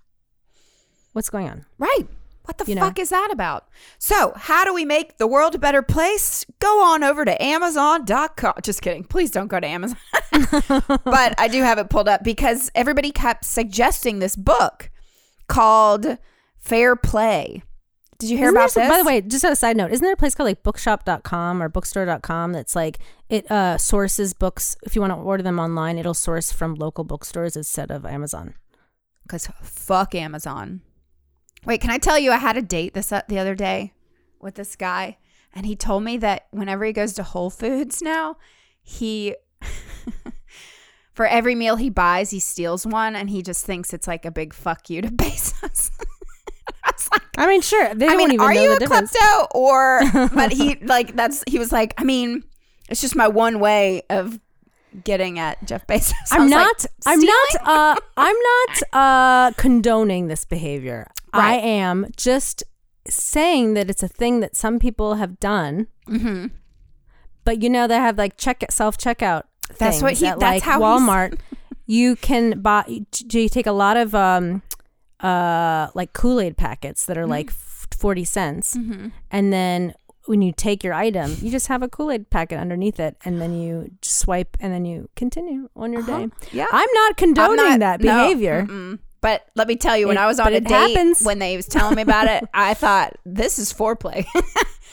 what's 1.14 1.30
going 1.30 1.48
on? 1.48 1.66
Right. 1.78 2.08
What 2.46 2.58
the 2.58 2.66
You 2.68 2.76
know? 2.76 2.82
fuck 2.82 3.00
is 3.00 3.10
that 3.10 3.30
about? 3.32 3.68
So, 4.00 4.34
how 4.36 4.64
do 4.64 4.74
we 4.74 4.86
make 4.86 5.18
the 5.18 5.28
world 5.28 5.56
a 5.56 5.60
better 5.60 5.82
place? 5.82 6.46
Go 6.60 6.84
on 6.84 7.04
over 7.04 7.26
to 7.26 7.44
Amazon.com. 7.44 8.54
Just 8.64 8.82
kidding. 8.82 9.04
Please 9.04 9.32
don't 9.32 9.48
go 9.48 9.60
to 9.60 9.68
Amazon. 9.68 9.98
but 11.04 11.34
I 11.38 11.48
do 11.52 11.62
have 11.64 11.78
it 11.80 11.90
pulled 11.90 12.08
up 12.08 12.24
because 12.24 12.72
everybody 12.76 13.12
kept 13.12 13.46
suggesting 13.46 14.20
this 14.20 14.36
book 14.36 14.90
called 15.48 16.18
Fair 16.58 16.96
Play. 16.96 17.64
Did 18.18 18.30
you 18.30 18.38
hear 18.38 18.48
Isn't 18.48 18.56
about 18.58 18.74
this? 18.74 18.90
By 18.90 18.98
the 18.98 19.04
way, 19.04 19.22
just 19.22 19.44
on 19.44 19.52
a 19.52 19.56
side 19.58 19.76
note, 19.76 19.92
isn't 19.92 20.04
there 20.04 20.14
a 20.14 20.18
place 20.18 20.34
called 20.36 20.48
like 20.48 20.64
bookshop.com 20.64 21.62
or 21.62 21.68
bookstore.com 21.68 22.54
that's 22.54 22.74
like 22.76 23.00
it 23.28 23.50
uh 23.52 23.78
sources 23.78 24.34
books 24.34 24.78
if 24.84 24.96
you 24.96 25.02
want 25.02 25.12
to 25.12 25.18
order 25.18 25.44
them 25.44 25.60
online, 25.60 25.98
it'll 25.98 26.14
source 26.14 26.50
from 26.52 26.76
local 26.76 27.04
bookstores 27.04 27.58
instead 27.58 27.92
of 27.92 28.06
Amazon. 28.06 28.54
because 29.24 29.48
fuck 29.62 30.16
Amazon. 30.16 30.82
Wait, 31.66 31.82
can 31.82 31.90
I 31.90 31.98
tell 31.98 32.20
you? 32.20 32.32
I 32.32 32.38
had 32.38 32.58
a 32.58 32.62
date 32.62 32.94
this 32.94 33.12
uh, 33.12 33.22
the 33.28 33.40
other 33.40 33.56
day 33.56 33.94
with 34.40 34.56
this 34.56 34.76
guy, 34.76 35.18
and 35.54 35.66
he 35.66 35.76
told 35.76 36.04
me 36.04 36.18
that 36.18 36.48
whenever 36.52 36.86
he 36.86 36.94
goes 36.94 37.14
to 37.14 37.24
Whole 37.24 37.50
Foods 37.50 38.02
now, 38.02 38.38
he 38.82 39.36
for 41.14 41.26
every 41.26 41.56
meal 41.56 41.78
he 41.78 41.90
buys, 41.90 42.30
he 42.30 42.40
steals 42.40 42.86
one, 42.86 43.16
and 43.16 43.30
he 43.30 43.42
just 43.42 43.66
thinks 43.66 43.94
it's 43.94 44.08
like 44.08 44.26
a 44.26 44.32
big 44.32 44.54
fuck 44.54 44.90
you 44.90 45.02
to 45.02 45.08
Bezos. 45.12 45.92
I 46.84 46.92
like, 47.12 47.22
I 47.38 47.48
mean, 47.48 47.62
sure, 47.62 47.94
they 47.96 48.06
I 48.06 48.10
don't 48.10 48.18
mean, 48.18 48.32
even 48.34 48.42
are 48.42 48.54
you 48.54 48.76
a 48.76 48.80
difference. 48.80 49.16
klepto 49.16 49.48
or? 49.52 50.02
But 50.34 50.52
he 50.52 50.76
like 50.76 51.16
that's 51.16 51.44
he 51.48 51.58
was 51.58 51.72
like, 51.72 51.94
I 51.98 52.04
mean, 52.04 52.44
it's 52.90 53.02
just 53.02 53.16
my 53.16 53.28
one 53.28 53.60
way 53.60 54.04
of 54.10 54.40
getting 55.04 55.40
at 55.40 55.64
Jeff 55.66 55.86
Bezos. 55.88 56.14
I'm 56.32 56.44
was 56.44 56.52
like, 56.52 56.66
not. 56.68 56.86
I'm 57.06 57.20
not. 57.20 57.56
Uh, 57.68 57.96
I'm 58.18 58.36
not 58.36 58.84
uh, 58.94 59.52
condoning 59.58 60.28
this 60.28 60.46
behavior. 60.46 61.08
I 61.40 61.56
am 61.56 62.08
just 62.18 62.64
saying 63.08 63.74
that 63.76 63.90
it's 63.90 64.04
a 64.04 64.08
thing 64.08 64.40
that 64.40 64.56
some 64.56 64.80
people 64.80 65.16
have 65.16 65.40
done. 65.40 65.88
Mhm. 66.08 66.52
But 67.44 67.62
you 67.62 67.70
know 67.70 67.88
they 67.88 67.96
have 67.98 68.18
like 68.18 68.38
check 68.38 68.64
self 68.70 68.98
checkout. 68.98 69.44
That's 69.78 70.02
what 70.02 70.14
he- 70.14 70.28
At, 70.28 70.40
that's 70.40 70.56
like 70.56 70.64
how 70.64 70.80
Walmart. 70.82 71.40
you 71.86 72.16
can 72.16 72.62
buy. 72.62 73.02
Do 73.28 73.40
you 73.40 73.50
take 73.50 73.68
a 73.68 73.72
lot 73.72 73.98
of 73.98 74.14
um, 74.16 74.62
uh, 75.20 75.88
like 75.94 76.14
Kool 76.14 76.40
Aid 76.40 76.58
packets 76.58 77.06
that 77.06 77.18
are 77.18 77.28
like 77.28 77.50
f- 77.50 77.88
forty 77.98 78.24
cents, 78.26 78.76
and 79.32 79.54
then 79.54 79.94
when 80.26 80.42
you 80.42 80.52
take 80.52 80.84
your 80.84 80.94
item, 80.94 81.36
you 81.40 81.52
just 81.52 81.68
have 81.68 81.84
a 81.84 81.88
Kool 81.88 82.10
Aid 82.12 82.30
packet 82.32 82.58
underneath 82.60 83.00
it, 83.00 83.16
and 83.24 83.40
then 83.40 83.54
you 83.60 83.92
swipe, 84.02 84.58
and 84.60 84.74
then 84.74 84.84
you 84.86 85.08
continue 85.16 85.70
on 85.76 85.94
your 85.94 86.02
day. 86.02 86.28
Yeah. 86.52 86.66
I'm 86.72 86.90
not 86.96 87.18
condoning 87.18 87.60
I'm 87.60 87.66
not- 87.74 87.80
that 87.80 88.02
behavior. 88.02 88.66
mm-mm. 88.68 89.00
But 89.22 89.46
let 89.56 89.68
me 89.68 89.76
tell 89.76 89.98
you, 89.98 90.08
when 90.08 90.18
It- 90.18 90.22
I 90.22 90.28
was 90.28 90.40
on 90.40 90.54
a 90.54 90.60
date, 90.62 90.70
happens. 90.96 91.22
when 91.24 91.40
they 91.40 91.56
was 91.56 91.66
telling 91.68 91.96
me 91.96 92.02
about 92.04 92.28
it, 92.28 92.44
I 92.54 92.74
thought 92.76 93.14
this 93.26 93.58
is 93.60 93.72
foreplay. 93.74 94.26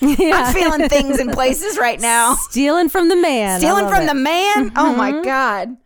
Yeah. 0.01 0.47
I'm 0.47 0.53
feeling 0.55 0.89
things 0.89 1.21
in 1.21 1.31
places 1.31 1.79
right 1.79 2.01
now. 2.13 2.35
Stealing 2.35 2.89
from 2.89 3.09
the 3.09 3.15
man. 3.15 3.61
Stealing 3.61 3.87
from 3.89 4.03
it. 4.03 4.07
the 4.07 4.15
man. 4.15 4.73
Oh 4.75 4.93
my 4.97 5.23
god. 5.23 5.77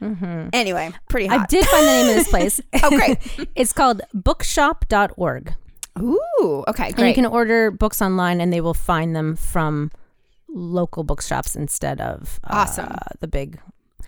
Mm-hmm. 0.00 0.50
Anyway, 0.52 0.92
pretty 1.08 1.28
I 1.28 1.44
did 1.46 1.66
find 1.66 1.82
the 1.84 1.90
name 1.90 2.08
of 2.10 2.14
this 2.14 2.28
place. 2.28 2.60
Oh, 2.84 2.90
great. 2.90 3.18
it's 3.56 3.72
called 3.72 4.02
bookshop.org. 4.14 5.54
Ooh. 5.98 6.64
Okay. 6.68 6.92
And 6.96 7.08
you 7.08 7.14
can 7.14 7.26
order 7.26 7.72
books 7.72 8.00
online 8.00 8.40
and 8.40 8.52
they 8.52 8.60
will 8.60 8.74
find 8.74 9.16
them 9.16 9.34
from 9.34 9.90
local 10.48 11.02
bookshops 11.02 11.56
instead 11.56 12.00
of 12.00 12.38
uh, 12.44 12.58
Awesome. 12.58 12.94
the 13.18 13.26
big. 13.26 13.58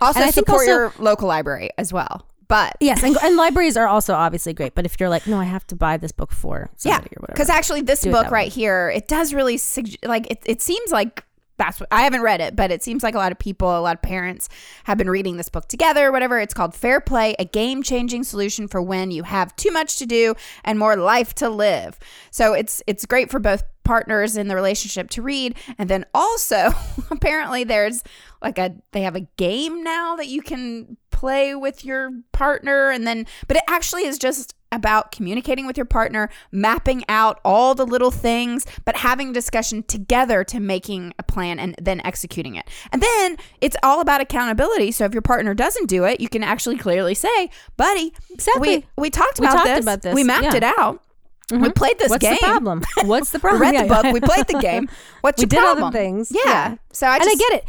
also 0.00 0.20
and 0.20 0.28
I 0.28 0.30
think 0.30 0.46
support 0.46 0.60
also- 0.60 0.70
your 0.70 0.92
local 1.00 1.26
library 1.26 1.70
as 1.76 1.92
well. 1.92 2.24
But 2.50 2.76
Yes, 2.80 3.02
and, 3.04 3.16
and 3.22 3.36
libraries 3.36 3.76
are 3.76 3.86
also 3.86 4.12
obviously 4.12 4.52
great. 4.52 4.74
But 4.74 4.84
if 4.84 4.98
you're 4.98 5.08
like, 5.08 5.26
no, 5.26 5.38
I 5.38 5.44
have 5.44 5.66
to 5.68 5.76
buy 5.76 5.96
this 5.96 6.10
book 6.12 6.32
for 6.32 6.68
yeah, 6.82 6.94
somebody 6.96 7.14
or 7.16 7.20
whatever. 7.20 7.34
because 7.34 7.48
actually, 7.48 7.80
this 7.82 8.02
Do 8.02 8.10
book 8.10 8.30
right 8.30 8.46
way. 8.46 8.48
here, 8.50 8.90
it 8.90 9.06
does 9.08 9.32
really 9.32 9.56
sug- 9.56 10.04
like 10.04 10.30
it. 10.30 10.42
It 10.44 10.60
seems 10.60 10.90
like 10.90 11.24
that's 11.58 11.78
what 11.78 11.88
I 11.92 12.02
haven't 12.02 12.22
read 12.22 12.40
it, 12.40 12.56
but 12.56 12.70
it 12.72 12.82
seems 12.82 13.02
like 13.02 13.14
a 13.14 13.18
lot 13.18 13.32
of 13.32 13.38
people, 13.38 13.68
a 13.68 13.80
lot 13.80 13.94
of 13.94 14.00
parents 14.02 14.48
have 14.84 14.96
been 14.96 15.10
reading 15.10 15.36
this 15.36 15.50
book 15.50 15.68
together, 15.68 16.08
or 16.08 16.12
whatever. 16.12 16.40
It's 16.40 16.54
called 16.54 16.74
Fair 16.74 17.00
Play, 17.00 17.36
a 17.38 17.44
game 17.44 17.82
changing 17.82 18.24
solution 18.24 18.66
for 18.66 18.80
when 18.82 19.10
you 19.10 19.22
have 19.24 19.54
too 19.56 19.70
much 19.70 19.96
to 19.98 20.06
do 20.06 20.34
and 20.64 20.78
more 20.78 20.96
life 20.96 21.34
to 21.36 21.48
live. 21.50 21.98
So 22.30 22.54
it's 22.54 22.82
it's 22.86 23.06
great 23.06 23.30
for 23.30 23.38
both 23.38 23.62
partners 23.90 24.36
in 24.36 24.46
the 24.46 24.54
relationship 24.54 25.10
to 25.10 25.20
read, 25.20 25.56
and 25.78 25.90
then 25.90 26.04
also 26.14 26.70
apparently 27.10 27.64
there's 27.64 28.04
like 28.40 28.56
a 28.56 28.74
they 28.92 29.02
have 29.02 29.16
a 29.16 29.26
game 29.36 29.82
now 29.82 30.14
that 30.14 30.28
you 30.28 30.42
can 30.42 30.96
play 31.10 31.56
with 31.56 31.84
your 31.84 32.10
partner, 32.32 32.90
and 32.90 33.04
then 33.04 33.26
but 33.48 33.56
it 33.56 33.64
actually 33.68 34.04
is 34.04 34.16
just 34.16 34.54
about 34.72 35.10
communicating 35.10 35.66
with 35.66 35.76
your 35.76 35.84
partner, 35.84 36.28
mapping 36.52 37.02
out 37.08 37.40
all 37.44 37.74
the 37.74 37.84
little 37.84 38.12
things, 38.12 38.64
but 38.84 38.94
having 38.98 39.32
discussion 39.32 39.82
together 39.82 40.44
to 40.44 40.60
making 40.60 41.12
a 41.18 41.24
plan 41.24 41.58
and 41.58 41.74
then 41.82 42.00
executing 42.04 42.54
it. 42.54 42.68
And 42.92 43.02
then 43.02 43.36
it's 43.60 43.76
all 43.82 44.00
about 44.00 44.20
accountability. 44.20 44.92
So 44.92 45.04
if 45.04 45.12
your 45.12 45.22
partner 45.22 45.52
doesn't 45.54 45.88
do 45.88 46.04
it, 46.04 46.20
you 46.20 46.28
can 46.28 46.44
actually 46.44 46.78
clearly 46.78 47.14
say, 47.16 47.50
"Buddy, 47.76 48.12
Exactly. 48.30 48.68
we 48.96 49.02
we 49.02 49.10
talked 49.10 49.40
We 49.40 49.46
about 49.46 49.54
talked 49.56 49.66
this. 49.74 49.84
about 49.84 50.02
this, 50.02 50.14
We 50.14 50.22
mapped 50.22 50.44
yeah. 50.54 50.56
it 50.56 50.62
out. 50.78 51.02
We 51.50 51.70
played 51.70 51.98
this 51.98 52.10
What's 52.10 52.22
game. 52.22 52.32
What's 52.40 52.40
the 52.40 52.46
problem? 52.46 52.82
What's 53.04 53.30
the 53.30 53.38
We 53.38 53.40
problem? 53.40 53.60
read 53.62 53.74
Yeah, 53.74 53.82
the 53.82 53.88
book. 53.88 54.04
yeah. 54.04 54.12
We 54.12 54.20
played 54.20 54.46
the 54.46 54.58
game. 54.62 54.88
What's 55.22 55.38
we 55.38 55.42
your 55.42 55.48
did 55.48 55.58
problem? 55.58 55.84
other 55.84 55.92
things. 55.98 56.30
Yeah. 56.32 56.76
So 56.92 57.06
I 57.06 57.16
and 57.16 57.24
I 57.28 57.34
get 57.34 57.52
it. 57.52 57.64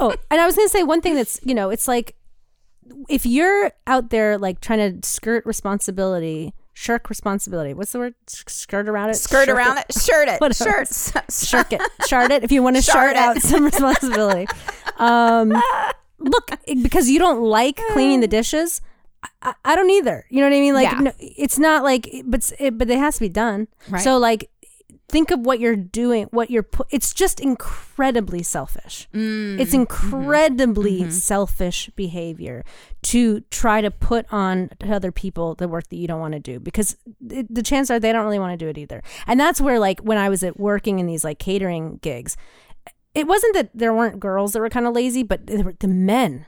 Oh, 0.00 0.14
and 0.30 0.40
I 0.40 0.46
was 0.46 0.54
gonna 0.56 0.68
say 0.68 0.82
one 0.84 1.00
thing 1.00 1.14
that's 1.14 1.40
you 1.44 1.54
know, 1.54 1.70
it's 1.70 1.88
like 1.88 2.14
if 3.08 3.26
you're 3.26 3.72
out 3.86 4.10
there 4.10 4.38
like 4.38 4.60
trying 4.60 5.00
to 5.00 5.06
skirt 5.08 5.44
responsibility, 5.44 6.54
shirk 6.72 7.08
responsibility. 7.10 7.74
What's 7.74 7.92
the 7.92 7.98
word? 7.98 8.14
Skirt 8.26 8.88
around 8.88 9.10
it. 9.10 9.16
skirt 9.16 9.46
Shirk 9.46 9.56
around 9.56 9.78
it, 9.78 9.86
shirt 9.92 10.28
it, 10.28 10.40
Whatever. 10.40 10.84
shirt, 10.86 11.32
Shirk 11.32 11.72
it. 11.72 11.82
Shard 12.06 12.30
it. 12.30 12.44
If 12.44 12.52
you 12.52 12.62
want 12.62 12.76
to 12.76 12.82
Shard 12.82 13.16
shard 13.16 13.16
out 13.16 13.42
some 13.42 13.64
responsibility. 13.64 14.46
Um, 14.96 15.52
look, 16.18 16.50
because 16.82 17.10
you 17.10 17.18
don't 17.18 17.42
like 17.42 17.80
cleaning 17.92 18.20
the 18.20 18.28
dishes. 18.28 18.80
I, 19.42 19.54
I 19.64 19.76
don't 19.76 19.90
either. 19.90 20.24
You 20.30 20.40
know 20.40 20.46
what 20.48 20.56
I 20.56 20.60
mean? 20.60 20.74
Like, 20.74 20.90
Yeah. 20.90 20.98
no, 21.00 21.12
it's 21.18 21.58
not 21.58 21.82
like, 21.84 22.08
but 22.24 22.52
it, 22.58 22.78
but 22.78 22.90
it 22.90 22.98
has 22.98 23.14
to 23.14 23.20
be 23.20 23.28
done. 23.28 23.68
Right. 23.88 24.02
So, 24.02 24.18
like, 24.18 24.50
think 25.08 25.30
of 25.30 25.40
what 25.40 25.58
you're 25.58 25.76
doing. 25.76 26.26
What 26.30 26.50
you're. 26.50 26.62
Pu- 26.62 26.84
it's 26.90 27.14
just 27.14 27.40
incredibly 27.40 28.42
selfish. 28.42 29.08
Mm, 29.14 29.58
It's 29.58 29.70
mm-hmm. 29.70 29.80
incredibly 29.80 31.10
selfish 31.10 31.90
behavior 31.96 32.64
to 33.04 33.40
try 33.50 33.80
to 33.80 33.90
put 33.90 34.26
on 34.30 34.70
to 34.80 34.92
other 34.92 35.10
people 35.12 35.54
the 35.54 35.68
work 35.68 35.88
that 35.88 35.96
you 35.96 36.06
don't 36.06 36.20
want 36.20 36.34
to 36.34 36.40
do 36.40 36.60
because 36.60 36.96
it, 37.30 37.52
the 37.52 37.62
chances 37.62 37.90
are 37.90 37.98
they 38.00 38.12
don't 38.12 38.24
really 38.24 38.38
want 38.38 38.58
to 38.58 38.64
do 38.64 38.68
it 38.68 38.78
either. 38.78 39.02
And 39.26 39.38
that's 39.40 39.60
where, 39.60 39.78
like, 39.78 40.00
when 40.00 40.18
I 40.18 40.28
was 40.28 40.42
at 40.42 40.58
working 40.58 40.98
in 40.98 41.06
these 41.06 41.24
like 41.24 41.38
catering 41.38 41.98
gigs, 42.02 42.36
it 43.14 43.26
wasn't 43.26 43.54
that 43.54 43.70
there 43.74 43.94
weren't 43.94 44.20
girls 44.20 44.52
that 44.52 44.60
were 44.60 44.68
kind 44.68 44.86
of 44.86 44.94
lazy, 44.94 45.22
but 45.22 45.48
were 45.48 45.74
the 45.78 45.88
men. 45.88 46.46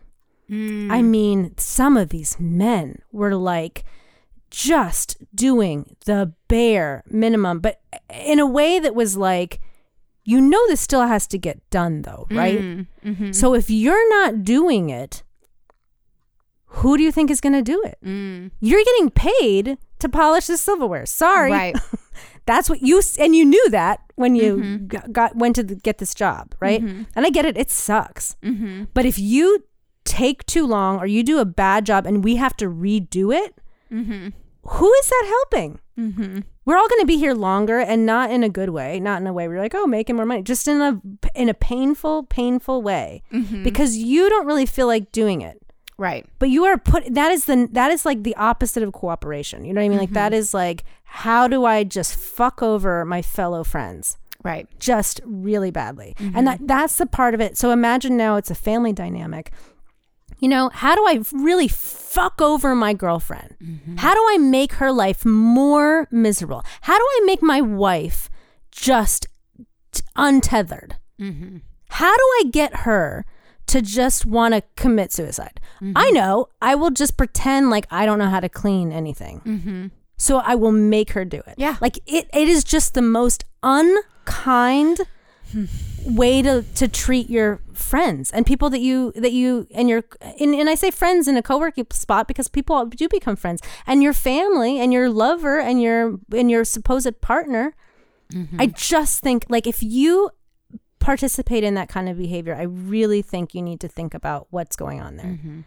Mm. 0.51 0.91
I 0.91 1.03
mean, 1.03 1.55
some 1.57 1.97
of 1.97 2.09
these 2.11 2.39
men 2.41 3.01
were 3.13 3.35
like 3.35 3.85
just 4.51 5.17
doing 5.35 5.97
the 6.07 6.33
bare 6.49 7.05
minimum, 7.09 7.61
but 7.61 7.81
in 8.27 8.39
a 8.41 8.47
way 8.47 8.79
that 8.81 8.95
was 8.95 9.17
like, 9.17 9.61
you 10.25 10.41
know, 10.41 10.61
this 10.69 10.81
still 10.81 11.07
has 11.07 11.27
to 11.29 11.39
get 11.39 11.59
done 11.71 12.03
though, 12.03 12.27
right? 12.31 12.59
Mm, 12.61 12.87
mhm. 13.05 13.35
So 13.35 13.55
if 13.55 13.71
you're 13.71 14.09
not 14.21 14.45
doing 14.45 14.91
it, 14.91 15.23
who 16.75 16.97
do 16.97 17.03
you 17.03 17.11
think 17.11 17.31
is 17.31 17.41
going 17.41 17.53
to 17.53 17.63
do 17.63 17.83
it? 17.85 17.99
Mm. 18.05 18.51
You're 18.61 18.85
getting 18.85 19.11
paid 19.11 19.79
to 19.99 20.09
polish 20.09 20.47
the 20.47 20.57
silverware. 20.57 21.07
Sorry. 21.07 21.51
Right. 21.51 21.77
That's 22.47 22.71
what 22.71 22.81
you 22.83 23.01
and 23.19 23.35
you 23.35 23.45
knew 23.45 23.71
that 23.71 24.01
when 24.17 24.35
you 24.35 24.57
Mm-hmm. 24.57 24.87
g- 24.89 25.13
got 25.13 25.37
went 25.37 25.57
to 25.57 25.63
the, 25.63 25.75
get 25.77 25.99
this 25.99 26.15
job, 26.15 26.55
right? 26.61 26.81
And 26.83 27.07
I 27.17 27.31
get 27.31 27.45
it; 27.45 27.57
it 27.57 27.71
sucks. 27.71 28.37
Mm-hmm. 28.43 28.85
But 28.95 29.05
if 29.07 29.19
you 29.19 29.65
take 30.11 30.45
too 30.47 30.67
long 30.67 30.99
or 30.99 31.07
you 31.07 31.23
do 31.23 31.39
a 31.39 31.45
bad 31.45 31.87
job 31.87 32.05
and 32.07 32.25
we 32.25 32.37
have 32.37 32.57
to 32.59 32.67
redo 32.67 33.33
it, 33.35 33.55
Mm-hmm. 33.93 34.29
who 34.65 34.93
is 34.93 35.09
that 35.09 35.25
helping? 35.27 35.81
We're 36.65 36.77
all 36.79 36.89
going 36.89 37.01
to 37.01 37.07
be 37.07 37.17
here 37.19 37.35
longer, 37.35 37.79
and 37.81 38.07
not 38.07 38.31
in 38.31 38.43
a 38.45 38.49
good 38.49 38.71
way, 38.71 39.01
not 39.01 39.21
in 39.21 39.27
a 39.27 39.33
way 39.33 39.47
where 39.49 39.57
you're 39.57 39.65
like, 39.65 39.75
oh, 39.75 39.87
making 39.87 40.17
more 40.17 40.25
money, 40.25 40.43
just 40.43 40.67
in 40.69 40.81
a 40.81 41.01
in 41.35 41.49
a 41.49 41.55
painful, 41.55 42.23
painful 42.25 42.81
way, 42.83 43.23
Mm-hmm. 43.33 43.65
because 43.65 43.97
you 43.97 44.29
don't 44.31 44.47
really 44.47 44.65
feel 44.67 44.87
like 44.87 45.11
doing 45.13 45.41
it. 45.43 45.61
Right. 45.99 46.25
but 46.39 46.49
you 46.49 46.65
are 46.65 46.79
put 46.79 47.13
that 47.15 47.31
is 47.33 47.45
the 47.45 47.69
that 47.73 47.91
is 47.91 48.07
like 48.07 48.23
the 48.23 48.35
opposite 48.37 48.83
of 48.83 48.93
cooperation. 48.93 49.65
You 49.67 49.75
know 49.75 49.81
what 49.83 49.85
i 49.87 49.89
mean? 49.91 49.99
Like 49.99 50.13
that 50.13 50.33
is 50.33 50.55
like 50.55 50.85
how 51.05 51.47
do 51.49 51.65
i 51.67 51.85
just 51.85 52.17
fuck 52.17 52.63
over 52.63 53.05
my 53.05 53.21
fellow 53.21 53.63
friends? 53.65 54.17
Right. 54.43 54.67
just 54.79 55.21
really 55.27 55.71
badly. 55.71 56.15
And 56.19 56.47
that 56.47 56.61
that's 56.67 56.97
the 56.97 57.05
part 57.05 57.35
of 57.35 57.41
it. 57.43 57.59
So 57.59 57.71
imagine 57.73 58.17
now 58.17 58.37
it's 58.37 58.51
a 58.51 58.55
family 58.55 58.95
dynamic 58.95 59.53
you 60.41 60.49
know 60.49 60.71
how 60.73 60.95
do 60.95 61.05
i 61.07 61.23
really 61.33 61.69
fuck 61.69 62.41
over 62.41 62.75
my 62.75 62.93
girlfriend 62.93 63.55
mm-hmm. 63.63 63.97
how 63.97 64.15
do 64.15 64.21
i 64.31 64.39
make 64.39 64.75
her 64.75 64.91
life 64.91 65.25
more 65.25 66.09
miserable 66.11 66.65
how 66.83 66.99
do 66.99 67.05
i 67.05 67.21
make 67.25 67.43
my 67.43 67.61
wife 67.61 68.29
just 68.71 69.27
t- 69.93 70.03
untethered 70.17 70.97
mm-hmm. 71.21 71.59
how 71.89 72.17
do 72.17 72.23
I 72.23 72.45
get 72.51 72.81
her 72.81 73.25
to 73.71 73.81
just 73.81 74.27
want 74.27 74.55
to 74.55 74.63
commit 74.75 75.13
suicide? 75.13 75.61
I 75.81 75.85
mm-hmm. 75.85 76.15
know. 76.15 76.49
I 76.61 76.75
will 76.75 76.91
just 76.91 77.17
pretend 77.17 77.71
like 77.71 77.87
I 77.91 78.05
don't 78.05 78.19
know 78.19 78.29
how 78.29 78.41
to 78.41 78.49
clean 78.49 78.91
anything. 78.91 79.43
So 80.17 80.39
I 80.39 80.57
will 80.57 80.73
make 80.73 81.13
her 81.13 81.25
do 81.25 81.39
it. 81.47 81.55
Yeah. 81.57 81.77
Like 81.81 81.99
it, 82.07 82.29
it 82.35 82.49
is 82.49 82.65
just 82.65 82.95
the 82.95 83.03
most 83.03 83.45
unkind 83.63 85.01
hmm. 85.53 85.65
Way 86.07 86.43
to, 86.43 86.63
to 86.75 86.89
treat 86.89 87.29
your 87.31 87.61
friends 87.73 88.31
and 88.31 88.45
people 88.45 88.69
that 88.71 88.81
you 88.81 89.11
that 89.17 89.33
you 89.33 89.67
and 89.71 89.89
your 89.89 90.05
and, 90.39 90.55
and 90.55 90.69
I 90.69 90.75
say 90.75 90.91
friends 90.91 91.27
in 91.27 91.37
a 91.37 91.43
co-working 91.43 91.87
spot 91.91 92.29
because 92.29 92.49
people 92.49 92.85
do 92.87 93.09
become 93.09 93.37
friends. 93.37 93.63
And 93.87 94.03
your 94.03 94.13
family 94.13 94.79
and 94.79 94.93
your 94.93 95.09
lover 95.11 95.59
and 95.59 95.81
your 95.81 96.19
and 96.33 96.51
your 96.51 96.65
supposed 96.65 97.21
partner 97.21 97.75
mm-hmm. 98.33 98.61
I 98.61 98.67
just 98.67 99.21
think 99.21 99.47
like 99.49 99.67
if 99.67 99.83
you 99.83 100.31
participate 100.99 101.65
in 101.65 101.75
that 101.75 101.89
kind 101.89 102.09
of 102.09 102.19
behavior, 102.19 102.55
I 102.55 102.63
really 102.63 103.23
think 103.23 103.55
you 103.55 103.63
need 103.63 103.81
to 103.81 103.89
think 103.89 104.15
about 104.15 104.47
what's 104.51 104.77
going 104.77 105.01
on 105.01 105.17
there. 105.17 105.27
Mm-hmm. 105.27 105.61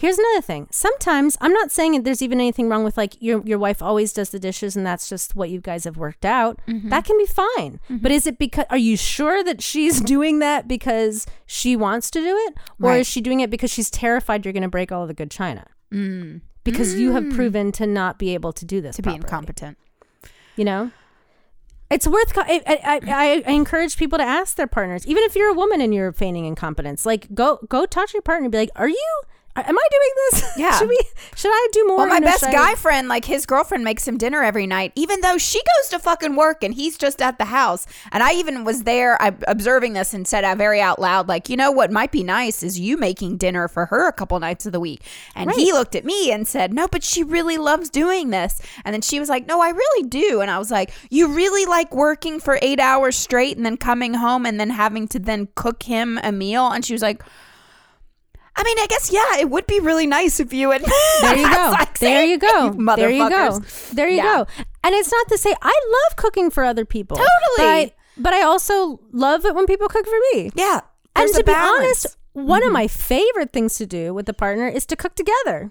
Here's 0.00 0.16
another 0.16 0.42
thing. 0.42 0.68
Sometimes 0.70 1.36
I'm 1.40 1.52
not 1.52 1.72
saying 1.72 1.90
that 1.92 2.04
there's 2.04 2.22
even 2.22 2.38
anything 2.38 2.68
wrong 2.68 2.84
with 2.84 2.96
like 2.96 3.16
your 3.20 3.44
your 3.44 3.58
wife 3.58 3.82
always 3.82 4.12
does 4.12 4.30
the 4.30 4.38
dishes 4.38 4.76
and 4.76 4.86
that's 4.86 5.08
just 5.08 5.34
what 5.34 5.50
you 5.50 5.60
guys 5.60 5.82
have 5.82 5.96
worked 5.96 6.24
out. 6.24 6.60
Mm-hmm. 6.68 6.88
That 6.90 7.04
can 7.04 7.18
be 7.18 7.26
fine. 7.26 7.80
Mm-hmm. 7.84 7.96
But 7.96 8.12
is 8.12 8.24
it 8.24 8.38
because 8.38 8.66
are 8.70 8.78
you 8.78 8.96
sure 8.96 9.42
that 9.42 9.60
she's 9.60 10.00
doing 10.14 10.38
that 10.38 10.68
because 10.68 11.26
she 11.46 11.74
wants 11.74 12.12
to 12.12 12.20
do 12.20 12.36
it 12.46 12.54
or 12.80 12.90
Right. 12.90 13.00
is 13.00 13.08
she 13.08 13.20
doing 13.20 13.40
it 13.40 13.50
because 13.50 13.72
she's 13.72 13.90
terrified 13.90 14.44
you're 14.46 14.52
going 14.52 14.62
to 14.62 14.68
break 14.68 14.92
all 14.92 15.02
of 15.02 15.08
the 15.08 15.14
good 15.14 15.32
china? 15.32 15.66
Mm. 15.92 16.42
Because 16.62 16.94
you 16.94 17.10
have 17.12 17.24
mm. 17.24 17.34
proven 17.34 17.72
to 17.72 17.84
not 17.86 18.20
be 18.20 18.34
able 18.34 18.52
to 18.52 18.64
do 18.64 18.80
this 18.80 18.94
To 18.96 19.02
be 19.02 19.14
incompetent. 19.14 19.78
you 20.54 20.64
know 20.64 20.92
it's 21.90 22.06
worth 22.06 22.36
I, 22.36 22.62
I, 22.66 23.00
I, 23.06 23.42
I 23.46 23.50
encourage 23.52 23.96
people 23.96 24.18
to 24.18 24.24
ask 24.24 24.56
their 24.56 24.66
partners 24.66 25.06
even 25.08 25.24
if 25.24 25.34
you're 25.34 25.50
a 25.50 25.54
woman 25.54 25.80
and 25.80 25.92
you're 25.94 26.12
feigning 26.12 26.44
incompetence 26.44 27.04
like 27.06 27.34
go 27.34 27.58
go 27.68 27.84
talk 27.86 28.08
to 28.10 28.12
your 28.14 28.22
partner 28.22 28.44
and 28.44 28.52
be 28.52 28.58
like 28.58 28.70
are 28.76 28.88
you 28.88 29.22
am 29.60 29.76
i 29.78 29.88
doing 29.90 30.10
this 30.30 30.52
Yeah. 30.56 30.78
should 30.78 30.88
we 30.88 30.98
should 31.36 31.50
i 31.52 31.68
do 31.72 31.86
more 31.86 31.98
Well, 31.98 32.06
my 32.08 32.20
best 32.20 32.44
I- 32.44 32.52
guy 32.52 32.74
friend, 32.74 33.08
like 33.08 33.24
his 33.24 33.46
girlfriend 33.46 33.84
makes 33.84 34.06
him 34.06 34.18
dinner 34.18 34.42
every 34.42 34.66
night, 34.66 34.92
even 34.96 35.20
though 35.20 35.38
she 35.38 35.58
goes 35.60 35.88
to 35.90 35.98
fucking 35.98 36.34
work 36.36 36.62
and 36.64 36.74
he's 36.74 36.96
just 36.98 37.20
at 37.22 37.38
the 37.38 37.46
house. 37.46 37.86
And 38.12 38.22
I 38.22 38.32
even 38.32 38.64
was 38.64 38.82
there 38.84 39.20
I, 39.22 39.34
observing 39.46 39.92
this 39.92 40.14
and 40.14 40.26
said 40.26 40.44
out 40.44 40.58
very 40.58 40.80
out 40.80 40.98
loud, 41.00 41.28
like, 41.28 41.48
you 41.48 41.56
know 41.56 41.70
what 41.70 41.90
might 41.92 42.10
be 42.12 42.22
nice 42.24 42.62
is 42.62 42.78
you 42.80 42.96
making 42.96 43.36
dinner 43.36 43.68
for 43.68 43.86
her 43.86 44.08
a 44.08 44.12
couple 44.12 44.38
nights 44.40 44.66
of 44.66 44.72
the 44.72 44.80
week. 44.80 45.02
And 45.34 45.50
he 45.52 45.72
looked 45.72 45.94
at 45.94 46.04
me 46.04 46.30
and 46.32 46.46
said, 46.46 46.72
no, 46.72 46.88
but 46.88 47.02
she 47.04 47.22
really 47.22 47.56
loves 47.58 47.88
doing 47.90 48.30
this. 48.30 48.60
And 48.84 48.92
then 48.94 49.02
she 49.02 49.20
was 49.20 49.28
like, 49.28 49.46
no, 49.46 49.60
I 49.60 49.70
really 49.70 50.08
do. 50.08 50.40
And 50.40 50.50
I 50.50 50.58
was 50.58 50.70
like, 50.70 50.92
you 51.10 51.28
really 51.28 51.66
like 51.66 51.94
working 51.94 52.40
for 52.40 52.58
eight 52.62 52.80
hours 52.80 53.16
straight 53.16 53.56
and 53.56 53.64
then 53.66 53.76
coming 53.76 54.14
home 54.14 54.44
and 54.46 54.58
then 54.58 54.70
having 54.70 55.06
to 55.08 55.18
then 55.18 55.48
cook 55.54 55.82
him 55.84 56.18
a 56.22 56.32
meal? 56.32 56.68
And 56.68 56.84
she 56.84 56.92
was 56.94 57.02
like, 57.02 57.22
I 58.60 58.64
mean, 58.64 58.78
I 58.80 58.86
guess 58.88 59.12
yeah, 59.12 59.38
it 59.38 59.48
would 59.50 59.66
be 59.68 59.78
really 59.78 60.06
nice 60.08 60.40
if 60.40 60.52
you 60.52 60.72
and 60.72 60.84
there 61.22 61.36
you 61.36 61.48
go 61.54 61.70
like, 61.78 61.98
there 62.00 62.24
you 62.24 62.38
go 62.38 62.72
"You 62.76 62.86
there 62.96 63.08
you 63.10 63.28
go 63.28 63.50
motherfuckers." 63.60 63.90
there 63.92 64.08
you 64.08 64.16
Yeah. 64.16 64.44
go 64.44 64.46
and 64.84 64.94
it's 64.96 65.12
not 65.12 65.28
to 65.28 65.38
say 65.38 65.54
i 65.62 65.80
love 65.96 66.16
cooking 66.16 66.50
for 66.50 66.64
other 66.64 66.84
people 66.84 67.16
Totally. 67.16 67.56
but 67.58 67.64
I, 67.66 67.92
but 68.16 68.32
I 68.34 68.42
also 68.42 69.00
love 69.12 69.44
it 69.44 69.54
when 69.54 69.66
people 69.66 69.86
cook 69.88 70.06
for 70.06 70.18
me 70.32 70.50
Yeah. 70.56 70.80
and 71.14 71.32
to 71.34 71.44
be. 71.44 71.52
Mm-hmm. 71.52 71.74
honest 71.84 72.16
one 72.32 72.62
of 72.64 72.72
my 72.72 72.86
favorite 72.88 73.52
things 73.52 73.76
to 73.76 73.86
do 73.86 74.12
with 74.12 74.28
a 74.28 74.34
partner 74.34 74.66
is 74.68 74.84
to 74.86 74.96
cook 74.96 75.14
together 75.14 75.70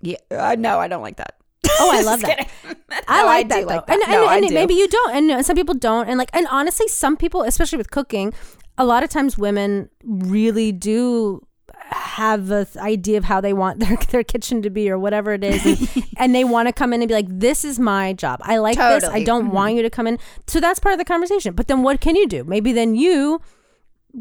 Yeah, 0.00 0.16
uh, 0.30 0.56
no, 0.58 0.78
I 0.78 0.88
don't 0.88 1.02
like 1.02 1.16
that. 1.16 1.36
Oh, 1.80 1.90
I 1.92 2.02
love 2.10 2.20
that. 2.22 2.38
kidding. 2.38 2.76
I 3.08 3.24
like 3.24 3.48
do 3.48 3.54
that 3.54 3.60
though, 3.60 3.66
like 3.76 3.86
that. 3.86 3.92
and, 3.94 4.02
and, 4.02 4.12
No, 4.12 4.26
I 4.26 4.36
and 4.38 4.48
do. 4.48 4.54
maybe 4.54 4.74
you 4.74 4.88
don't, 4.88 5.14
and 5.30 5.46
some 5.46 5.54
people 5.56 5.74
don't, 5.76 6.08
and 6.08 6.18
like, 6.18 6.30
and 6.34 6.46
honestly, 6.50 6.88
some 6.88 7.16
people, 7.16 7.42
especially 7.42 7.78
with 7.78 7.90
cooking, 7.90 8.34
a 8.76 8.84
lot 8.84 9.04
of 9.04 9.10
times 9.10 9.38
women 9.38 9.88
really 10.04 10.72
do 10.72 11.46
have 11.92 12.50
a 12.50 12.64
th- 12.64 12.76
idea 12.76 13.18
of 13.18 13.24
how 13.24 13.40
they 13.40 13.52
want 13.52 13.78
their 13.84 13.96
their 14.10 14.24
kitchen 14.24 14.62
to 14.62 14.70
be 14.70 14.90
or 14.90 14.98
whatever 14.98 15.32
it 15.32 15.44
is, 15.44 15.64
and, 15.64 16.04
and 16.16 16.34
they 16.34 16.44
want 16.44 16.68
to 16.68 16.72
come 16.72 16.92
in 16.92 17.02
and 17.02 17.08
be 17.08 17.14
like, 17.14 17.28
"This 17.28 17.64
is 17.64 17.78
my 17.78 18.12
job. 18.12 18.40
I 18.42 18.58
like 18.58 18.76
this. 18.76 18.84
I 18.84 18.98
Totally. 19.00 19.20
Mm-hmm. 19.20 19.24
don't 19.26 19.50
want 19.50 19.74
you 19.74 19.82
to 19.82 19.90
come 19.90 20.06
in." 20.06 20.18
So 20.46 20.60
that's 20.60 20.78
part 20.80 20.92
of 20.92 20.98
the 20.98 21.04
conversation. 21.04 21.54
But 21.54 21.68
then, 21.68 21.82
what 21.82 22.00
can 22.00 22.16
you 22.16 22.26
do? 22.26 22.44
Maybe 22.44 22.72
then 22.72 22.94
you 22.94 23.40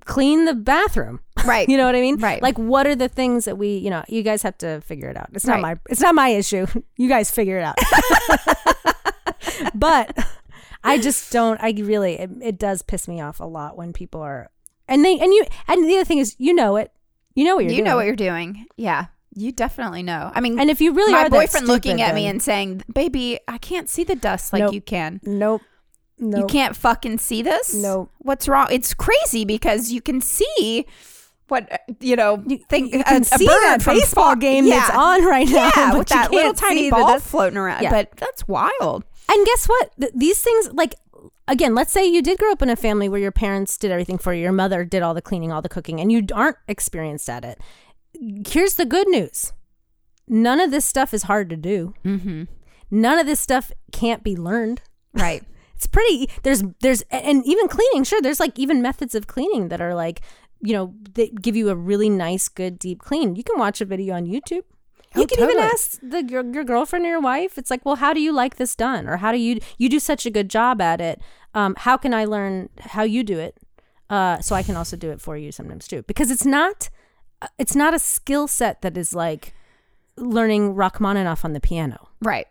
clean 0.06 0.46
the 0.46 0.54
bathroom. 0.54 1.20
Right. 1.46 1.68
You 1.72 1.76
know 1.78 1.86
what 1.86 1.96
I 1.96 2.02
mean? 2.02 2.18
Right. 2.18 2.42
Like, 2.42 2.58
what 2.58 2.88
are 2.88 2.96
the 2.96 3.10
things 3.10 3.46
that 3.46 3.58
we, 3.58 3.76
you 3.78 3.90
know, 3.90 4.04
you 4.08 4.24
guys 4.24 4.42
have 4.44 4.58
to 4.60 4.80
figure 4.82 5.10
it 5.10 5.18
out. 5.18 5.30
It's 5.34 5.46
not 5.46 5.56
Right. 5.56 5.62
my, 5.62 5.78
it's 5.90 6.00
not 6.02 6.16
my 6.16 6.30
issue. 6.30 6.66
You 6.98 7.10
guys 7.10 7.30
figure 7.32 7.58
it 7.60 7.64
out. 7.64 7.76
but 9.76 10.18
I 10.84 10.98
just 10.98 11.32
don't. 11.32 11.60
I 11.62 11.72
really, 11.78 12.14
it, 12.20 12.30
it 12.42 12.58
does 12.60 12.82
piss 12.82 13.08
me 13.08 13.22
off 13.22 13.40
a 13.40 13.46
lot 13.46 13.76
when 13.78 13.94
people 13.94 14.22
are, 14.22 14.50
and 14.88 15.04
they, 15.06 15.20
and 15.20 15.34
you, 15.34 15.46
and 15.68 15.88
the 15.88 15.96
other 15.96 16.06
thing 16.06 16.18
is, 16.20 16.36
you 16.40 16.54
know 16.54 16.76
it. 16.78 16.92
You 17.36 17.46
know 17.46 17.56
what 17.56 17.64
you're 17.66 17.72
you 17.72 17.78
doing. 17.78 17.86
know 17.86 17.96
what 17.96 18.06
you're 18.06 18.16
doing. 18.16 18.66
Yeah, 18.78 19.06
you 19.36 19.52
definitely 19.52 20.04
know. 20.04 20.32
I 20.34 20.42
mean, 20.42 20.60
and 20.60 20.70
if 20.70 20.82
you 20.82 20.94
really 20.94 21.14
my 21.14 21.24
are 21.24 21.30
boyfriend 21.30 21.68
looking 21.68 22.02
at 22.02 22.14
me 22.16 22.24
then- 22.24 22.32
and 22.32 22.42
saying, 22.42 22.84
"Baby, 22.94 23.40
I 23.48 23.58
can't 23.58 23.90
see 23.90 24.04
the 24.04 24.16
dust 24.16 24.52
like 24.54 24.62
Nope. 24.62 24.74
you 24.74 24.82
can. 24.82 25.20
nope, 25.24 25.62
nope, 26.20 26.40
You 26.42 26.46
can't 26.48 26.76
fucking 26.76 27.20
see 27.20 27.42
this. 27.42 27.74
Nope. 27.74 28.12
What's 28.20 28.48
wrong? 28.48 28.68
It's 28.72 28.94
crazy 28.94 29.46
because 29.46 29.92
you 29.92 30.02
can 30.02 30.22
see." 30.22 30.86
What 31.48 31.70
uh, 31.70 31.78
you 32.00 32.16
know? 32.16 32.38
Think 32.70 32.94
you 32.94 33.04
can 33.04 33.18
a, 33.18 33.20
a 33.20 33.24
see 33.26 33.46
bird 33.46 33.62
that 33.64 33.82
from 33.82 33.96
baseball 33.98 34.24
far- 34.24 34.36
game 34.38 34.66
yeah. 34.66 34.76
that's 34.88 34.96
on 34.96 35.26
right 35.26 35.48
now. 35.50 35.70
Yeah, 35.76 35.92
but 35.92 35.98
with 36.00 36.10
you 36.10 36.16
that 36.16 36.32
little 36.32 36.54
can't 36.54 36.58
tiny 36.58 36.82
see 36.84 36.90
the 36.90 36.96
ball 36.96 37.08
dust. 37.08 37.28
floating 37.28 37.58
around. 37.58 37.84
Yeah. 37.84 37.90
But 37.90 38.12
that's 38.16 38.48
wild. 38.48 39.04
And 39.30 39.46
guess 39.46 39.66
what? 39.68 39.92
Th- 40.00 40.14
these 40.16 40.40
things, 40.42 40.72
like, 40.74 40.96
again, 41.52 41.76
let's 41.76 41.92
say 41.92 42.06
you 42.06 42.22
did 42.22 42.40
grow 42.40 42.52
up 42.52 42.62
in 42.62 42.70
a 42.70 42.76
family 42.76 43.10
where 43.10 43.20
your 43.20 43.32
parents 43.32 43.78
did 43.78 43.92
everything 43.92 44.18
for 44.18 44.34
you, 44.34 44.42
your 44.42 44.52
mother 44.52 44.86
did 44.86 45.04
all 45.04 45.14
the 45.14 45.22
cleaning, 45.22 45.52
all 45.52 45.62
the 45.62 45.70
cooking, 45.70 46.00
and 46.00 46.12
you 46.12 46.26
aren't 46.34 46.58
experienced 46.68 47.30
at 47.30 47.44
it. 47.44 47.60
Here's 48.48 48.76
the 48.76 48.86
good 48.86 49.08
news 49.08 49.54
none 50.28 50.62
of 50.62 50.72
this 50.72 50.86
stuff 50.86 51.14
is 51.14 51.24
hard 51.24 51.50
to 51.50 51.58
do. 51.58 51.94
Mm-hmm. 52.06 52.44
None 52.90 53.20
of 53.20 53.26
this 53.26 53.40
stuff 53.40 53.72
can't 53.92 54.24
be 54.24 54.36
learned. 54.36 54.82
Right. 55.14 55.44
It's 55.82 55.88
pretty, 55.88 56.30
there's, 56.44 56.64
there's, 56.82 57.02
and 57.10 57.44
even 57.44 57.68
cleaning, 57.68 58.04
sure, 58.04 58.22
there's 58.22 58.40
like 58.40 58.60
even 58.60 58.84
methods 58.84 59.16
of 59.16 59.26
cleaning 59.26 59.70
that 59.70 59.82
are 59.82 59.96
like, 59.96 60.22
you 60.60 60.74
know, 60.74 60.94
that 61.16 61.42
give 61.42 61.56
you 61.56 61.70
a 61.70 61.76
really 61.76 62.08
nice, 62.08 62.50
good, 62.50 62.78
deep 62.78 63.00
clean. 63.00 63.36
You 63.36 63.44
can 63.44 63.58
watch 63.58 63.82
a 63.82 63.86
video 63.86 64.14
on 64.14 64.28
YouTube. 64.28 64.62
You 65.16 65.24
Oh, 65.24 65.26
can 65.26 65.44
even 65.44 65.58
ask 65.60 66.00
the 66.02 66.24
your, 66.24 66.44
your 66.54 66.64
girlfriend 66.64 67.06
or 67.06 67.10
your 67.10 67.20
wife. 67.22 67.58
It's 67.58 67.70
like, 67.70 67.86
well, 67.86 67.96
how 67.98 68.14
do 68.14 68.22
you 68.22 68.32
like 68.32 68.56
this 68.56 68.76
done, 68.76 69.08
or 69.08 69.18
how 69.18 69.32
do 69.32 69.38
you 69.38 69.60
you 69.78 69.90
do 69.90 70.00
such 70.00 70.26
a 70.26 70.30
good 70.30 70.50
job 70.50 70.80
at 70.82 71.02
it? 71.02 71.22
Um, 71.54 71.76
how 71.78 71.98
can 71.98 72.14
I 72.14 72.24
learn 72.26 72.70
how 72.80 73.04
you 73.04 73.24
do 73.24 73.38
it, 73.38 73.58
uh, 74.10 74.40
so 74.40 74.56
I 74.56 74.64
can 74.64 74.78
also 74.78 74.96
do 74.96 75.12
it 75.12 75.20
for 75.20 75.36
you 75.36 75.52
sometimes 75.52 75.88
too? 75.88 76.04
Because 76.04 76.32
it's 76.32 76.46
not 76.46 76.90
uh, 77.42 77.48
it's 77.58 77.76
not 77.76 77.94
a 77.94 78.00
skill 78.00 78.48
set 78.48 78.82
that 78.84 78.98
is 78.98 79.14
like 79.14 79.54
learning 80.16 80.76
Rachmaninoff 80.76 81.44
on 81.44 81.54
the 81.54 81.60
piano. 81.60 82.08
Right. 82.22 82.48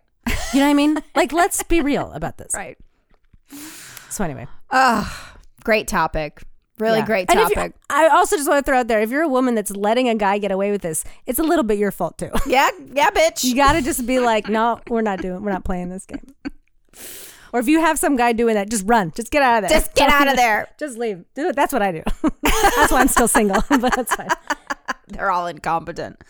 You 0.52 0.60
know 0.60 0.66
what 0.66 0.70
I 0.70 0.74
mean? 0.74 0.98
like, 1.14 1.32
let's 1.32 1.62
be 1.62 1.80
real 1.80 2.12
about 2.12 2.36
this. 2.36 2.52
Right. 2.54 2.76
So 4.10 4.24
anyway, 4.24 4.46
Oh, 4.70 5.34
great 5.64 5.88
topic. 5.88 6.42
Really 6.80 6.98
Yeah. 7.00 7.06
great 7.06 7.30
And 7.30 7.38
if 7.40 7.48
you- 7.50 7.54
topic. 7.54 7.74
I 7.90 8.08
also 8.08 8.36
just 8.36 8.48
want 8.48 8.64
to 8.64 8.68
throw 8.70 8.80
out 8.80 8.88
there: 8.88 9.00
if 9.00 9.10
you're 9.10 9.22
a 9.22 9.28
woman 9.28 9.54
that's 9.54 9.70
letting 9.70 10.08
a 10.08 10.14
guy 10.14 10.38
get 10.38 10.50
away 10.50 10.70
with 10.70 10.82
this, 10.82 11.04
it's 11.26 11.38
a 11.38 11.42
little 11.42 11.62
bit 11.64 11.78
your 11.78 11.90
fault 11.92 12.18
too. 12.18 12.30
Yeah, 12.46 12.70
yeah, 12.92 13.10
bitch. 13.10 13.44
You 13.44 13.54
got 13.54 13.72
to 13.74 13.82
just 13.82 14.06
be 14.06 14.18
like, 14.18 14.48
no, 14.48 14.80
we're 14.88 15.02
not 15.02 15.20
doing, 15.22 15.42
we're 15.42 15.52
not 15.52 15.64
playing 15.64 15.90
this 15.90 16.06
game. 16.06 16.34
Or 17.52 17.58
if 17.60 17.66
you 17.68 17.80
have 17.80 17.98
some 17.98 18.16
guy 18.16 18.32
doing 18.32 18.54
that, 18.54 18.70
just 18.70 18.84
run, 18.86 19.10
just 19.14 19.30
get 19.32 19.42
out 19.42 19.64
of 19.64 19.68
there. 19.70 19.78
Just 19.80 19.94
get 19.94 20.08
out 20.08 20.28
of 20.28 20.36
there. 20.36 20.68
Just 20.78 20.96
leave. 20.96 21.24
Do 21.34 21.48
it. 21.48 21.56
That's 21.56 21.72
what 21.72 21.82
I 21.82 21.90
do. 21.90 22.02
that's 22.42 22.92
why 22.92 23.00
I'm 23.00 23.08
still 23.08 23.26
single, 23.26 23.60
but 23.68 23.94
that's 23.96 24.14
fine. 24.14 24.28
They're 25.08 25.32
all 25.32 25.48
incompetent. 25.48 26.22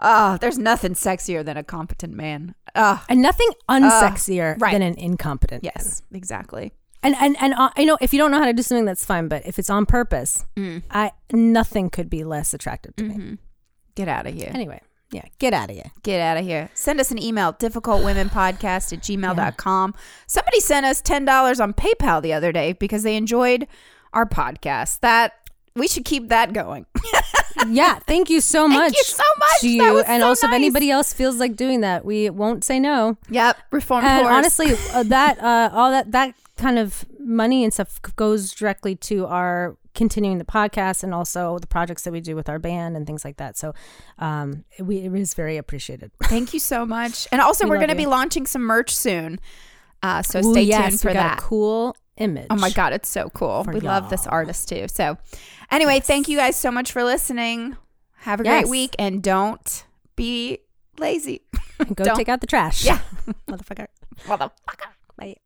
Oh, 0.00 0.36
there's 0.40 0.58
nothing 0.58 0.94
sexier 0.94 1.44
than 1.44 1.56
a 1.56 1.62
competent 1.62 2.14
man. 2.14 2.54
Oh, 2.74 3.02
And 3.08 3.22
nothing 3.22 3.48
ah. 3.68 3.78
unsexier 3.78 4.60
right. 4.60 4.72
than 4.72 4.82
an 4.82 4.94
incompetent. 4.98 5.62
man. 5.62 5.72
yes, 5.76 6.02
exactly. 6.12 6.72
And 7.06 7.14
and 7.20 7.36
and 7.40 7.54
uh, 7.54 7.70
I 7.76 7.84
know 7.84 7.96
if 8.00 8.12
you 8.12 8.18
don't 8.18 8.32
know 8.32 8.38
how 8.40 8.46
to 8.46 8.52
do 8.52 8.62
something, 8.62 8.84
that's 8.84 9.04
fine. 9.04 9.28
But 9.28 9.46
if 9.46 9.60
it's 9.60 9.70
on 9.70 9.86
purpose, 9.86 10.44
Mm. 10.56 10.82
I 10.90 11.12
nothing 11.32 11.88
could 11.88 12.10
be 12.10 12.24
less 12.24 12.52
attractive 12.52 12.96
to 12.96 13.04
me. 13.04 13.14
Mm-hmm. 13.14 13.34
Get 13.94 14.08
out 14.08 14.26
of 14.26 14.34
here. 14.34 14.50
Anyway, 14.52 14.80
yeah, 15.12 15.22
get 15.38 15.54
out 15.54 15.70
of 15.70 15.76
here. 15.76 15.92
Get 16.02 16.20
out 16.20 16.36
of 16.36 16.44
here. 16.44 16.68
Send 16.74 16.98
us 16.98 17.12
an 17.12 17.22
email, 17.22 17.52
difficultwomenpodcast 17.52 18.92
at 18.92 19.00
gmail.com. 19.00 19.94
Somebody 20.26 20.60
sent 20.60 20.84
us 20.84 21.00
$10 21.00 21.60
on 21.60 21.72
PayPal 21.74 22.20
the 22.20 22.32
other 22.32 22.50
day 22.50 22.72
because 22.72 23.04
they 23.04 23.16
enjoyed 23.16 23.68
our 24.12 24.26
podcast. 24.26 25.00
That 25.00 25.32
we 25.76 25.86
should 25.86 26.04
keep 26.04 26.28
that 26.30 26.52
going. 26.52 26.86
Yeah, 27.68 27.98
thank 28.00 28.28
you 28.28 28.42
so 28.42 28.68
much. 28.68 28.92
Thank 28.92 28.96
you 28.96 29.04
so 29.04 29.22
much. 29.38 29.60
To 29.60 29.68
you. 29.68 29.98
And 30.00 30.20
so 30.20 30.26
also, 30.28 30.46
nice. 30.46 30.52
if 30.52 30.56
anybody 30.56 30.90
else 30.90 31.14
feels 31.14 31.36
like 31.36 31.56
doing 31.56 31.80
that, 31.80 32.04
we 32.04 32.28
won't 32.28 32.64
say 32.64 32.78
no. 32.78 33.16
Yep. 33.30 33.56
Reform 33.70 34.04
And 34.04 34.26
honestly, 34.26 34.74
uh, 34.92 35.02
that 35.04 35.42
uh, 35.42 35.70
all 35.72 35.90
that 35.90 36.12
that 36.12 36.34
kind 36.56 36.78
of 36.78 37.04
money 37.18 37.64
and 37.64 37.72
stuff 37.72 38.00
goes 38.16 38.52
directly 38.52 38.96
to 38.96 39.26
our 39.26 39.76
continuing 39.94 40.38
the 40.38 40.44
podcast 40.44 41.02
and 41.02 41.14
also 41.14 41.58
the 41.58 41.66
projects 41.66 42.02
that 42.04 42.12
we 42.12 42.20
do 42.20 42.36
with 42.36 42.48
our 42.48 42.58
band 42.58 42.96
and 42.96 43.06
things 43.06 43.24
like 43.24 43.36
that. 43.38 43.56
So, 43.56 43.74
um, 44.18 44.64
we 44.80 44.98
it 44.98 45.14
is 45.14 45.34
very 45.34 45.56
appreciated. 45.56 46.10
Thank 46.24 46.52
you 46.54 46.60
so 46.60 46.84
much. 46.86 47.26
And 47.32 47.40
also, 47.40 47.64
We 47.64 47.70
we're 47.70 47.76
going 47.76 47.88
to 47.90 47.94
be 47.96 48.06
launching 48.06 48.46
some 48.46 48.62
merch 48.62 48.94
soon. 48.94 49.38
Uh, 50.02 50.22
so 50.22 50.40
Ooh, 50.40 50.52
stay 50.52 50.62
yes, 50.62 50.88
tuned 50.90 51.00
for 51.00 51.08
we 51.08 51.14
got 51.14 51.36
that. 51.36 51.38
Cool 51.38 51.96
image. 52.18 52.46
Oh 52.50 52.56
my 52.56 52.70
God, 52.70 52.92
it's 52.92 53.08
so 53.08 53.28
cool. 53.30 53.64
We 53.72 53.80
love 53.80 54.10
this 54.10 54.26
artist 54.26 54.68
too. 54.68 54.86
So, 54.88 55.16
anyway, 55.70 56.00
thank 56.00 56.28
you 56.28 56.36
guys 56.36 56.56
so 56.56 56.70
much 56.70 56.92
for 56.92 57.02
listening. 57.02 57.76
Have 58.18 58.40
a 58.40 58.44
Yes. 58.44 58.62
great 58.64 58.70
week 58.70 58.96
and 58.98 59.22
don't 59.22 59.84
be 60.16 60.58
lazy. 60.98 61.42
Go 61.94 62.04
take 62.16 62.28
out 62.28 62.40
the 62.40 62.46
trash. 62.46 62.84
Yeah. 62.84 63.00
motherfucker. 63.48 63.86
Motherfucker. 64.26 64.50
Bye. 65.16 65.36